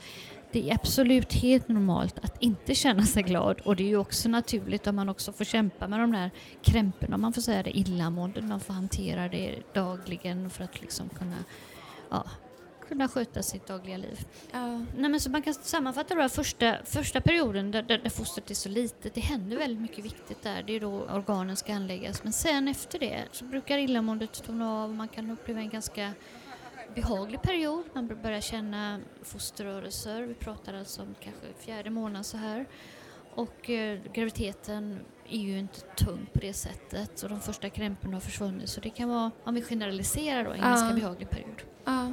det 0.52 0.70
är 0.70 0.74
absolut 0.74 1.33
helt 1.33 1.68
normalt 1.68 2.18
att 2.18 2.42
inte 2.42 2.74
känna 2.74 3.02
sig 3.02 3.22
glad 3.22 3.61
och 3.61 3.76
det 3.76 3.83
är 3.83 3.88
ju 3.88 3.96
också 3.96 4.28
naturligt 4.28 4.87
om 4.87 4.96
man 4.96 5.09
också 5.09 5.33
får 5.33 5.44
kämpa 5.44 5.88
med 5.88 6.00
de 6.00 6.12
där 6.12 6.31
krämporna, 6.62 7.14
om 7.14 7.20
man 7.20 7.33
får 7.33 7.42
säga 7.42 7.62
det, 7.62 7.78
illamåendet, 7.78 8.44
man 8.44 8.61
får 8.61 8.74
hantera 8.74 9.28
det 9.28 9.55
dagligen 9.74 10.50
för 10.50 10.64
att 10.64 10.81
liksom 10.81 11.09
kunna, 11.09 11.37
ja, 12.11 12.24
kunna 12.92 13.09
sköta 13.09 13.42
sitt 13.42 13.66
dagliga 13.66 13.96
liv. 13.96 14.26
Ja. 14.52 14.66
Nej, 14.96 15.11
men 15.11 15.20
så 15.20 15.31
man 15.31 15.42
kan 15.42 15.55
sammanfatta 15.55 16.14
då 16.14 16.28
första, 16.28 16.76
första 16.85 17.20
perioden 17.20 17.70
där, 17.70 17.83
där, 17.83 17.98
där 17.98 18.11
fostret 18.11 18.50
är 18.50 18.55
så 18.55 18.68
litet. 18.68 19.14
Det 19.14 19.20
händer 19.20 19.57
väldigt 19.57 19.81
mycket 19.81 20.05
viktigt 20.05 20.42
där. 20.42 20.62
Det 20.62 20.72
är 20.76 20.81
då 20.81 20.92
organen 21.02 21.57
ska 21.57 21.74
anläggas. 21.74 22.22
Men 22.24 22.33
sen 22.33 22.68
efter 22.68 22.98
det 22.98 23.24
så 23.33 23.44
brukar 23.44 23.78
illamåendet 23.78 24.42
tona 24.44 24.83
av 24.83 24.90
och 24.90 24.96
man 24.96 25.09
kan 25.09 25.31
uppleva 25.31 25.61
en 25.61 25.68
ganska 25.68 26.12
behaglig 26.94 27.42
period. 27.42 27.85
Man 27.94 28.07
börjar 28.22 28.40
känna 28.40 29.00
fosterrörelser. 29.22 30.22
Vi 30.22 30.35
pratar 30.35 30.74
alltså 30.74 31.02
om 31.02 31.14
kanske 31.20 31.46
fjärde 31.59 31.90
månaden 31.90 32.24
så 32.24 32.37
här. 32.37 32.66
Och 33.35 33.70
eh, 33.70 33.98
graviditeten 34.12 35.00
är 35.28 35.38
ju 35.38 35.59
inte 35.59 35.81
tung 35.81 36.26
på 36.33 36.38
det 36.38 36.52
sättet 36.52 37.22
och 37.22 37.28
de 37.28 37.40
första 37.40 37.68
krämporna 37.70 38.16
har 38.16 38.20
försvunnit. 38.20 38.68
Så 38.70 38.81
det 38.81 38.90
kan 38.90 39.09
vara, 39.09 39.31
om 39.44 39.55
vi 39.55 39.62
generaliserar 39.62 40.44
då, 40.44 40.50
en 40.50 40.59
Ja. 40.61 40.64
ganska 40.68 40.94
behaglig 40.94 41.31
period. 41.31 41.62
ja. 41.85 42.12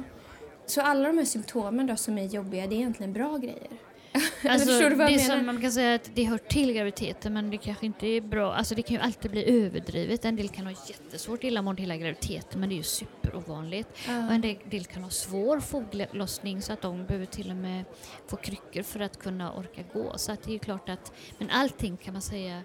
Så 0.70 0.80
alla 0.80 1.08
de 1.08 1.18
här 1.18 1.24
symptomen 1.24 1.86
då 1.86 1.96
som 1.96 2.18
är 2.18 2.24
jobbiga, 2.24 2.66
det 2.66 2.74
är 2.74 2.76
egentligen 2.76 3.12
bra 3.12 3.36
grejer? 3.36 3.68
Alltså, 4.48 4.66
det 4.66 5.14
är 5.14 5.18
som 5.18 5.46
man 5.46 5.60
kan 5.60 5.72
säga 5.72 5.94
att 5.94 6.10
det 6.14 6.24
hör 6.24 6.38
till 6.38 6.72
graviditeten 6.72 7.32
men 7.32 7.50
det 7.50 7.56
kanske 7.56 7.86
inte 7.86 8.06
är 8.06 8.20
bra. 8.20 8.54
Alltså 8.54 8.74
det 8.74 8.82
kan 8.82 8.96
ju 8.96 9.02
alltid 9.02 9.30
bli 9.30 9.64
överdrivet. 9.64 10.24
En 10.24 10.36
del 10.36 10.48
kan 10.48 10.66
ha 10.66 10.72
jättesvårt 10.88 11.44
illamående 11.44 11.82
hela 11.82 11.96
graviditeten 11.96 12.60
men 12.60 12.68
det 12.68 12.74
är 12.74 12.76
ju 12.76 12.82
superovanligt. 12.82 13.88
Och 14.06 14.34
en 14.34 14.40
del, 14.70 14.84
kan 14.84 15.02
ha 15.02 15.10
svår 15.10 15.60
foglossning 15.60 16.62
så 16.62 16.72
att 16.72 16.82
de 16.82 17.06
behöver 17.06 17.26
till 17.26 17.50
och 17.50 17.56
med 17.56 17.84
få 18.26 18.36
kryckor 18.36 18.82
för 18.82 19.00
att 19.00 19.18
kunna 19.18 19.52
orka 19.52 19.82
gå. 19.92 20.18
Så 20.18 20.32
att 20.32 20.42
det 20.42 20.50
är 20.50 20.52
ju 20.52 20.58
klart 20.58 20.88
att, 20.88 21.12
men 21.38 21.50
allting 21.50 21.96
kan 21.96 22.12
man 22.12 22.22
säga, 22.22 22.62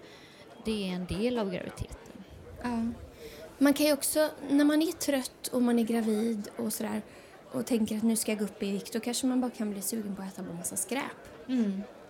det 0.65 0.89
är 0.89 0.93
en 0.93 1.05
del 1.05 1.39
av 1.39 1.51
graviditeten. 1.51 2.23
Ja. 2.63 2.85
Man 3.57 3.73
kan 3.73 3.85
ju 3.85 3.93
också, 3.93 4.29
när 4.49 4.65
man 4.65 4.81
är 4.81 4.91
trött 4.91 5.47
och 5.47 5.61
man 5.61 5.79
är 5.79 5.83
gravid 5.83 6.47
och 6.57 6.73
sådär 6.73 7.01
och 7.51 7.65
tänker 7.65 7.97
att 7.97 8.03
nu 8.03 8.15
ska 8.15 8.31
jag 8.31 8.39
gå 8.39 8.45
upp 8.45 8.63
i 8.63 8.71
vikt, 8.71 8.93
då 8.93 8.99
kanske 8.99 9.27
man 9.27 9.41
bara 9.41 9.51
kan 9.51 9.71
bli 9.71 9.81
sugen 9.81 10.15
på 10.15 10.21
att 10.21 10.33
äta 10.33 10.43
på 10.43 10.53
massa 10.53 10.75
skräp. 10.75 11.17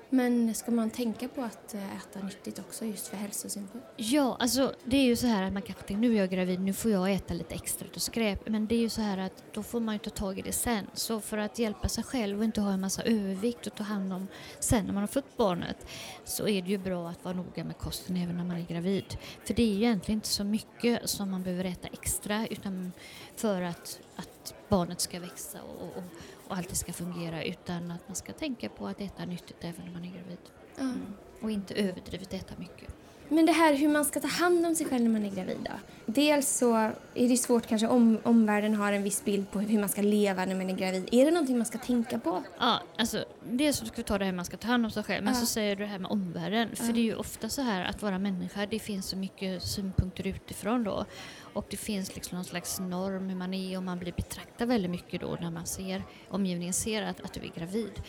Men 0.10 0.56
ska 0.56 0.72
man 0.72 0.90
tänka 0.90 1.28
på 1.28 1.42
att 1.42 1.74
eh, 1.74 1.98
äta 1.98 2.20
nyttigt 2.20 2.60
också 2.60 2.86
just 2.86 3.08
för 3.08 3.18
hälsosynpunkt? 3.18 3.88
Ja, 3.96 4.38
alltså 4.40 4.74
det 4.86 4.98
är 4.98 5.04
ju 5.04 5.16
så 5.16 5.28
här 5.28 5.44
att 5.44 5.54
man 5.54 5.62
kanske 5.62 5.84
tänker 5.84 6.02
nu 6.02 6.14
är 6.14 6.20
jag 6.20 6.30
gravid, 6.30 6.60
nu 6.60 6.74
får 6.74 6.92
jag 6.92 7.12
äta 7.14 7.34
lite 7.34 7.56
extra 7.56 7.88
och 7.96 8.02
skräp. 8.02 8.50
Men 8.50 8.68
det 8.68 8.76
är 8.76 8.80
ju 8.80 8.90
så 8.90 9.02
här 9.02 9.18
att 9.18 9.44
då 9.54 9.64
får 9.64 9.80
man 9.80 9.96
ju 9.96 10.00
ta 10.00 10.10
tag 10.10 10.40
i 10.40 10.42
det 10.42 10.52
sen. 10.52 10.88
Så 10.94 11.22
för 11.22 11.38
att 11.38 11.60
hjälpa 11.60 11.88
sig 11.90 12.04
själv 12.04 12.38
och 12.38 12.44
inte 12.44 12.62
ha 12.62 12.72
en 12.72 12.82
massa 12.82 13.04
övervikt 13.04 13.68
och 13.68 13.76
ta 13.76 13.84
hand 13.84 14.14
om 14.14 14.28
sen 14.60 14.86
när 14.86 14.94
man 14.94 15.04
har 15.04 15.08
fått 15.08 15.38
barnet 15.38 15.88
så 16.24 16.48
är 16.48 16.62
det 16.62 16.70
ju 16.70 16.78
bra 16.78 17.10
att 17.10 17.24
vara 17.24 17.36
noga 17.36 17.64
med 17.64 17.78
kosten 17.78 18.18
även 18.18 18.38
när 18.38 18.44
man 18.44 18.58
är 18.58 18.66
gravid. 18.66 19.18
För 19.44 19.54
det 19.54 19.64
är 19.64 19.68
ju 19.68 19.76
egentligen 19.76 20.18
inte 20.18 20.28
så 20.28 20.44
mycket 20.44 21.10
som 21.10 21.32
man 21.32 21.44
behöver 21.44 21.66
äta 21.66 21.88
extra 21.88 22.48
utan 22.48 22.92
för 23.36 23.62
att, 23.62 24.00
att 24.16 24.54
barnet 24.70 25.02
ska 25.02 25.20
växa 25.20 25.62
och, 25.64 25.82
och, 25.82 26.04
och 26.48 26.58
allt 26.58 26.76
ska 26.76 26.94
fungera 26.94 27.44
utan 27.44 27.92
att 27.92 28.08
man 28.08 28.16
ska 28.16 28.34
tänka 28.34 28.70
på 28.70 28.88
att 28.88 29.02
äta 29.02 29.26
nyttigt 29.26 29.64
även 29.64 29.86
när 29.86 29.94
man 29.94 30.06
är 30.06 30.10
gravid. 30.10 30.38
Ja. 30.78 30.94
Och 31.42 31.52
inte 31.52 31.74
överdrivet 31.74 32.34
äta 32.34 32.54
mycket. 32.58 32.96
Men 33.30 33.46
det 33.46 33.52
här 33.52 33.74
hur 33.74 33.88
man 33.90 34.06
ska 34.06 34.20
ta 34.20 34.28
hand 34.28 34.66
om 34.66 34.76
sig 34.76 34.86
själv 34.88 35.04
när 35.04 35.12
man 35.12 35.26
är 35.26 35.30
gravid 35.36 35.58
då? 35.64 35.72
Dels 36.06 36.50
så 36.58 36.76
är 37.14 37.30
det 37.30 37.38
svårt 37.38 37.68
kanske 37.68 37.88
om 37.88 38.18
omvärlden 38.24 38.76
har 38.76 38.92
en 38.94 39.04
viss 39.04 39.26
bild 39.26 39.52
på 39.52 39.60
hur 39.60 39.80
man 39.80 39.90
ska 39.90 40.02
leva 40.02 40.46
när 40.46 40.56
man 40.56 40.70
är 40.70 40.76
gravid. 40.76 41.10
Är 41.12 41.26
det 41.26 41.32
någonting 41.32 41.58
man 41.58 41.66
ska 41.66 41.78
tänka 41.78 42.20
på? 42.20 42.44
Ja, 42.60 42.80
alltså 42.98 43.26
dels 43.50 43.78
ska 43.78 43.88
vi 43.96 44.04
ta 44.04 44.18
det 44.18 44.26
här 44.26 44.32
man 44.32 44.46
ska 44.46 44.58
ta 44.58 44.68
hand 44.68 44.86
om 44.86 44.92
sig 44.92 45.04
själv, 45.04 45.24
men 45.24 45.34
Ja. 45.34 45.40
så 45.40 45.46
säger 45.46 45.76
du 45.76 45.84
det 45.84 45.90
här 45.90 46.00
med 46.00 46.12
omvärlden. 46.12 46.76
För 46.76 46.94
det 46.94 47.00
är 47.00 47.04
ju 47.04 47.16
ofta 47.16 47.50
så 47.50 47.62
här 47.62 47.86
att 47.86 48.02
vara 48.02 48.20
människa, 48.20 48.66
det 48.66 48.80
finns 48.80 49.06
så 49.10 49.18
mycket 49.18 49.64
synpunkter 49.64 50.28
utifrån 50.28 50.84
då. 50.84 51.06
Och 51.54 51.68
det 51.70 51.78
finns 51.78 52.16
liksom 52.16 52.36
någon 52.36 52.46
slags 52.46 52.80
norm 52.80 53.30
hur 53.30 53.36
man 53.36 53.54
är 53.54 53.78
och 53.78 53.84
man 53.84 54.00
blir 54.00 54.12
betraktad 54.12 54.68
väldigt 54.68 54.92
mycket 54.92 55.22
då 55.22 55.38
när 55.42 55.52
man 55.52 55.66
ser, 55.66 56.04
omgivningen 56.30 56.74
ser 56.74 57.02
att, 57.02 57.22
att 57.22 57.34
du 57.34 57.40
är 57.40 57.52
gravid. 57.56 58.02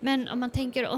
Men 0.00 0.28
om 0.28 0.40
man 0.40 0.50
tänker 0.50 0.88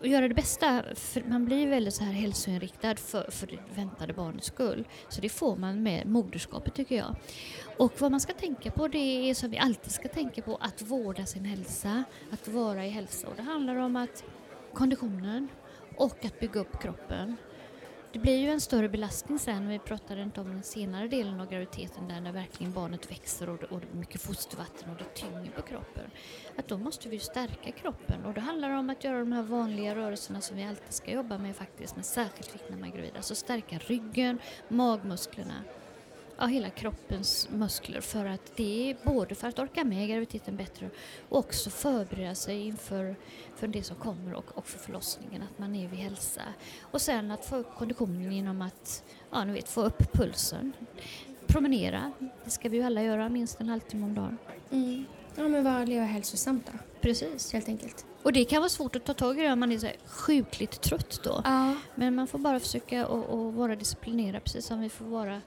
att 0.00 0.08
göra 0.08 0.28
det 0.28 0.34
bästa, 0.34 0.84
för 0.94 1.22
man 1.28 1.44
blir 1.44 1.68
väldigt 1.68 1.94
så 1.94 2.04
här 2.04 2.12
hälsoinriktad 2.12 2.96
för, 2.96 3.30
för 3.30 3.46
det 3.46 3.58
väntade 3.74 4.12
barnets 4.12 4.46
skull. 4.46 4.88
Så 5.08 5.20
det 5.20 5.28
får 5.28 5.56
man 5.56 5.82
med 5.82 6.06
moderskapet 6.06 6.74
tycker 6.74 6.96
jag. 6.96 7.16
Och 7.78 7.92
vad 8.00 8.10
man 8.10 8.20
ska 8.20 8.32
tänka 8.32 8.70
på 8.70 8.88
det 8.88 9.30
är 9.30 9.34
som 9.34 9.50
vi 9.50 9.58
alltid 9.58 9.92
ska 9.92 10.08
tänka 10.08 10.42
på, 10.42 10.56
att 10.56 10.82
vårda 10.82 11.26
sin 11.26 11.44
hälsa, 11.44 12.04
att 12.30 12.48
vara 12.48 12.86
i 12.86 12.90
hälsa. 12.90 13.28
Och 13.28 13.36
det 13.36 13.42
handlar 13.42 13.76
om 13.76 13.96
att 13.96 14.24
konditionen 14.74 15.48
och 15.96 16.24
att 16.24 16.40
bygga 16.40 16.60
upp 16.60 16.82
kroppen. 16.82 17.36
Det 18.12 18.18
blir 18.18 18.38
ju 18.38 18.50
en 18.50 18.60
större 18.60 18.88
belastning 18.88 19.38
sen, 19.38 19.68
vi 19.68 19.78
pratade 19.78 20.22
inte 20.22 20.40
om 20.40 20.48
den 20.48 20.62
senare 20.62 21.08
delen 21.08 21.40
av 21.40 21.50
graviditeten 21.50 22.08
där 22.08 22.20
när 22.20 22.32
verkligen 22.32 22.72
barnet 22.72 23.10
växer 23.10 23.48
och 23.48 23.58
det, 23.58 23.66
och 23.66 23.80
det 23.80 23.86
är 23.92 23.96
mycket 23.96 24.20
fostervatten 24.20 24.90
och 24.90 24.96
det 24.96 25.14
tynger 25.14 25.50
på 25.50 25.62
kroppen. 25.62 26.10
Att 26.56 26.68
då 26.68 26.78
måste 26.78 27.08
vi 27.08 27.18
stärka 27.18 27.72
kroppen 27.72 28.24
och 28.24 28.34
då 28.34 28.40
handlar 28.40 28.70
det 28.70 28.76
om 28.76 28.90
att 28.90 29.04
göra 29.04 29.18
de 29.18 29.32
här 29.32 29.42
vanliga 29.42 29.94
rörelserna 29.96 30.40
som 30.40 30.56
vi 30.56 30.64
alltid 30.64 30.92
ska 30.92 31.10
jobba 31.10 31.38
med 31.38 31.56
faktiskt, 31.56 31.94
men 31.94 32.04
särskilt 32.04 32.54
viktigt 32.54 32.70
när 32.70 32.78
man 32.78 32.88
är 32.88 32.92
gravid. 32.92 33.12
Alltså 33.16 33.34
stärka 33.34 33.78
ryggen, 33.78 34.38
magmusklerna, 34.68 35.64
ja, 36.40 36.46
hela 36.46 36.70
kroppens 36.70 37.48
muskler 37.52 38.00
för 38.00 38.26
att 38.26 38.56
det 38.56 38.90
är 38.90 38.96
både 39.02 39.34
för 39.34 39.48
att 39.48 39.58
orka 39.58 39.84
med 39.84 40.08
graviditeten 40.08 40.56
bättre 40.56 40.90
och 41.28 41.38
också 41.38 41.70
förbereda 41.70 42.34
sig 42.34 42.66
inför 42.66 43.16
för 43.56 43.66
det 43.66 43.82
som 43.82 43.96
kommer 43.96 44.34
och, 44.34 44.58
och 44.58 44.66
för 44.66 44.78
förlossningen, 44.78 45.42
att 45.42 45.58
man 45.58 45.74
är 45.74 45.88
vid 45.88 45.98
hälsa. 45.98 46.42
Och 46.80 47.00
sen 47.00 47.30
att 47.30 47.44
få 47.44 47.56
upp 47.56 47.74
konditionen 47.78 48.32
genom 48.32 48.62
att 48.62 49.02
ja, 49.30 49.44
ni 49.44 49.52
vet, 49.52 49.68
få 49.68 49.82
upp 49.82 50.12
pulsen. 50.12 50.72
promenera. 51.46 52.12
Det 52.44 52.50
ska 52.50 52.68
vi 52.68 52.76
ju 52.76 52.82
alla 52.82 53.02
göra, 53.02 53.28
minst 53.28 53.60
en 53.60 53.68
halvtimme 53.68 54.04
om 54.04 54.14
dagen. 54.14 54.38
Mm. 54.70 55.04
Ja, 55.36 55.48
men 55.48 55.64
vad 55.64 55.88
leva 55.88 56.04
hälsosamt 56.04 56.66
då? 56.66 56.78
Precis. 57.00 57.52
Helt 57.52 57.68
enkelt. 57.68 58.06
Och 58.22 58.32
det 58.32 58.44
kan 58.44 58.60
vara 58.60 58.68
svårt 58.68 58.96
att 58.96 59.04
ta 59.04 59.14
tag 59.14 59.38
i 59.38 59.42
det 59.42 59.52
om 59.52 59.60
man 59.60 59.72
är 59.72 59.78
så 59.78 59.88
sjukligt 60.04 60.80
trött 60.80 61.20
då. 61.24 61.42
Ja. 61.44 61.74
Men 61.94 62.14
man 62.14 62.26
får 62.26 62.38
bara 62.38 62.60
försöka 62.60 63.06
att 63.06 63.54
vara 63.54 63.76
disciplinerad 63.76 64.44
precis 64.44 64.66
som 64.66 64.80
vi 64.80 64.88
får 64.88 65.04
vara 65.04 65.40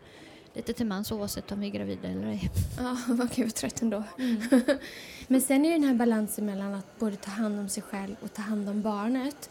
lite 0.53 0.73
till 0.73 0.85
mans 0.85 1.11
oavsett 1.11 1.51
om 1.51 1.59
vi 1.59 1.67
är 1.67 1.71
gravida 1.71 2.07
eller 2.07 2.27
ej. 2.27 2.49
Ja, 2.77 2.97
vad 3.07 3.29
gud 3.35 3.45
vad 3.45 3.55
trött 3.55 3.81
ändå. 3.81 4.03
Men 5.27 5.41
sen 5.41 5.65
är 5.65 5.69
det 5.69 5.75
den 5.75 5.83
här 5.83 5.93
balansen 5.95 6.45
mellan 6.45 6.73
att 6.73 6.99
både 6.99 7.15
ta 7.15 7.31
hand 7.31 7.59
om 7.59 7.69
sig 7.69 7.83
själv 7.83 8.15
och 8.21 8.33
ta 8.33 8.41
hand 8.41 8.69
om 8.69 8.81
barnet. 8.81 9.49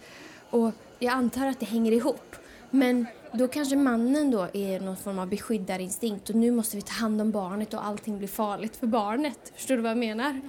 Och 0.50 0.72
jag 0.98 1.12
antar 1.14 1.46
att 1.46 1.60
det 1.60 1.66
hänger 1.66 1.92
ihop. 1.92 2.36
Men 2.70 3.06
då 3.32 3.48
kanske 3.48 3.76
mannen 3.76 4.30
då 4.30 4.48
är 4.52 4.80
någon 4.80 4.96
form 4.96 5.18
av 5.18 5.28
beskyddarinstinkt 5.28 6.30
och 6.30 6.36
nu 6.36 6.50
måste 6.50 6.76
vi 6.76 6.82
ta 6.82 6.92
hand 6.92 7.20
om 7.20 7.30
barnet 7.30 7.74
och 7.74 7.86
allting 7.86 8.18
blir 8.18 8.28
farligt 8.28 8.76
för 8.76 8.86
barnet. 8.86 9.52
Förstår 9.56 9.76
du 9.76 9.82
vad 9.82 9.90
jag 9.90 9.98
menar? 9.98 10.40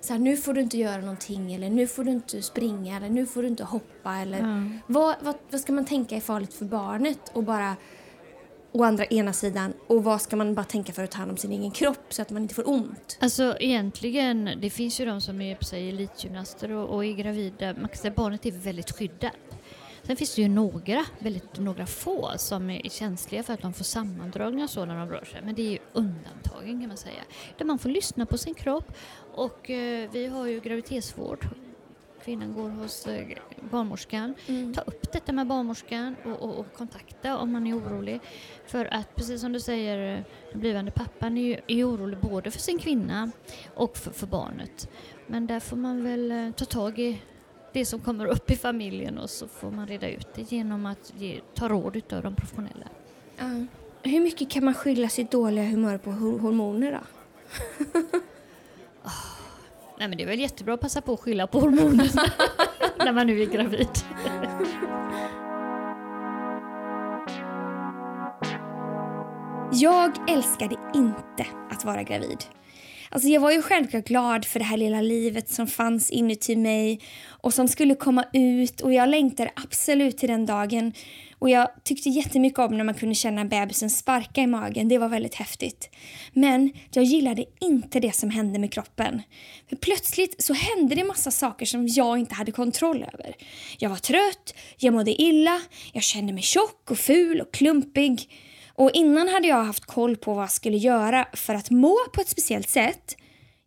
Så 0.00 0.12
här, 0.12 0.20
nu 0.20 0.36
får 0.36 0.54
du 0.54 0.60
inte 0.60 0.78
göra 0.78 1.00
någonting 1.00 1.54
eller 1.54 1.70
nu 1.70 1.86
får 1.86 2.04
du 2.04 2.10
inte 2.10 2.42
springa 2.42 2.96
eller 2.96 3.08
nu 3.08 3.26
får 3.26 3.42
du 3.42 3.48
inte 3.48 3.64
hoppa 3.64 4.14
eller 4.16 4.38
Ja. 4.38 4.78
vad, 4.86 5.14
vad, 5.22 5.34
vad 5.50 5.60
ska 5.60 5.72
man 5.72 5.84
tänka 5.84 6.16
är 6.16 6.20
farligt 6.20 6.54
för 6.54 6.64
barnet 6.64 7.30
och 7.32 7.42
bara 7.42 7.76
å 8.72 8.84
andra 8.84 9.04
ena 9.04 9.32
sidan 9.32 9.72
och 9.86 10.04
vad 10.04 10.22
ska 10.22 10.36
man 10.36 10.54
bara 10.54 10.64
tänka 10.64 10.92
för 10.92 11.04
att 11.04 11.10
ta 11.10 11.18
hand 11.18 11.30
om 11.30 11.36
sin 11.36 11.52
egen 11.52 11.70
kropp 11.70 12.06
så 12.08 12.22
att 12.22 12.30
man 12.30 12.42
inte 12.42 12.54
får 12.54 12.68
ont? 12.68 13.18
Alltså 13.20 13.56
egentligen, 13.60 14.50
det 14.60 14.70
finns 14.70 15.00
ju 15.00 15.04
de 15.04 15.20
som 15.20 15.40
är 15.40 15.54
på 15.54 15.64
sig 15.64 15.88
elitgymnaster 15.88 16.70
och, 16.70 16.94
och 16.94 17.04
är 17.04 17.12
gravida. 17.12 17.74
Man 17.74 17.88
kan 17.88 17.96
säga 17.96 18.10
att 18.10 18.16
barnet 18.16 18.46
är 18.46 18.52
väldigt 18.52 18.90
skyddat. 18.90 19.32
Sen 20.02 20.16
finns 20.16 20.34
det 20.34 20.42
ju 20.42 20.48
några, 20.48 21.04
väldigt 21.18 21.58
några 21.58 21.86
få, 21.86 22.32
som 22.36 22.70
är 22.70 22.88
känsliga 22.90 23.42
för 23.42 23.54
att 23.54 23.62
de 23.62 23.72
får 23.72 23.84
sammandragningar 23.84 24.64
och 24.64 24.70
så 24.70 24.84
när 24.84 24.98
de 24.98 25.08
rör 25.08 25.24
sig. 25.24 25.40
Men 25.44 25.54
det 25.54 25.62
är 25.62 25.70
ju 25.70 25.78
undantagen 25.92 26.80
kan 26.80 26.88
man 26.88 26.96
säga. 26.96 27.22
Där 27.58 27.64
man 27.64 27.78
får 27.78 27.88
lyssna 27.88 28.26
på 28.26 28.38
sin 28.38 28.54
kropp 28.54 28.92
och 29.34 29.70
eh, 29.70 30.10
vi 30.12 30.26
har 30.26 30.46
ju 30.46 30.60
graviditetsvård. 30.60 31.46
Kvinnan 32.26 32.52
går 32.52 32.68
hos 32.68 33.06
eh, 33.06 33.26
barnmorskan. 33.70 34.34
Ta 34.74 34.80
upp 34.80 35.12
detta 35.12 35.32
med 35.32 35.46
barnmorskan 35.46 36.16
och, 36.24 36.42
och, 36.42 36.58
och 36.58 36.72
kontakta 36.72 37.38
om 37.38 37.52
man 37.52 37.66
är 37.66 37.78
orolig. 37.78 38.20
För 38.66 38.94
att 38.94 39.14
precis 39.14 39.40
som 39.40 39.52
du 39.52 39.60
säger, 39.60 40.24
den 40.52 40.60
blivande 40.60 40.90
pappan 40.90 41.38
är 41.38 41.42
ju 41.42 41.60
är 41.66 41.84
orolig 41.88 42.18
både 42.18 42.50
för 42.50 42.58
sin 42.58 42.78
kvinna 42.78 43.30
och 43.74 43.96
för, 43.96 44.10
för 44.10 44.26
barnet. 44.26 44.88
Men 45.26 45.46
där 45.46 45.60
får 45.60 45.76
man 45.76 46.04
väl 46.04 46.32
eh, 46.32 46.50
ta 46.50 46.64
tag 46.64 46.98
i 46.98 47.22
det 47.72 47.84
som 47.84 48.00
kommer 48.00 48.26
upp 48.26 48.50
i 48.50 48.56
familjen 48.56 49.18
och 49.18 49.30
så 49.30 49.48
får 49.48 49.70
man 49.70 49.86
reda 49.86 50.08
ut 50.08 50.28
det 50.34 50.52
genom 50.52 50.86
att 50.86 51.12
ge, 51.16 51.40
ta 51.54 51.68
råd 51.68 51.96
utav 51.96 52.22
de 52.22 52.34
professionella. 52.34 52.86
Ja. 53.38 53.66
Hur 54.02 54.20
mycket 54.20 54.50
kan 54.50 54.64
man 54.64 54.74
skylla 54.74 55.08
sitt 55.08 55.30
dåliga 55.30 55.64
humör 55.64 55.98
på 55.98 56.10
hor- 56.10 56.38
hormoner 56.38 56.92
då? 56.92 57.00
Nej 59.98 60.08
men 60.08 60.18
det 60.18 60.24
är 60.24 60.28
väl 60.28 60.40
jättebra 60.40 60.74
att 60.74 60.80
passa 60.80 61.00
på 61.00 61.12
att 61.12 61.20
skylla 61.20 61.46
på 61.46 61.60
hormonerna 61.60 62.22
när 62.98 63.12
man 63.12 63.26
nu 63.26 63.42
är 63.42 63.46
gravid. 63.46 63.88
Jag 69.72 70.30
älskade 70.30 70.76
inte 70.94 71.46
att 71.70 71.84
vara 71.84 72.02
gravid. 72.02 72.44
Alltså 73.08 73.28
jag 73.28 73.40
var 73.40 73.50
ju 73.50 73.62
självklart 73.62 74.04
glad 74.04 74.44
för 74.44 74.58
det 74.58 74.64
här 74.64 74.76
lilla 74.76 75.00
livet 75.00 75.48
som 75.48 75.66
fanns 75.66 76.10
inuti 76.10 76.56
mig 76.56 77.00
och 77.28 77.54
som 77.54 77.68
skulle 77.68 77.94
komma 77.94 78.24
ut 78.32 78.80
och 78.80 78.92
jag 78.92 79.08
längtade 79.08 79.50
absolut 79.64 80.18
till 80.18 80.28
den 80.28 80.46
dagen. 80.46 80.92
Och 81.38 81.50
jag 81.50 81.68
tyckte 81.84 82.08
jättemycket 82.08 82.58
om 82.58 82.76
när 82.76 82.84
man 82.84 82.94
kunde 82.94 83.14
känna 83.14 83.44
bebisen 83.44 83.90
sparka 83.90 84.40
i 84.40 84.46
magen. 84.46 84.88
Det 84.88 84.98
var 84.98 85.08
väldigt 85.08 85.34
häftigt. 85.34 85.90
Men 86.32 86.72
jag 86.90 87.04
gillade 87.04 87.44
inte 87.60 88.00
det 88.00 88.14
som 88.14 88.30
hände 88.30 88.58
med 88.58 88.72
kroppen. 88.72 89.22
För 89.68 89.76
plötsligt 89.76 90.42
så 90.42 90.52
hände 90.52 90.94
det 90.94 91.04
massa 91.04 91.30
saker 91.30 91.66
som 91.66 91.88
jag 91.88 92.18
inte 92.18 92.34
hade 92.34 92.52
kontroll 92.52 93.04
över. 93.14 93.36
Jag 93.78 93.90
var 93.90 93.96
trött, 93.96 94.54
jag 94.76 94.94
mådde 94.94 95.22
illa, 95.22 95.60
jag 95.92 96.02
kände 96.02 96.32
mig 96.32 96.42
tjock 96.42 96.90
och 96.90 96.98
ful 96.98 97.40
och 97.40 97.54
klumpig. 97.54 98.30
Och 98.74 98.90
innan 98.94 99.28
hade 99.28 99.48
jag 99.48 99.64
haft 99.64 99.84
koll 99.84 100.16
på 100.16 100.34
vad 100.34 100.42
jag 100.42 100.50
skulle 100.50 100.76
göra 100.76 101.28
för 101.32 101.54
att 101.54 101.70
må 101.70 101.96
på 102.14 102.20
ett 102.20 102.28
speciellt 102.28 102.68
sätt. 102.70 103.16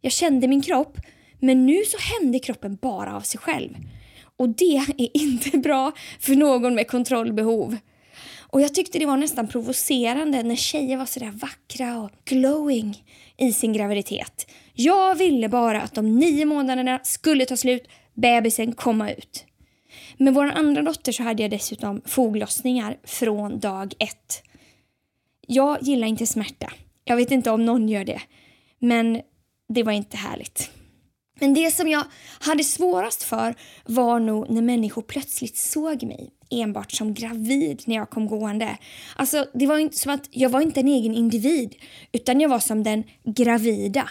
Jag 0.01 0.11
kände 0.11 0.47
min 0.47 0.61
kropp, 0.61 0.97
men 1.39 1.65
nu 1.65 1.83
så 1.85 1.97
hände 1.97 2.39
kroppen 2.39 2.77
bara 2.81 3.15
av 3.15 3.21
sig 3.21 3.39
själv. 3.39 3.75
Och 4.39 4.49
det 4.49 4.75
är 4.97 5.17
inte 5.17 5.57
bra 5.57 5.91
för 6.19 6.35
någon 6.35 6.75
med 6.75 6.87
kontrollbehov. 6.87 7.77
Och 8.51 8.61
jag 8.61 8.73
tyckte 8.73 8.99
det 8.99 9.05
var 9.05 9.17
nästan 9.17 9.47
provocerande 9.47 10.43
när 10.43 10.55
tjejer 10.55 10.97
var 10.97 11.05
sådär 11.05 11.31
vackra 11.31 11.99
och 11.99 12.11
glowing 12.25 13.03
i 13.37 13.53
sin 13.53 13.73
graviditet. 13.73 14.51
Jag 14.73 15.15
ville 15.15 15.49
bara 15.49 15.81
att 15.81 15.93
de 15.93 16.19
nio 16.19 16.45
månaderna 16.45 16.99
skulle 17.03 17.45
ta 17.45 17.57
slut, 17.57 17.87
bebisen 18.13 18.71
komma 18.71 19.11
ut. 19.11 19.45
Med 20.17 20.33
vår 20.33 20.45
andra 20.45 20.81
dotter 20.81 21.11
så 21.11 21.23
hade 21.23 21.41
jag 21.41 21.51
dessutom 21.51 22.01
foglossningar 22.05 22.97
från 23.03 23.59
dag 23.59 23.93
ett. 23.99 24.43
Jag 25.47 25.77
gillar 25.81 26.07
inte 26.07 26.27
smärta. 26.27 26.73
Jag 27.03 27.15
vet 27.15 27.31
inte 27.31 27.51
om 27.51 27.65
någon 27.65 27.89
gör 27.89 28.05
det. 28.05 28.21
Men 28.79 29.21
det 29.69 29.83
var 29.83 29.91
inte 29.91 30.17
härligt. 30.17 30.71
Men 31.39 31.53
det 31.53 31.71
som 31.71 31.87
jag 31.87 32.03
hade 32.39 32.63
svårast 32.63 33.23
för 33.23 33.55
var 33.85 34.19
nog 34.19 34.49
när 34.49 34.61
människor 34.61 35.01
plötsligt 35.01 35.57
såg 35.57 36.03
mig 36.03 36.29
enbart 36.49 36.91
som 36.91 37.13
gravid 37.13 37.83
när 37.85 37.95
jag 37.95 38.09
kom 38.09 38.27
gående. 38.27 38.77
Alltså, 39.15 39.45
det 39.53 39.67
var 39.67 39.77
inte 39.77 39.97
som 39.97 40.13
att 40.13 40.27
jag 40.31 40.49
var 40.49 40.61
inte 40.61 40.79
en 40.79 40.87
egen 40.87 41.15
individ, 41.15 41.75
utan 42.11 42.41
jag 42.41 42.49
var 42.49 42.59
som 42.59 42.83
den 42.83 43.03
gravida. 43.23 44.09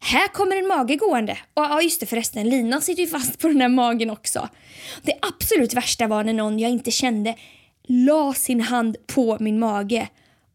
Här 0.00 0.28
kommer 0.28 0.56
en 0.56 0.66
mage 0.66 0.96
gående. 0.96 1.38
Och 1.54 1.62
ja, 1.62 1.82
just 1.82 2.00
det 2.00 2.06
förresten, 2.06 2.48
linan 2.48 2.82
sitter 2.82 3.02
ju 3.02 3.08
fast 3.08 3.38
på 3.38 3.48
den 3.48 3.58
där 3.58 3.68
magen 3.68 4.10
också. 4.10 4.48
Det 5.02 5.18
absolut 5.22 5.74
värsta 5.74 6.06
var 6.06 6.24
när 6.24 6.32
någon 6.32 6.58
jag 6.58 6.70
inte 6.70 6.90
kände 6.90 7.34
la 7.88 8.34
sin 8.34 8.60
hand 8.60 8.96
på 9.06 9.36
min 9.40 9.58
mage. 9.58 10.08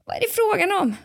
Vad 0.06 0.16
är 0.16 0.22
det 0.22 0.34
frågan 0.34 0.82
om? 0.82 0.96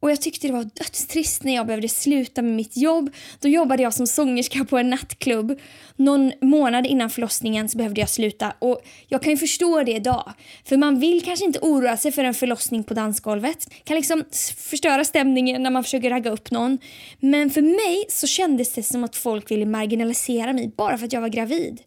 Och 0.00 0.10
jag 0.10 0.20
tyckte 0.20 0.46
det 0.46 0.52
var 0.52 0.64
dödstrist 0.64 1.44
när 1.44 1.54
jag 1.54 1.66
behövde 1.66 1.88
sluta 1.88 2.42
med 2.42 2.52
mitt 2.52 2.76
jobb. 2.76 3.10
Då 3.40 3.48
jobbade 3.48 3.82
jag 3.82 3.94
som 3.94 4.06
sångerska 4.06 4.64
på 4.64 4.78
en 4.78 4.90
nattklubb. 4.90 5.58
Någon 5.96 6.32
månad 6.40 6.86
innan 6.86 7.10
förlossningen 7.10 7.68
så 7.68 7.78
behövde 7.78 8.00
jag 8.00 8.08
sluta 8.08 8.52
och 8.58 8.80
jag 9.08 9.22
kan 9.22 9.30
ju 9.30 9.36
förstå 9.36 9.82
det 9.82 9.92
idag. 9.92 10.32
För 10.64 10.76
man 10.76 11.00
vill 11.00 11.24
kanske 11.24 11.44
inte 11.44 11.58
oroa 11.58 11.96
sig 11.96 12.12
för 12.12 12.24
en 12.24 12.34
förlossning 12.34 12.84
på 12.84 12.94
dansgolvet. 12.94 13.68
Kan 13.84 13.96
liksom 13.96 14.24
förstöra 14.56 15.04
stämningen 15.04 15.62
när 15.62 15.70
man 15.70 15.84
försöker 15.84 16.10
ragga 16.10 16.30
upp 16.30 16.50
någon. 16.50 16.78
Men 17.20 17.50
för 17.50 17.62
mig 17.62 18.04
så 18.08 18.26
kändes 18.26 18.72
det 18.72 18.82
som 18.82 19.04
att 19.04 19.16
folk 19.16 19.50
ville 19.50 19.66
marginalisera 19.66 20.52
mig 20.52 20.72
bara 20.76 20.98
för 20.98 21.06
att 21.06 21.12
jag 21.12 21.20
var 21.20 21.28
gravid. 21.28 21.80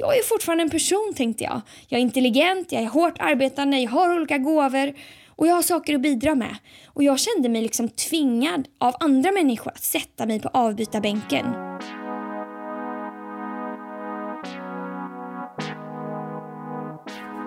Jag 0.00 0.18
är 0.18 0.22
fortfarande 0.22 0.64
en 0.64 0.70
person 0.70 1.12
tänkte 1.16 1.44
jag. 1.44 1.60
Jag 1.88 1.98
är 1.98 2.02
intelligent, 2.02 2.72
jag 2.72 2.82
är 2.82 2.86
hårt 2.86 3.18
arbetande, 3.18 3.78
jag 3.78 3.90
har 3.90 4.16
olika 4.16 4.38
gåvor 4.38 4.94
och 5.28 5.46
jag 5.46 5.54
har 5.54 5.62
saker 5.62 5.94
att 5.94 6.00
bidra 6.00 6.34
med. 6.34 6.56
Och 6.86 7.02
jag 7.02 7.18
kände 7.20 7.48
mig 7.48 7.62
liksom 7.62 7.88
tvingad 7.88 8.68
av 8.78 8.94
andra 9.00 9.32
människor 9.32 9.72
att 9.72 9.82
sätta 9.82 10.26
mig 10.26 10.40
på 10.40 10.48
avbytarbänken. 10.48 11.46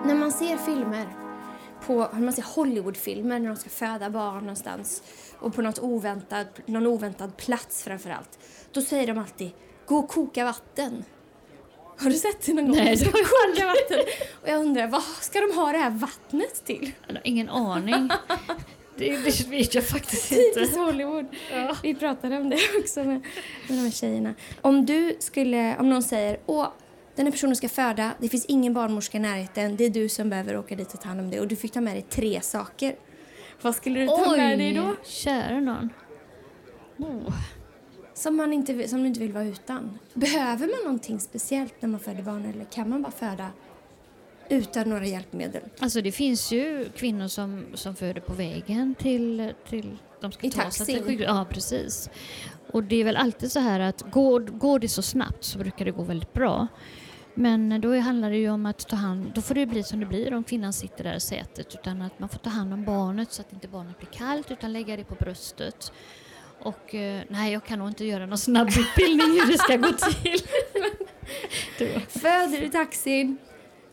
När 0.06 0.14
man 0.14 0.32
ser 0.32 0.56
filmer 0.56 1.06
på 1.86 2.08
när 2.12 2.20
man 2.20 2.32
ser 2.32 2.54
Hollywoodfilmer 2.54 3.38
när 3.38 3.48
de 3.48 3.56
ska 3.56 3.70
föda 3.70 4.10
barn 4.10 4.40
någonstans 4.40 5.02
och 5.38 5.54
på 5.54 5.62
något 5.62 5.78
oväntad, 5.78 6.46
någon 6.66 6.86
oväntad 6.86 7.36
plats 7.36 7.84
framförallt. 7.84 8.38
Då 8.72 8.80
säger 8.80 9.06
de 9.06 9.18
alltid 9.18 9.50
gå 9.86 9.96
och 9.96 10.08
koka 10.08 10.44
vatten. 10.44 11.04
Har 11.98 12.10
du 12.10 12.16
sett 12.16 12.46
det 12.46 12.52
någon 12.52 12.66
gång? 12.66 12.76
Nej, 12.76 12.96
det 12.96 13.04
har 13.04 13.18
jag 13.56 13.66
vatten. 13.66 13.98
Och 14.42 14.48
jag 14.48 14.60
undrar, 14.60 14.86
vad 14.86 15.02
ska 15.02 15.40
de 15.40 15.56
ha 15.56 15.72
det 15.72 15.78
här 15.78 15.90
vattnet 15.90 16.64
till? 16.64 16.92
Jag 17.06 17.14
har 17.14 17.20
ingen 17.24 17.48
aning. 17.48 18.08
Det, 18.96 19.16
det 19.16 19.48
vet 19.48 19.74
jag 19.74 19.86
faktiskt 19.86 20.28
Typiskt 20.28 20.58
inte. 20.58 20.80
Hollywood. 20.80 21.26
Vi 21.82 21.94
pratade 21.94 22.36
om 22.36 22.50
det 22.50 22.58
också 22.78 23.00
med, 23.00 23.08
med 23.08 23.22
de 23.68 23.74
här 23.74 23.90
tjejerna. 23.90 24.34
Om 24.60 24.86
du 24.86 25.16
skulle, 25.18 25.76
om 25.76 25.90
någon 25.90 26.02
säger, 26.02 26.40
åh, 26.46 26.68
den 27.16 27.26
här 27.26 27.32
personen 27.32 27.56
ska 27.56 27.68
föda, 27.68 28.12
det 28.18 28.28
finns 28.28 28.44
ingen 28.44 28.74
barnmorska 28.74 29.18
i 29.18 29.20
närheten, 29.20 29.76
det 29.76 29.84
är 29.84 29.90
du 29.90 30.08
som 30.08 30.30
behöver 30.30 30.56
åka 30.56 30.76
dit 30.76 30.94
och 30.94 31.00
ta 31.00 31.08
hand 31.08 31.20
om 31.20 31.30
det 31.30 31.40
och 31.40 31.48
du 31.48 31.56
fick 31.56 31.72
ta 31.72 31.80
med 31.80 31.94
dig 31.94 32.02
tre 32.02 32.40
saker. 32.40 32.96
Vad 33.62 33.74
skulle 33.74 34.00
du 34.00 34.06
ta 34.06 34.36
med 34.36 34.58
dig 34.58 34.74
då? 34.74 34.94
kära 35.04 35.60
någon. 35.60 35.90
Oh. 36.98 37.34
Som, 38.14 38.36
man 38.36 38.52
inte, 38.52 38.88
som 38.88 39.00
du 39.00 39.06
inte 39.06 39.20
vill 39.20 39.32
vara 39.32 39.44
utan. 39.44 39.98
Behöver 40.14 40.66
man 40.66 40.84
någonting 40.84 41.20
speciellt 41.20 41.74
när 41.80 41.88
man 41.88 42.00
föder 42.00 42.22
barn 42.22 42.44
eller 42.44 42.64
kan 42.64 42.88
man 42.88 43.02
bara 43.02 43.12
föda 43.12 43.48
utan 44.48 44.88
några 44.88 45.06
hjälpmedel? 45.06 45.62
Alltså 45.78 46.00
det 46.00 46.12
finns 46.12 46.52
ju 46.52 46.88
kvinnor 46.96 47.28
som, 47.28 47.64
som 47.74 47.94
föder 47.96 48.20
på 48.20 48.32
vägen 48.32 48.94
till, 48.94 49.52
till 49.68 49.98
de 50.20 50.32
ska 50.32 50.46
I 50.46 50.50
ta 50.50 50.60
sig 50.60 50.64
taxin. 50.64 50.96
till 50.96 51.04
sjukhus. 51.04 51.26
Ja, 51.28 51.46
precis. 51.50 52.10
Och 52.72 52.82
det 52.84 52.96
är 52.96 53.04
väl 53.04 53.16
alltid 53.16 53.52
så 53.52 53.60
här 53.60 53.80
att 53.80 54.02
går, 54.10 54.40
går 54.40 54.78
det 54.78 54.88
så 54.88 55.02
snabbt 55.02 55.44
så 55.44 55.58
brukar 55.58 55.84
det 55.84 55.90
gå 55.90 56.02
väldigt 56.02 56.32
bra. 56.32 56.66
Men 57.34 57.80
då 57.80 57.98
handlar 57.98 58.30
det 58.30 58.36
ju 58.36 58.50
om 58.50 58.66
att 58.66 58.88
ta 58.88 58.96
hand, 58.96 59.32
då 59.34 59.42
får 59.42 59.54
det 59.54 59.66
bli 59.66 59.82
som 59.82 60.00
det 60.00 60.06
blir 60.06 60.34
om 60.34 60.44
kvinnan 60.44 60.72
sitter 60.72 61.04
där 61.04 61.14
i 61.14 61.20
sätet 61.20 61.74
utan 61.74 62.02
att 62.02 62.18
man 62.18 62.28
får 62.28 62.38
ta 62.38 62.50
hand 62.50 62.72
om 62.72 62.84
barnet 62.84 63.32
så 63.32 63.42
att 63.42 63.52
inte 63.52 63.68
barnet 63.68 63.98
blir 63.98 64.08
kallt 64.08 64.50
utan 64.50 64.72
lägga 64.72 64.96
det 64.96 65.04
på 65.04 65.14
bröstet. 65.14 65.92
Och 66.62 66.94
eh, 66.94 67.22
nej, 67.28 67.52
jag 67.52 67.64
kan 67.64 67.78
nog 67.78 67.88
inte 67.88 68.04
göra 68.04 68.26
någon 68.26 68.38
snabbutbildning 68.38 69.26
hur 69.30 69.52
det 69.52 69.58
ska 69.58 69.76
gå 69.76 69.92
till. 70.22 70.42
Föder 72.08 72.60
du 72.60 72.68
taxin, 72.68 73.36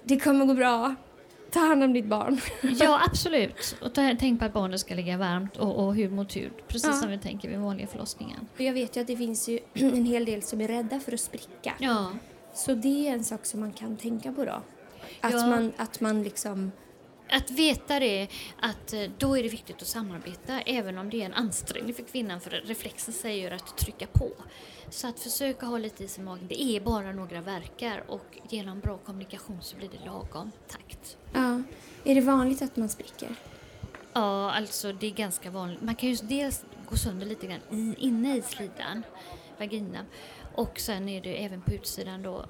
det 0.03 0.19
kommer 0.19 0.45
gå 0.45 0.53
bra. 0.53 0.95
Ta 1.51 1.59
hand 1.59 1.83
om 1.83 1.93
ditt 1.93 2.05
barn. 2.05 2.41
ja, 2.79 3.01
absolut. 3.07 3.75
Och 3.81 3.93
ta, 3.93 4.15
tänk 4.19 4.39
på 4.39 4.45
att 4.45 4.53
barnet 4.53 4.79
ska 4.79 4.95
ligga 4.95 5.17
varmt 5.17 5.57
och, 5.57 5.85
och 5.85 5.95
hud 5.95 6.11
mot 6.11 6.35
hud. 6.35 6.51
Precis 6.67 6.87
Ja. 6.87 6.93
som 6.93 7.09
vi 7.09 7.17
tänker 7.17 7.49
vid 7.49 7.59
vanliga 7.59 7.87
förlossningen. 7.87 8.47
Jag 8.57 8.73
vet 8.73 8.97
ju 8.97 9.01
att 9.01 9.07
det 9.07 9.17
finns 9.17 9.49
ju 9.49 9.59
en 9.73 10.05
hel 10.05 10.25
del 10.25 10.41
som 10.43 10.61
är 10.61 10.67
rädda 10.67 10.99
för 10.99 11.11
att 11.13 11.19
spricka. 11.19 11.73
Ja. 11.79 12.11
Så 12.53 12.73
det 12.73 13.07
är 13.07 13.13
en 13.13 13.23
sak 13.23 13.45
som 13.45 13.59
man 13.59 13.71
kan 13.73 13.97
tänka 13.97 14.31
på 14.31 14.45
då. 14.45 14.61
Att, 15.21 15.33
Ja. 15.33 15.47
man, 15.47 15.71
att 15.77 16.01
man 16.01 16.23
liksom... 16.23 16.71
Att 17.31 17.51
veta 17.51 17.99
det, 17.99 18.27
att 18.59 18.93
eh, 18.93 19.01
då 19.17 19.37
är 19.37 19.43
det 19.43 19.49
viktigt 19.49 19.81
att 19.81 19.87
samarbeta 19.87 20.61
även 20.61 20.97
om 20.97 21.09
det 21.09 21.21
är 21.21 21.25
en 21.25 21.33
ansträngning 21.33 21.93
för 21.93 22.03
kvinnan 22.03 22.41
för 22.41 22.49
reflexen 22.49 23.13
säger 23.13 23.51
att 23.51 23.77
trycka 23.77 24.07
på. 24.07 24.31
Så 24.89 25.07
att 25.07 25.19
försöka 25.19 25.65
ha 25.65 25.77
lite 25.77 26.03
is 26.03 26.17
i 26.17 26.21
magen, 26.21 26.47
det 26.47 26.63
är 26.63 26.81
bara 26.81 27.11
några 27.11 27.41
verkar 27.41 28.03
och 28.07 28.39
genom 28.49 28.79
bra 28.79 28.97
kommunikation 28.97 29.61
så 29.61 29.75
blir 29.77 29.89
det 29.89 30.05
lagom 30.05 30.51
takt. 30.67 31.17
Ja. 31.33 31.61
Är 32.03 32.15
det 32.15 32.21
vanligt 32.21 32.61
att 32.61 32.75
man 32.77 32.89
spricker? 32.89 33.35
Ja, 34.13 34.51
alltså 34.51 34.93
det 34.93 35.07
är 35.07 35.11
ganska 35.11 35.51
vanligt. 35.51 35.81
Man 35.81 35.95
kan 35.95 36.09
ju 36.09 36.15
dels 36.15 36.65
gå 36.89 36.95
sönder 36.97 37.25
lite 37.25 37.47
grann 37.47 37.95
inne 37.97 38.37
i 38.37 38.41
slidan, 38.41 39.03
vagina. 39.57 40.05
Och 40.55 40.79
sen 40.79 41.09
är 41.09 41.21
det 41.21 41.45
även 41.45 41.61
på 41.61 41.73
utsidan 41.73 42.21
då. 42.21 42.45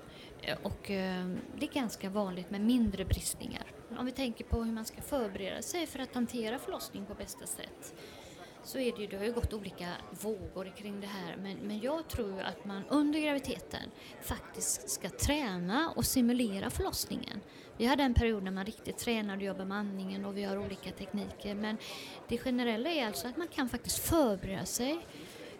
Och 0.63 0.91
eh, 0.91 1.27
det 1.57 1.65
är 1.65 1.73
ganska 1.73 2.09
vanligt 2.09 2.51
med 2.51 2.61
mindre 2.61 3.05
bristningar. 3.05 3.63
Om 3.99 4.05
vi 4.05 4.11
tänker 4.11 4.43
på 4.43 4.63
hur 4.63 4.73
man 4.73 4.85
ska 4.85 5.01
förbereda 5.01 5.61
sig 5.61 5.87
för 5.87 5.99
att 5.99 6.15
hantera 6.15 6.59
förlossning 6.59 7.05
på 7.05 7.13
bästa 7.13 7.45
sätt. 7.45 7.93
Så 8.63 8.79
är 8.79 8.91
det 8.95 9.01
ju, 9.01 9.07
det 9.07 9.17
har 9.17 9.25
ju 9.25 9.33
gått 9.33 9.53
olika 9.53 9.87
vågor 10.21 10.73
kring 10.77 11.01
det 11.01 11.07
här. 11.07 11.37
Men, 11.37 11.57
men 11.57 11.79
jag 11.79 12.07
tror 12.07 12.33
ju 12.33 12.41
att 12.41 12.65
man 12.65 12.83
under 12.89 13.19
graviditeten 13.19 13.91
faktiskt 14.21 14.89
ska 14.89 15.09
träna 15.09 15.93
och 15.95 16.05
simulera 16.05 16.69
förlossningen. 16.69 17.41
Vi 17.77 17.85
hade 17.85 18.03
en 18.03 18.13
period 18.13 18.43
när 18.43 18.51
man 18.51 18.65
riktigt 18.65 18.97
tränade 18.97 19.37
och 19.37 19.43
jobbade 19.43 19.65
med 19.65 19.77
andningen 19.77 20.25
och 20.25 20.37
vi 20.37 20.43
har 20.43 20.57
olika 20.57 20.91
tekniker. 20.91 21.55
Men 21.55 21.77
det 22.27 22.37
generella 22.37 22.89
är 22.89 23.07
alltså 23.07 23.27
att 23.27 23.37
man 23.37 23.47
kan 23.47 23.69
faktiskt 23.69 23.99
förbereda 23.99 24.65
sig 24.65 25.05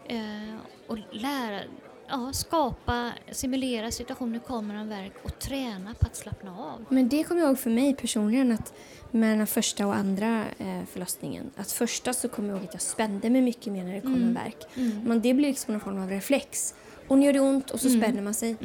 eh, 0.06 0.56
och 0.88 0.98
lära, 1.12 1.62
ja, 2.10 2.34
skapa, 2.34 3.12
simulera 3.32 3.92
situationer, 3.92 4.40
kommer 4.40 4.76
en 4.76 4.90
verk 4.90 5.14
och 5.24 5.40
träna 5.40 5.94
på 6.00 6.06
att 6.06 6.16
slappna 6.16 6.58
av. 6.58 6.86
Men 6.90 7.10
det 7.10 7.24
kommer 7.24 7.42
jag 7.42 7.48
ihåg 7.48 7.60
för 7.60 7.70
mig 7.70 7.96
personligen 7.96 8.52
att 8.52 8.74
med 9.12 9.38
den 9.38 9.48
första 9.48 9.88
och 9.88 9.96
andra 9.96 10.46
eh, 10.58 10.84
förlossningen. 10.92 11.52
Att 11.56 11.72
första 11.72 12.14
så 12.14 12.30
kommer 12.30 12.50
jag 12.50 12.58
ihåg 12.58 12.68
att 12.68 12.74
jag 12.74 12.82
spände 12.82 13.30
mig 13.30 13.42
mycket 13.42 13.74
mer 13.74 13.84
när 13.84 13.94
det 13.94 14.02
kom 14.02 14.16
en 14.16 14.34
värk. 14.34 14.66
Men 15.06 15.22
det 15.22 15.34
blir 15.34 15.48
liksom 15.48 15.74
någon 15.74 15.82
form 15.82 16.02
av 16.02 16.10
reflex. 16.10 16.74
Och 17.08 17.18
nu 17.18 17.26
gör 17.26 17.34
det 17.34 17.40
ont 17.40 17.72
och 17.72 17.80
så 17.80 17.90
spänner 17.90 18.22
man 18.22 18.34
sig. 18.34 18.56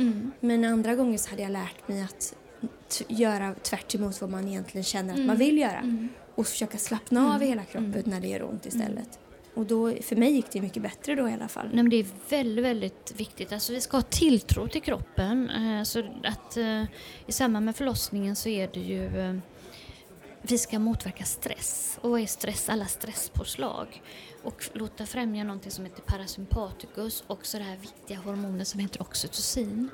Men 0.40 0.64
andra 0.64 0.94
gånger 0.94 1.18
så 1.18 1.30
hade 1.30 1.42
jag 1.42 1.50
lärt 1.52 1.88
mig 1.88 2.02
att 2.02 2.34
göra 3.08 3.54
tvärt 3.54 3.94
emot 3.94 4.20
vad 4.20 4.30
man 4.30 4.48
egentligen 4.48 4.84
känner 4.84 5.14
att 5.14 5.26
man 5.26 5.36
vill 5.36 5.58
göra. 5.58 6.08
Och 6.34 6.46
försöka 6.46 6.78
slappna 6.78 7.34
av 7.34 7.42
i 7.42 7.46
hela 7.46 7.64
kroppen 7.64 8.02
när 8.06 8.20
det 8.20 8.28
gör 8.28 8.42
ont 8.42 8.66
istället. 8.66 9.18
Och 9.54 9.66
då, 9.66 9.92
för 10.02 10.16
mig 10.16 10.32
gick 10.32 10.50
det 10.52 10.60
mycket 10.60 10.82
bättre 10.82 11.14
då 11.14 11.28
i 11.28 11.32
alla 11.32 11.48
fall. 11.48 11.66
Nej, 11.66 11.76
men 11.76 11.90
det 11.90 11.96
är 11.96 12.06
väldigt, 12.28 12.64
väldigt 12.64 13.14
viktigt. 13.16 13.52
Alltså, 13.52 13.72
vi 13.72 13.80
ska 13.80 13.96
ha 13.96 14.02
tilltro 14.02 14.68
till 14.68 14.82
kroppen. 14.82 15.50
Eh, 15.50 15.82
så 15.82 15.98
att, 16.24 16.56
eh, 16.56 16.82
I 17.26 17.32
samband 17.32 17.66
med 17.66 17.76
förlossningen 17.76 18.36
så 18.36 18.48
är 18.48 18.70
det 18.72 18.80
ju... 18.80 19.20
Eh, 19.20 19.36
vi 20.42 20.58
ska 20.58 20.78
motverka 20.78 21.24
stress. 21.24 21.98
Och 22.00 22.10
vad 22.10 22.20
är 22.20 22.26
stress? 22.26 22.68
Alla 22.68 22.86
stresspåslag. 22.86 24.02
Och 24.42 24.64
låta 24.72 25.06
främja 25.06 25.44
någonting 25.44 25.70
som 25.70 25.84
heter 25.84 26.02
parasympaticus 26.02 27.24
och 27.26 27.46
så 27.46 27.58
det 27.58 27.64
här 27.64 27.76
viktiga 27.76 28.18
hormonet 28.18 28.68
som 28.68 28.80
heter 28.80 29.02
oxytocin. 29.02 29.88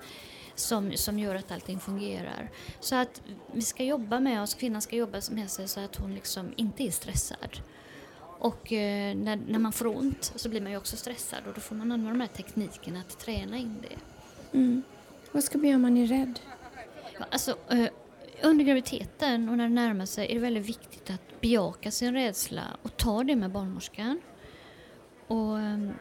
Som, 0.55 0.93
som 0.97 1.19
gör 1.19 1.35
att 1.35 1.53
allting 1.53 1.81
fungerar. 1.81 2.51
Så 2.81 2.97
att 2.97 3.23
vi 3.53 3.63
ska 3.63 3.85
jobba 3.85 4.21
med 4.21 4.43
oss, 4.43 4.55
kvinnan 4.55 4.83
ska 4.83 4.97
jobba 4.97 5.21
med 5.31 5.51
sig 5.51 5.69
så 5.69 5.81
att 5.81 5.97
hon 5.97 6.15
liksom 6.15 6.53
inte 6.57 6.83
är 6.83 6.91
stressad. 6.91 7.61
Och 8.41 8.73
eh, 8.73 9.17
när, 9.17 9.37
när 9.37 9.59
man 9.59 9.73
får 9.73 9.87
ont 9.87 10.33
så 10.37 10.49
blir 10.49 10.61
man 10.61 10.71
ju 10.71 10.77
också 10.79 10.97
stressad 10.97 11.39
och 11.47 11.55
då 11.55 11.61
får 11.61 11.75
man 11.75 11.93
använda 11.93 12.11
de 12.11 12.21
här 12.21 12.29
teknikerna 12.29 13.01
att 13.01 13.19
träna 13.19 13.57
in 13.59 13.77
det. 13.83 13.97
Mm. 14.59 14.83
Vad 15.33 15.45
ska 15.45 15.59
man 15.59 15.67
göra 15.67 15.77
om 15.77 15.83
man 15.83 15.97
är 15.97 16.07
rädd? 16.07 16.41
Ja, 17.19 17.25
Alltså, 17.31 17.57
eh, 17.71 17.87
under 18.43 18.65
graviditeten 18.65 19.49
och 19.49 19.57
när 19.57 19.69
det 19.69 19.75
närmar 19.75 20.07
sig 20.07 20.31
är 20.31 20.35
det 20.35 20.41
väldigt 20.41 20.67
viktigt 20.69 21.11
att 21.11 21.41
bejaka 21.41 21.91
sin 21.91 22.15
rädsla 22.15 22.63
och 22.83 22.97
ta 22.97 23.25
det 23.25 23.37
med 23.37 23.51
barnmorskan. 23.51 24.21
Och 25.27 25.59
ehm, 25.59 25.93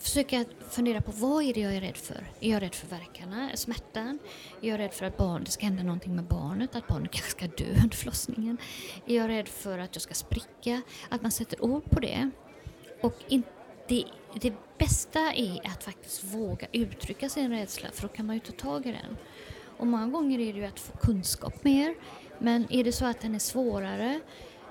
försöka 0.00 0.44
fundera 0.70 1.00
på 1.00 1.12
vad 1.12 1.44
är 1.44 1.54
det 1.54 1.60
jag 1.60 1.76
är 1.76 1.80
rädd 1.80 1.96
för? 1.96 2.30
Är 2.40 2.50
jag 2.50 2.62
rädd 2.62 2.74
för 2.74 2.86
verkarna, 2.86 3.50
smärtan? 3.54 4.18
Är 4.62 4.68
jag 4.68 4.78
rädd 4.78 4.92
för 4.94 5.06
att 5.06 5.16
barn, 5.16 5.44
det 5.44 5.50
ska 5.50 5.64
hända 5.64 5.82
någonting 5.82 6.16
med 6.16 6.24
barnet, 6.24 6.76
att 6.76 6.88
barnet 6.88 7.10
kanske 7.10 7.30
ska 7.30 7.46
dö 7.46 7.74
under 7.82 7.96
förlossningen? 7.96 8.58
Är 9.06 9.16
jag 9.16 9.28
rädd 9.28 9.48
för 9.48 9.78
att 9.78 9.94
jag 9.94 10.02
ska 10.02 10.14
spricka? 10.14 10.82
Att 11.08 11.22
man 11.22 11.30
sätter 11.30 11.64
ord 11.64 11.90
på 11.90 12.00
det. 12.00 12.30
Och 13.00 13.14
in, 13.28 13.42
det, 13.88 14.04
det 14.40 14.52
bästa 14.78 15.32
är 15.32 15.66
att 15.66 15.84
faktiskt 15.84 16.24
våga 16.24 16.66
uttrycka 16.72 17.28
sin 17.28 17.50
rädsla 17.50 17.88
för 17.92 18.02
då 18.02 18.08
kan 18.08 18.26
man 18.26 18.36
ju 18.36 18.40
ta 18.40 18.52
tag 18.52 18.86
i 18.86 18.92
den. 18.92 19.16
Och 19.78 19.86
många 19.86 20.06
gånger 20.06 20.38
är 20.38 20.52
det 20.52 20.58
ju 20.58 20.66
att 20.66 20.80
få 20.80 20.96
kunskap 20.96 21.64
mer. 21.64 21.94
Men 22.38 22.72
är 22.72 22.84
det 22.84 22.92
så 22.92 23.06
att 23.06 23.20
den 23.20 23.34
är 23.34 23.38
svårare 23.38 24.20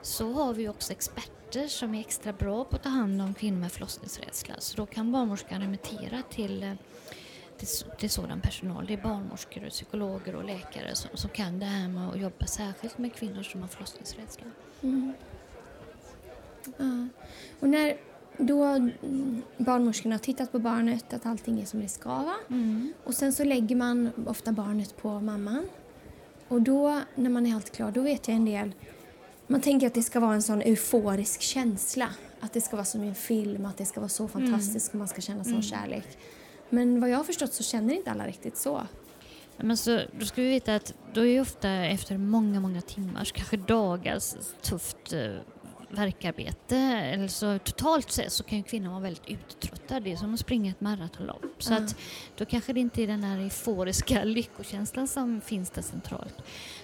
så 0.01 0.31
har 0.31 0.53
vi 0.53 0.61
ju 0.61 0.69
också 0.69 0.91
experter 0.91 1.38
som 1.67 1.95
är 1.95 1.99
extra 1.99 2.33
bra 2.33 2.63
på 2.63 2.75
att 2.75 2.83
ta 2.83 2.89
hand 2.89 3.21
om 3.21 3.33
kvinnor 3.33 3.59
med 3.59 3.71
förlossningsrädsla. 3.71 4.55
Så 4.59 4.77
då 4.77 4.85
kan 4.85 5.11
barnmorskan 5.11 5.61
remittera 5.61 6.21
till, 6.29 6.63
eh, 6.63 6.73
till, 7.57 7.67
till 7.97 8.09
sådan 8.09 8.41
personal. 8.41 8.85
Det 8.85 8.93
är 8.93 9.01
barnmorskor, 9.01 9.65
och 9.65 9.71
psykologer 9.71 10.35
och 10.35 10.43
läkare 10.43 10.95
som, 10.95 11.09
som 11.13 11.29
kan 11.29 11.59
det 11.59 11.65
här 11.65 11.87
med 11.87 12.09
att 12.09 12.19
jobba 12.19 12.45
särskilt 12.45 12.97
med 12.97 13.13
kvinnor 13.13 13.43
som 13.43 13.61
har 13.61 13.67
förlossningsrädsla. 13.67 14.45
Ja. 14.81 15.11
Och 17.59 17.69
när 17.69 17.97
då 18.37 18.63
mm, 18.63 19.41
barnmorskorna 19.57 20.15
har 20.15 20.19
tittat 20.19 20.51
på 20.51 20.59
barnet, 20.59 21.13
att 21.13 21.25
allting 21.25 21.61
är 21.61 21.65
som 21.65 21.79
det 21.79 21.87
ska 21.87 22.09
vara. 22.09 22.35
Och 23.03 23.13
sen 23.13 23.33
så 23.33 23.43
lägger 23.43 23.75
man 23.75 24.11
ofta 24.27 24.51
barnet 24.51 24.97
på 24.97 25.19
mamman. 25.19 25.69
Och 26.47 26.61
då, 26.61 27.01
när 27.15 27.29
man 27.29 27.45
är 27.45 27.49
helt 27.49 27.71
klar, 27.71 27.91
då 27.91 28.01
vet 28.01 28.27
jag 28.27 28.37
en 28.37 28.45
del. 28.45 28.71
Man 29.51 29.61
tänker 29.61 29.87
att 29.87 29.93
det 29.93 30.03
ska 30.03 30.19
vara 30.19 30.33
en 30.33 30.41
sån 30.41 30.61
euforisk 30.61 31.41
känsla. 31.41 32.09
Att 32.39 32.53
det 32.53 32.61
ska 32.61 32.75
vara 32.75 32.85
som 32.85 33.03
i 33.03 33.07
en 33.07 33.15
film, 33.15 33.65
att 33.65 33.77
det 33.77 33.85
ska 33.85 33.99
vara 33.99 34.09
så 34.09 34.27
fantastiskt 34.27 34.89
och 34.89 34.95
man 34.95 35.07
ska 35.07 35.21
känna 35.21 35.43
sån 35.43 35.61
kärlek. 35.61 36.17
Men 36.69 37.01
vad 37.01 37.09
jag 37.09 37.17
har 37.17 37.23
förstått 37.23 37.53
så 37.53 37.63
känner 37.63 37.93
inte 37.93 38.11
alla 38.11 38.27
riktigt 38.27 38.57
så. 38.57 38.81
Men 39.57 39.77
så, 39.77 40.01
då 40.19 40.25
ska 40.25 40.41
vi 40.41 40.49
veta 40.49 40.75
att 40.75 40.93
då 41.13 41.25
är 41.25 41.41
ofta 41.41 41.69
efter 41.69 42.17
många, 42.17 42.59
många 42.59 42.81
timmars, 42.81 43.31
kanske 43.31 43.57
dagars 43.57 44.35
tufft 44.61 45.13
eh, 45.13 45.35
verkarbete, 45.89 46.77
eller 46.77 47.27
så 47.27 47.59
totalt 47.59 48.11
sett 48.11 48.31
så 48.31 48.43
kan 48.43 48.57
ju 48.57 48.63
kvinnan 48.63 48.91
vara 48.91 49.01
väldigt 49.01 49.27
uttröttad. 49.27 50.03
Det 50.03 50.11
är 50.11 50.15
som 50.15 50.33
att 50.33 50.39
springa 50.39 50.71
ett 50.71 50.81
maratonlopp. 50.81 51.45
Så 51.59 51.73
att 51.73 51.95
då 52.35 52.45
kanske 52.45 52.73
det 52.73 52.79
inte 52.79 53.03
är 53.03 53.07
den 53.07 53.23
här 53.23 53.39
euforiska 53.39 54.23
lyckokänslan 54.23 55.07
som 55.07 55.41
finns 55.41 55.69
där 55.69 55.81
centralt. 55.81 56.35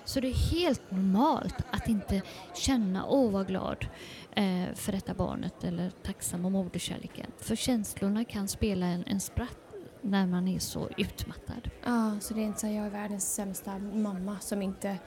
Så 0.05 0.19
det 0.19 0.27
är 0.27 0.51
helt 0.51 0.91
normalt 0.91 1.55
att 1.71 1.87
inte 1.87 2.21
känna 2.53 3.05
åh 3.05 3.31
vad 3.31 3.47
glad 3.47 3.87
eh, 4.35 4.73
för 4.75 4.91
detta 4.91 5.13
barnet 5.13 5.63
eller 5.63 5.91
tacksam 6.03 6.45
om 6.45 6.53
moderkärleken. 6.53 7.31
För 7.37 7.55
känslorna 7.55 8.25
kan 8.25 8.47
spela 8.47 8.85
en, 8.85 9.03
en 9.07 9.19
spratt 9.19 9.57
när 10.01 10.27
man 10.27 10.47
är 10.47 10.59
så 10.59 10.89
utmattad. 10.97 11.69
Ja, 11.83 12.11
så 12.21 12.33
det 12.33 12.41
är 12.41 12.43
inte 12.43 12.59
så 12.59 12.67
att 12.67 12.73
jag 12.73 12.85
är 12.85 12.89
världens 12.89 13.33
sämsta 13.33 13.79
mamma 13.79 14.39
som 14.39 14.61
inte, 14.61 14.97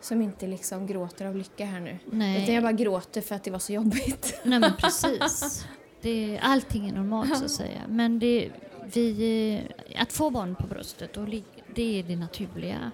som 0.00 0.22
inte 0.22 0.46
liksom 0.46 0.86
gråter 0.86 1.26
av 1.26 1.36
lycka 1.36 1.64
här 1.64 1.80
nu. 1.80 1.98
Nej. 2.10 2.42
Utan 2.42 2.54
jag 2.54 2.64
bara 2.64 2.72
gråter 2.72 3.20
för 3.20 3.34
att 3.34 3.44
det 3.44 3.50
var 3.50 3.58
så 3.58 3.72
jobbigt. 3.72 4.40
Nej 4.44 4.58
men 4.58 4.76
precis. 4.76 5.66
Det, 6.00 6.40
allting 6.42 6.88
är 6.88 6.92
normalt 6.92 7.38
så 7.38 7.44
att 7.44 7.50
säga. 7.50 7.80
Men 7.88 8.18
det, 8.18 8.50
vi, 8.94 9.62
att 9.96 10.12
få 10.12 10.30
barn 10.30 10.54
på 10.54 10.66
bröstet, 10.66 11.16
och 11.16 11.26
det 11.74 11.98
är 11.98 12.02
det 12.02 12.16
naturliga. 12.16 12.90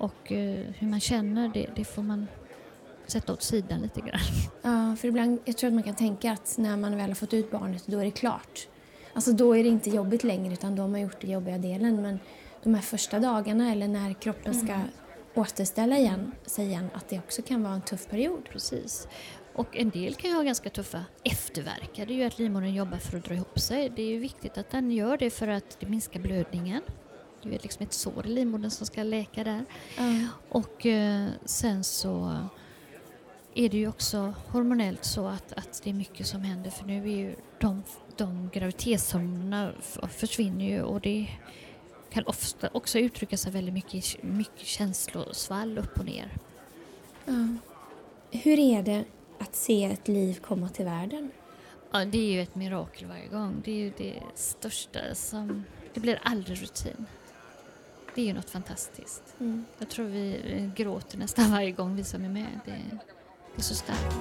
Och 0.00 0.32
eh, 0.32 0.66
hur 0.78 0.86
man 0.86 1.00
känner, 1.00 1.48
det, 1.48 1.66
det 1.76 1.84
får 1.84 2.02
man 2.02 2.26
sätta 3.06 3.32
åt 3.32 3.42
sidan 3.42 3.80
lite 3.80 4.00
grann. 4.00 4.20
Ja, 4.62 4.96
för 4.96 5.08
ibland, 5.08 5.38
jag 5.44 5.56
tror 5.56 5.68
att 5.68 5.74
man 5.74 5.82
kan 5.82 5.94
tänka 5.94 6.32
att 6.32 6.54
när 6.58 6.76
man 6.76 6.96
väl 6.96 7.10
har 7.10 7.14
fått 7.14 7.34
ut 7.34 7.50
barnet, 7.50 7.86
då 7.86 7.98
är 7.98 8.04
det 8.04 8.10
klart. 8.10 8.68
Alltså 9.12 9.32
då 9.32 9.56
är 9.56 9.62
det 9.62 9.68
inte 9.68 9.90
jobbigt 9.90 10.24
längre, 10.24 10.52
utan 10.52 10.76
då 10.76 10.82
har 10.82 10.88
man 10.88 11.00
gjort 11.00 11.20
den 11.20 11.30
jobbiga 11.30 11.58
delen. 11.58 12.02
Men 12.02 12.18
de 12.62 12.74
här 12.74 12.82
första 12.82 13.18
dagarna, 13.18 13.72
eller 13.72 13.88
när 13.88 14.12
kroppen 14.12 14.54
ska 14.54 14.80
återställa 15.34 15.98
igen, 15.98 16.32
sig 16.46 16.66
igen, 16.66 16.90
att 16.94 17.08
det 17.08 17.18
också 17.18 17.42
kan 17.42 17.62
vara 17.62 17.74
en 17.74 17.82
tuff 17.82 18.06
period. 18.06 18.48
Precis. 18.52 19.08
Och 19.54 19.76
en 19.76 19.90
del 19.90 20.14
kan 20.14 20.30
ju 20.30 20.36
ha 20.36 20.42
ganska 20.42 20.70
tuffa 20.70 21.04
efterverkar. 21.24 22.06
Det 22.06 22.12
är 22.12 22.16
ju 22.16 22.24
att 22.24 22.38
livmodern 22.38 22.74
jobbar 22.74 22.98
för 22.98 23.18
att 23.18 23.24
dra 23.24 23.34
ihop 23.34 23.60
sig. 23.60 23.92
Det 23.96 24.02
är 24.02 24.08
ju 24.08 24.18
viktigt 24.18 24.58
att 24.58 24.70
den 24.70 24.90
gör 24.90 25.16
det 25.16 25.30
för 25.30 25.48
att 25.48 25.76
det 25.80 25.86
minskar 25.86 26.20
blödningen. 26.20 26.82
Det 27.42 27.54
är 27.54 27.58
liksom 27.62 27.82
ett 27.82 27.92
sår 27.92 28.26
i 28.26 28.28
livmodern 28.28 28.70
som 28.70 28.86
ska 28.86 29.02
läka 29.02 29.44
där. 29.44 29.64
Ja. 29.96 30.26
Och 30.48 30.86
eh, 30.86 31.28
sen 31.44 31.84
så 31.84 32.38
är 33.54 33.68
det 33.68 33.76
ju 33.76 33.88
också 33.88 34.34
hormonellt 34.46 35.04
så 35.04 35.26
att, 35.26 35.52
att 35.52 35.80
det 35.84 35.90
är 35.90 35.94
mycket 35.94 36.26
som 36.26 36.42
händer 36.42 36.70
för 36.70 36.84
nu 36.84 37.02
är 37.02 37.16
ju 37.16 37.34
de, 37.58 37.82
de 38.16 38.50
graviditetshormonerna 38.52 39.72
försvinner 40.10 40.68
ju 40.68 40.82
och 40.82 41.00
det 41.00 41.28
kan 42.10 42.26
ofta 42.26 42.68
också 42.72 42.98
uttrycka 42.98 43.36
sig 43.36 43.52
väldigt 43.52 43.74
mycket, 43.74 44.22
mycket 44.22 44.66
känslosvall 44.66 45.78
upp 45.78 45.98
och 45.98 46.04
ner. 46.04 46.30
Ja. 47.24 47.46
Hur 48.30 48.58
är 48.58 48.82
det 48.82 49.04
att 49.38 49.54
se 49.54 49.84
ett 49.84 50.08
liv 50.08 50.40
komma 50.40 50.68
till 50.68 50.84
världen? 50.84 51.30
Ja, 51.92 52.04
det 52.04 52.18
är 52.18 52.32
ju 52.32 52.42
ett 52.42 52.54
mirakel 52.54 53.08
varje 53.08 53.26
gång. 53.26 53.62
Det 53.64 53.70
är 53.70 53.76
ju 53.76 53.92
det 53.96 54.22
största 54.34 55.14
som... 55.14 55.64
Det 55.94 56.00
blir 56.00 56.20
aldrig 56.22 56.62
rutin. 56.62 57.06
Det 58.14 58.20
är 58.20 58.26
ju 58.26 58.32
något 58.32 58.50
fantastiskt. 58.50 59.22
Mm. 59.40 59.64
Jag 59.78 59.88
tror 59.88 60.06
vi 60.06 60.70
gråter 60.76 61.18
nästan 61.18 61.50
varje 61.50 61.70
gång 61.70 61.96
vi 61.96 62.04
som 62.04 62.24
är 62.24 62.28
med. 62.28 62.60
Det, 62.64 62.70
det 63.56 63.58
är 63.58 63.62
så 63.62 63.74
starkt. 63.74 64.16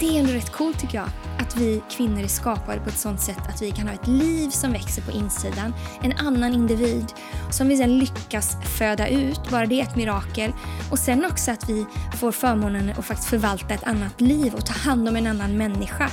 Det 0.00 0.16
är 0.16 0.20
ändå 0.20 0.32
rätt 0.32 0.52
coolt 0.52 0.78
tycker 0.78 0.98
jag. 0.98 1.08
Att 1.38 1.56
vi 1.56 1.82
kvinnor 1.90 2.22
är 2.22 2.28
skapade 2.28 2.80
på 2.80 2.88
ett 2.88 2.98
sånt 2.98 3.20
sätt 3.20 3.48
att 3.48 3.62
vi 3.62 3.70
kan 3.70 3.86
ha 3.86 3.94
ett 3.94 4.06
liv 4.06 4.50
som 4.50 4.72
växer 4.72 5.02
på 5.02 5.10
insidan. 5.10 5.74
En 6.02 6.12
annan 6.12 6.54
individ 6.54 7.12
som 7.50 7.68
vi 7.68 7.76
sen 7.76 7.98
lyckas 7.98 8.56
föda 8.78 9.08
ut. 9.08 9.50
Bara 9.50 9.66
det 9.66 9.80
är 9.80 9.82
ett 9.82 9.96
mirakel. 9.96 10.52
Och 10.90 10.98
sen 10.98 11.24
också 11.24 11.50
att 11.50 11.68
vi 11.68 11.86
får 12.20 12.32
förmånen 12.32 12.90
att 12.90 13.04
faktiskt 13.04 13.28
förvalta 13.28 13.74
ett 13.74 13.84
annat 13.84 14.20
liv 14.20 14.54
och 14.54 14.66
ta 14.66 14.72
hand 14.72 15.08
om 15.08 15.16
en 15.16 15.26
annan 15.26 15.56
människa 15.56 16.10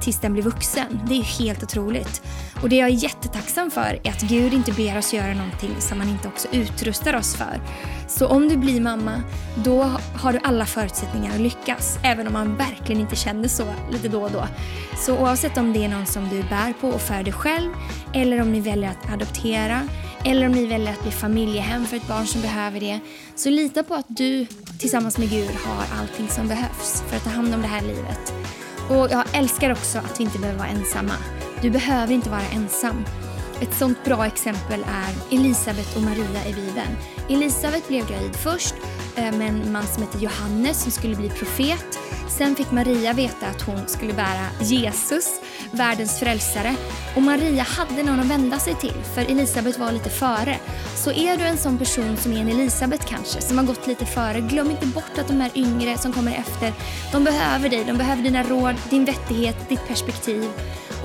tills 0.00 0.20
den 0.20 0.32
blir 0.32 0.42
vuxen. 0.42 1.00
Det 1.06 1.14
är 1.14 1.16
ju 1.16 1.22
helt 1.22 1.62
otroligt. 1.62 2.22
Och 2.62 2.68
det 2.68 2.76
jag 2.76 2.88
är 2.88 2.92
jättetacksam 2.92 3.70
för 3.70 4.00
är 4.04 4.10
att 4.10 4.22
Gud 4.22 4.52
inte 4.54 4.72
ber 4.72 4.98
oss 4.98 5.14
göra 5.14 5.34
någonting 5.34 5.70
som 5.78 6.00
han 6.00 6.08
inte 6.08 6.28
också 6.28 6.48
utrustar 6.52 7.16
oss 7.16 7.36
för. 7.36 7.60
Så 8.08 8.26
om 8.26 8.48
du 8.48 8.56
blir 8.56 8.80
mamma, 8.80 9.22
då 9.64 9.82
har 10.14 10.32
du 10.32 10.38
alla 10.44 10.66
förutsättningar 10.66 11.34
att 11.34 11.40
lyckas. 11.40 11.98
Även 12.02 12.26
om 12.26 12.32
man 12.32 12.56
verkligen 12.56 13.00
inte 13.00 13.16
känner 13.16 13.48
så 13.48 13.64
lite 13.92 14.08
då 14.08 14.22
och 14.22 14.30
då. 14.30 14.44
Så 14.96 15.18
oavsett 15.18 15.58
om 15.58 15.72
det 15.72 15.84
är 15.84 15.88
någon 15.88 16.06
som 16.06 16.28
du 16.28 16.42
bär 16.42 16.72
på 16.80 16.88
och 16.88 17.00
föder 17.00 17.32
själv, 17.32 17.70
eller 18.14 18.40
om 18.40 18.52
ni 18.52 18.60
väljer 18.60 18.90
att 18.90 19.12
adoptera, 19.12 19.88
eller 20.24 20.46
om 20.46 20.52
ni 20.52 20.66
väljer 20.66 20.92
att 20.92 21.02
bli 21.02 21.10
familjehem 21.10 21.86
för 21.86 21.96
ett 21.96 22.08
barn 22.08 22.26
som 22.26 22.40
behöver 22.40 22.80
det. 22.80 23.00
Så 23.34 23.50
lita 23.50 23.82
på 23.82 23.94
att 23.94 24.06
du 24.08 24.46
tillsammans 24.78 25.18
med 25.18 25.30
Gud 25.30 25.50
har 25.64 26.00
allting 26.00 26.28
som 26.28 26.48
behövs 26.48 27.02
för 27.08 27.16
att 27.16 27.24
ta 27.24 27.30
hand 27.30 27.54
om 27.54 27.62
det 27.62 27.68
här 27.68 27.82
livet. 27.82 28.37
Och 28.88 29.08
jag 29.10 29.24
älskar 29.32 29.70
också 29.70 29.98
att 29.98 30.20
vi 30.20 30.24
inte 30.24 30.38
behöver 30.38 30.58
vara 30.58 30.68
ensamma. 30.68 31.12
Du 31.62 31.70
behöver 31.70 32.12
inte 32.14 32.30
vara 32.30 32.42
ensam. 32.54 33.04
Ett 33.60 33.74
sånt 33.74 34.04
bra 34.04 34.26
exempel 34.26 34.84
är 34.88 35.36
Elisabet 35.36 35.96
och 35.96 36.02
Maria 36.02 36.46
i 36.48 36.52
Bibeln. 36.52 36.96
Elisabet 37.28 37.88
blev 37.88 38.08
gravid 38.08 38.36
först 38.36 38.74
eh, 39.16 39.32
med 39.32 39.48
en 39.48 39.72
man 39.72 39.86
som 39.86 40.02
hette 40.02 40.18
Johannes 40.18 40.82
som 40.82 40.92
skulle 40.92 41.16
bli 41.16 41.28
profet. 41.28 41.98
Sen 42.28 42.56
fick 42.56 42.70
Maria 42.70 43.12
veta 43.12 43.46
att 43.46 43.62
hon 43.62 43.88
skulle 43.88 44.12
bära 44.12 44.46
Jesus, 44.60 45.40
världens 45.72 46.20
frälsare. 46.20 46.76
Och 47.16 47.22
Maria 47.22 47.62
hade 47.62 48.02
någon 48.02 48.20
att 48.20 48.26
vända 48.26 48.58
sig 48.58 48.74
till, 48.74 49.02
för 49.14 49.20
Elisabet 49.20 49.78
var 49.78 49.92
lite 49.92 50.10
före. 50.10 50.56
Så 50.96 51.12
är 51.12 51.36
du 51.36 51.44
en 51.44 51.58
sån 51.58 51.78
person 51.78 52.16
som 52.16 52.32
är 52.32 52.40
en 52.40 52.48
Elisabet 52.48 53.06
kanske, 53.06 53.40
som 53.40 53.58
har 53.58 53.64
gått 53.64 53.86
lite 53.86 54.06
före, 54.06 54.40
glöm 54.40 54.70
inte 54.70 54.86
bort 54.86 55.18
att 55.18 55.28
de 55.28 55.40
här 55.40 55.50
yngre 55.54 55.98
som 55.98 56.12
kommer 56.12 56.32
efter, 56.32 56.72
de 57.12 57.24
behöver 57.24 57.68
dig, 57.68 57.84
de 57.84 57.98
behöver 57.98 58.22
dina 58.22 58.42
råd, 58.42 58.74
din 58.90 59.04
vettighet, 59.04 59.68
ditt 59.68 59.88
perspektiv. 59.88 60.50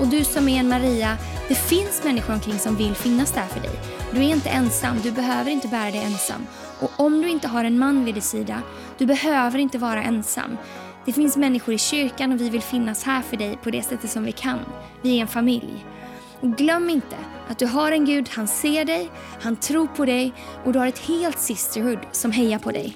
Och 0.00 0.06
du 0.06 0.24
som 0.24 0.48
är 0.48 0.60
en 0.60 0.68
Maria, 0.68 1.16
det 1.48 1.54
finns 1.54 2.04
människor 2.04 2.34
omkring 2.34 2.58
som 2.58 2.76
vill 2.76 2.94
finnas 2.94 3.32
där 3.32 3.46
för 3.46 3.60
dig. 3.60 3.70
Du 4.12 4.18
är 4.18 4.28
inte 4.28 4.48
ensam, 4.48 5.00
du 5.02 5.10
behöver 5.12 5.50
inte 5.50 5.68
bära 5.68 5.90
dig 5.90 6.04
ensam. 6.04 6.46
Och 6.80 6.90
om 6.96 7.22
du 7.22 7.28
inte 7.28 7.48
har 7.48 7.64
en 7.64 7.78
man 7.78 8.04
vid 8.04 8.14
din 8.14 8.22
sida, 8.22 8.62
du 8.98 9.06
behöver 9.06 9.58
inte 9.58 9.78
vara 9.78 10.02
ensam. 10.02 10.56
Det 11.04 11.12
finns 11.12 11.36
människor 11.36 11.74
i 11.74 11.78
kyrkan 11.78 12.32
och 12.32 12.40
vi 12.40 12.50
vill 12.50 12.62
finnas 12.62 13.04
här 13.04 13.22
för 13.22 13.36
dig 13.36 13.58
på 13.62 13.70
det 13.70 13.82
sättet 13.82 14.10
som 14.10 14.24
vi 14.24 14.32
kan. 14.32 14.58
Vi 15.02 15.16
är 15.16 15.20
en 15.20 15.28
familj. 15.28 15.86
Och 16.40 16.56
glöm 16.56 16.90
inte 16.90 17.16
att 17.48 17.58
du 17.58 17.66
har 17.66 17.92
en 17.92 18.04
Gud, 18.04 18.28
han 18.32 18.48
ser 18.48 18.84
dig, 18.84 19.10
han 19.40 19.56
tror 19.56 19.86
på 19.86 20.04
dig 20.04 20.32
och 20.64 20.72
du 20.72 20.78
har 20.78 20.86
ett 20.86 20.98
helt 20.98 21.38
sisterhood 21.38 21.98
som 22.12 22.32
hejar 22.32 22.58
på 22.58 22.70
dig. 22.70 22.94